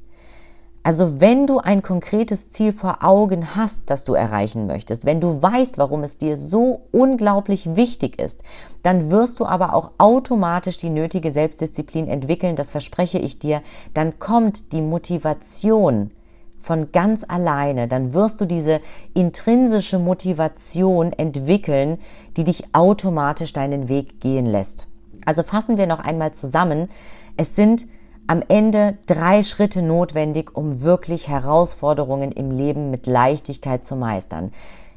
Also 0.83 1.21
wenn 1.21 1.47
du 1.47 1.59
ein 1.59 1.83
konkretes 1.83 2.49
Ziel 2.49 2.73
vor 2.73 3.05
Augen 3.05 3.55
hast, 3.55 3.91
das 3.91 4.05
du 4.05 4.15
erreichen 4.15 4.67
möchtest, 4.67 5.05
wenn 5.05 5.21
du 5.21 5.43
weißt, 5.43 5.77
warum 5.77 6.03
es 6.03 6.17
dir 6.17 6.39
so 6.39 6.87
unglaublich 6.91 7.77
wichtig 7.77 8.19
ist, 8.19 8.43
dann 8.83 9.11
wirst 9.11 9.41
du 9.41 9.45
aber 9.45 9.75
auch 9.75 9.91
automatisch 9.99 10.79
die 10.79 10.89
nötige 10.89 11.33
Selbstdisziplin 11.33 12.09
entwickeln, 12.09 12.57
das 12.57 12.71
verspreche 12.71 13.19
ich 13.19 13.39
dir, 13.39 13.61
dann 13.93 14.19
kommt 14.19 14.73
die 14.73 14.81
Motivation, 14.81 16.13
von 16.61 16.93
ganz 16.93 17.25
alleine, 17.27 17.89
dann 17.89 18.13
wirst 18.13 18.41
du 18.41 18.45
diese 18.45 18.81
intrinsische 19.15 19.99
Motivation 19.99 21.13
entwickeln, 21.13 21.99
die 22.37 22.45
dich 22.45 22.75
automatisch 22.75 23.53
deinen 23.53 23.89
Weg 23.89 24.21
gehen 24.21 24.47
lässt. 24.47 24.87
Also 25.25 25.43
fassen 25.43 25.79
wir 25.79 25.87
noch 25.87 26.01
einmal 26.01 26.33
zusammen. 26.33 26.89
Es 27.37 27.57
sind 27.57 27.87
am 28.27 28.43
Ende 28.47 28.99
drei 29.07 29.43
Schritte 29.43 29.83
notwendig, 29.83 30.55
um 30.55 30.83
wirklich 30.83 31.29
Herausforderungen 31.29 32.31
im 32.31 32.51
Leben 32.51 32.91
mit 32.91 33.07
Leichtigkeit 33.07 33.85
zu 33.85 33.97
meistern. 33.97 34.53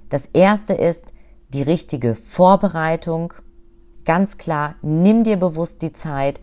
Das 0.10 0.28
erste 0.28 0.74
ist 0.74 1.06
die 1.54 1.64
richtige 1.64 2.14
Vorbereitung. 2.14 3.34
Ganz 4.06 4.38
klar, 4.38 4.76
nimm 4.82 5.24
dir 5.24 5.38
bewusst 5.38 5.82
die 5.82 5.94
Zeit, 5.94 6.42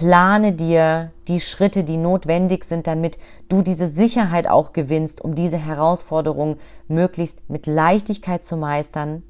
plane 0.00 0.54
dir 0.54 1.12
die 1.28 1.40
Schritte, 1.40 1.84
die 1.84 1.98
notwendig 1.98 2.64
sind, 2.64 2.86
damit 2.86 3.18
du 3.50 3.60
diese 3.60 3.86
Sicherheit 3.86 4.46
auch 4.48 4.72
gewinnst, 4.72 5.20
um 5.20 5.34
diese 5.34 5.58
Herausforderung 5.58 6.56
möglichst 6.88 7.50
mit 7.50 7.66
Leichtigkeit 7.66 8.42
zu 8.42 8.56
meistern. 8.56 9.22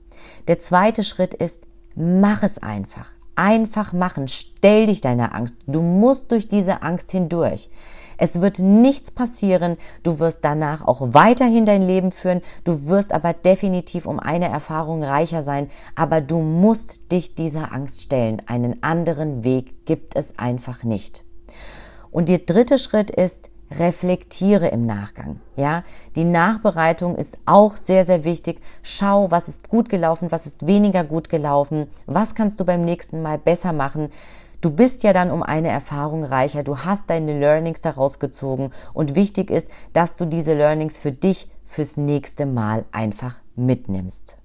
Der 0.47 0.61
zweite 0.61 1.03
Schritt 1.03 1.35
ist, 1.35 1.64
mach 1.97 2.45
es 2.45 2.62
einfach. 2.62 3.09
Einfach 3.35 3.93
machen. 3.93 4.29
Stell 4.29 4.87
dich 4.87 5.01
deiner 5.01 5.35
Angst. 5.35 5.57
Du 5.66 5.83
musst 5.83 6.31
durch 6.31 6.47
diese 6.47 6.83
Angst 6.83 7.11
hindurch. 7.11 7.68
Es 8.21 8.43
wird 8.43 8.59
nichts 8.59 9.11
passieren. 9.11 9.79
Du 10.03 10.18
wirst 10.18 10.41
danach 10.45 10.87
auch 10.87 11.01
weiterhin 11.14 11.64
dein 11.64 11.81
Leben 11.81 12.12
führen. 12.12 12.43
Du 12.64 12.87
wirst 12.87 13.12
aber 13.12 13.33
definitiv 13.33 14.05
um 14.05 14.21
eine 14.21 14.49
Erfahrung 14.49 15.03
reicher 15.03 15.43
sein. 15.43 15.71
Aber 15.95 16.21
du 16.21 16.39
musst 16.41 17.11
dich 17.12 17.35
dieser 17.35 17.73
Angst 17.73 18.03
stellen. 18.03 18.43
Einen 18.47 18.83
anderen 18.83 19.43
Weg 19.43 19.87
gibt 19.87 20.16
es 20.16 20.39
einfach 20.39 20.85
nicht. 20.85 21.25
Und 22.11 22.29
der 22.29 22.41
dritte 22.41 22.77
Schritt 22.77 23.11
ist, 23.11 23.49
reflektiere 23.71 24.68
im 24.68 24.85
Nachgang. 24.85 25.41
Ja, 25.57 25.85
die 26.16 26.25
Nachbereitung 26.25 27.14
ist 27.16 27.39
auch 27.47 27.77
sehr, 27.77 28.05
sehr 28.05 28.25
wichtig. 28.25 28.61
Schau, 28.83 29.31
was 29.31 29.49
ist 29.49 29.68
gut 29.68 29.89
gelaufen, 29.89 30.31
was 30.33 30.47
ist 30.47 30.66
weniger 30.66 31.05
gut 31.05 31.29
gelaufen, 31.29 31.87
was 32.07 32.35
kannst 32.35 32.59
du 32.61 32.64
beim 32.64 32.85
nächsten 32.85 33.23
Mal 33.23 33.39
besser 33.39 33.73
machen. 33.73 34.11
Du 34.61 34.71
bist 34.71 35.03
ja 35.05 35.15
dann 35.15 35.31
um 35.31 35.43
eine 35.43 35.69
Erfahrung 35.69 36.23
reicher, 36.23 36.63
du 36.63 36.79
hast 36.79 37.09
deine 37.09 37.39
Learnings 37.39 37.81
daraus 37.81 38.19
gezogen 38.19 38.71
und 38.93 39.15
wichtig 39.15 39.51
ist, 39.51 39.71
dass 39.95 40.17
du 40.17 40.27
diese 40.27 40.53
Learnings 40.53 40.99
für 40.99 41.13
dich 41.13 41.51
fürs 41.65 41.97
nächste 41.97 42.45
Mal 42.45 42.85
einfach 42.93 43.41
mitnimmst. 43.57 44.37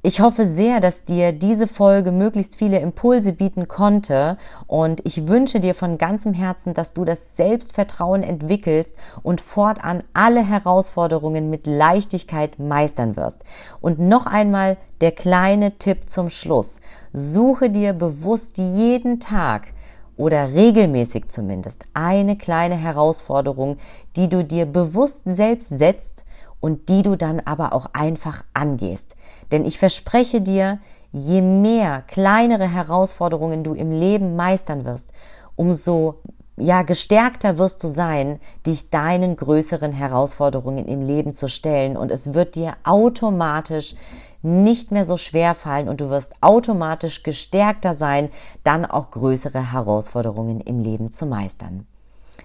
Ich 0.00 0.20
hoffe 0.20 0.46
sehr, 0.46 0.78
dass 0.78 1.04
dir 1.04 1.32
diese 1.32 1.66
Folge 1.66 2.12
möglichst 2.12 2.54
viele 2.54 2.78
Impulse 2.78 3.32
bieten 3.32 3.66
konnte 3.66 4.36
und 4.68 5.04
ich 5.04 5.26
wünsche 5.26 5.58
dir 5.58 5.74
von 5.74 5.98
ganzem 5.98 6.34
Herzen, 6.34 6.72
dass 6.72 6.94
du 6.94 7.04
das 7.04 7.34
Selbstvertrauen 7.34 8.22
entwickelst 8.22 8.94
und 9.24 9.40
fortan 9.40 10.04
alle 10.12 10.40
Herausforderungen 10.46 11.50
mit 11.50 11.66
Leichtigkeit 11.66 12.60
meistern 12.60 13.16
wirst. 13.16 13.42
Und 13.80 13.98
noch 13.98 14.26
einmal 14.26 14.76
der 15.00 15.10
kleine 15.10 15.78
Tipp 15.78 16.08
zum 16.08 16.30
Schluss. 16.30 16.80
Suche 17.12 17.68
dir 17.68 17.92
bewusst 17.92 18.56
jeden 18.56 19.18
Tag 19.18 19.72
oder 20.16 20.52
regelmäßig 20.52 21.26
zumindest 21.26 21.84
eine 21.94 22.38
kleine 22.38 22.76
Herausforderung, 22.76 23.78
die 24.14 24.28
du 24.28 24.44
dir 24.44 24.66
bewusst 24.66 25.22
selbst 25.24 25.70
setzt 25.70 26.24
und 26.60 26.88
die 26.88 27.02
du 27.02 27.16
dann 27.16 27.40
aber 27.40 27.72
auch 27.72 27.86
einfach 27.92 28.44
angehst. 28.54 29.16
Denn 29.52 29.64
ich 29.64 29.78
verspreche 29.78 30.40
dir, 30.40 30.78
je 31.12 31.40
mehr 31.40 32.02
kleinere 32.06 32.68
Herausforderungen 32.68 33.64
du 33.64 33.74
im 33.74 33.90
Leben 33.90 34.36
meistern 34.36 34.84
wirst, 34.84 35.12
umso 35.56 36.16
ja, 36.60 36.82
gestärkter 36.82 37.58
wirst 37.58 37.82
du 37.84 37.88
sein, 37.88 38.40
dich 38.66 38.90
deinen 38.90 39.36
größeren 39.36 39.92
Herausforderungen 39.92 40.86
im 40.86 41.02
Leben 41.02 41.32
zu 41.32 41.48
stellen 41.48 41.96
und 41.96 42.10
es 42.10 42.34
wird 42.34 42.56
dir 42.56 42.74
automatisch 42.84 43.94
nicht 44.42 44.92
mehr 44.92 45.04
so 45.04 45.16
schwer 45.16 45.54
fallen 45.54 45.88
und 45.88 46.00
du 46.00 46.10
wirst 46.10 46.34
automatisch 46.40 47.22
gestärkter 47.22 47.94
sein, 47.94 48.28
dann 48.62 48.84
auch 48.84 49.10
größere 49.10 49.72
Herausforderungen 49.72 50.60
im 50.60 50.80
Leben 50.80 51.12
zu 51.12 51.26
meistern. 51.26 51.86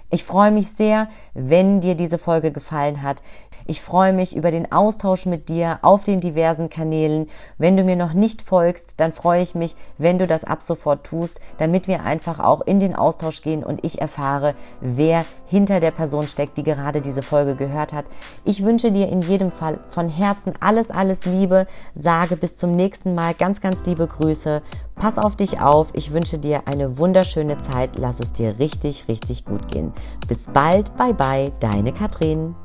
Ich 0.09 0.23
freue 0.23 0.51
mich 0.51 0.69
sehr, 0.69 1.07
wenn 1.33 1.81
dir 1.81 1.95
diese 1.95 2.17
Folge 2.17 2.51
gefallen 2.51 3.01
hat. 3.01 3.21
Ich 3.65 3.81
freue 3.81 4.13
mich 4.13 4.35
über 4.35 4.51
den 4.51 4.71
Austausch 4.71 5.25
mit 5.25 5.49
dir 5.49 5.79
auf 5.81 6.03
den 6.03 6.19
diversen 6.19 6.69
Kanälen. 6.69 7.27
Wenn 7.57 7.77
du 7.77 7.83
mir 7.83 7.95
noch 7.95 8.13
nicht 8.13 8.41
folgst, 8.41 8.99
dann 8.99 9.11
freue 9.11 9.41
ich 9.41 9.55
mich, 9.55 9.75
wenn 9.97 10.17
du 10.17 10.27
das 10.27 10.43
ab 10.43 10.61
sofort 10.61 11.05
tust, 11.05 11.39
damit 11.57 11.87
wir 11.87 12.03
einfach 12.03 12.39
auch 12.39 12.61
in 12.61 12.79
den 12.79 12.95
Austausch 12.95 13.41
gehen 13.41 13.63
und 13.63 13.83
ich 13.85 14.01
erfahre, 14.01 14.53
wer 14.81 15.25
hinter 15.45 15.79
der 15.79 15.91
Person 15.91 16.27
steckt, 16.27 16.57
die 16.57 16.63
gerade 16.63 17.01
diese 17.01 17.21
Folge 17.21 17.55
gehört 17.55 17.93
hat. 17.93 18.05
Ich 18.43 18.63
wünsche 18.63 18.91
dir 18.91 19.07
in 19.09 19.21
jedem 19.21 19.51
Fall 19.51 19.79
von 19.89 20.09
Herzen 20.09 20.53
alles, 20.59 20.91
alles 20.91 21.25
Liebe. 21.25 21.67
Sage 21.95 22.37
bis 22.37 22.57
zum 22.57 22.75
nächsten 22.75 23.15
Mal 23.15 23.33
ganz, 23.33 23.61
ganz 23.61 23.85
liebe 23.85 24.07
Grüße. 24.07 24.61
Pass 24.95 25.17
auf 25.17 25.35
dich 25.35 25.59
auf. 25.59 25.89
Ich 25.93 26.11
wünsche 26.11 26.37
dir 26.37 26.67
eine 26.67 26.97
wunderschöne 26.97 27.57
Zeit. 27.57 27.97
Lass 27.97 28.19
es 28.19 28.33
dir 28.33 28.59
richtig, 28.59 29.07
richtig 29.07 29.45
gut 29.45 29.71
gehen. 29.71 29.91
Bis 30.27 30.47
bald. 30.47 30.95
Bye, 30.97 31.13
bye. 31.13 31.51
Deine 31.59 31.93
Katrin. 31.93 32.55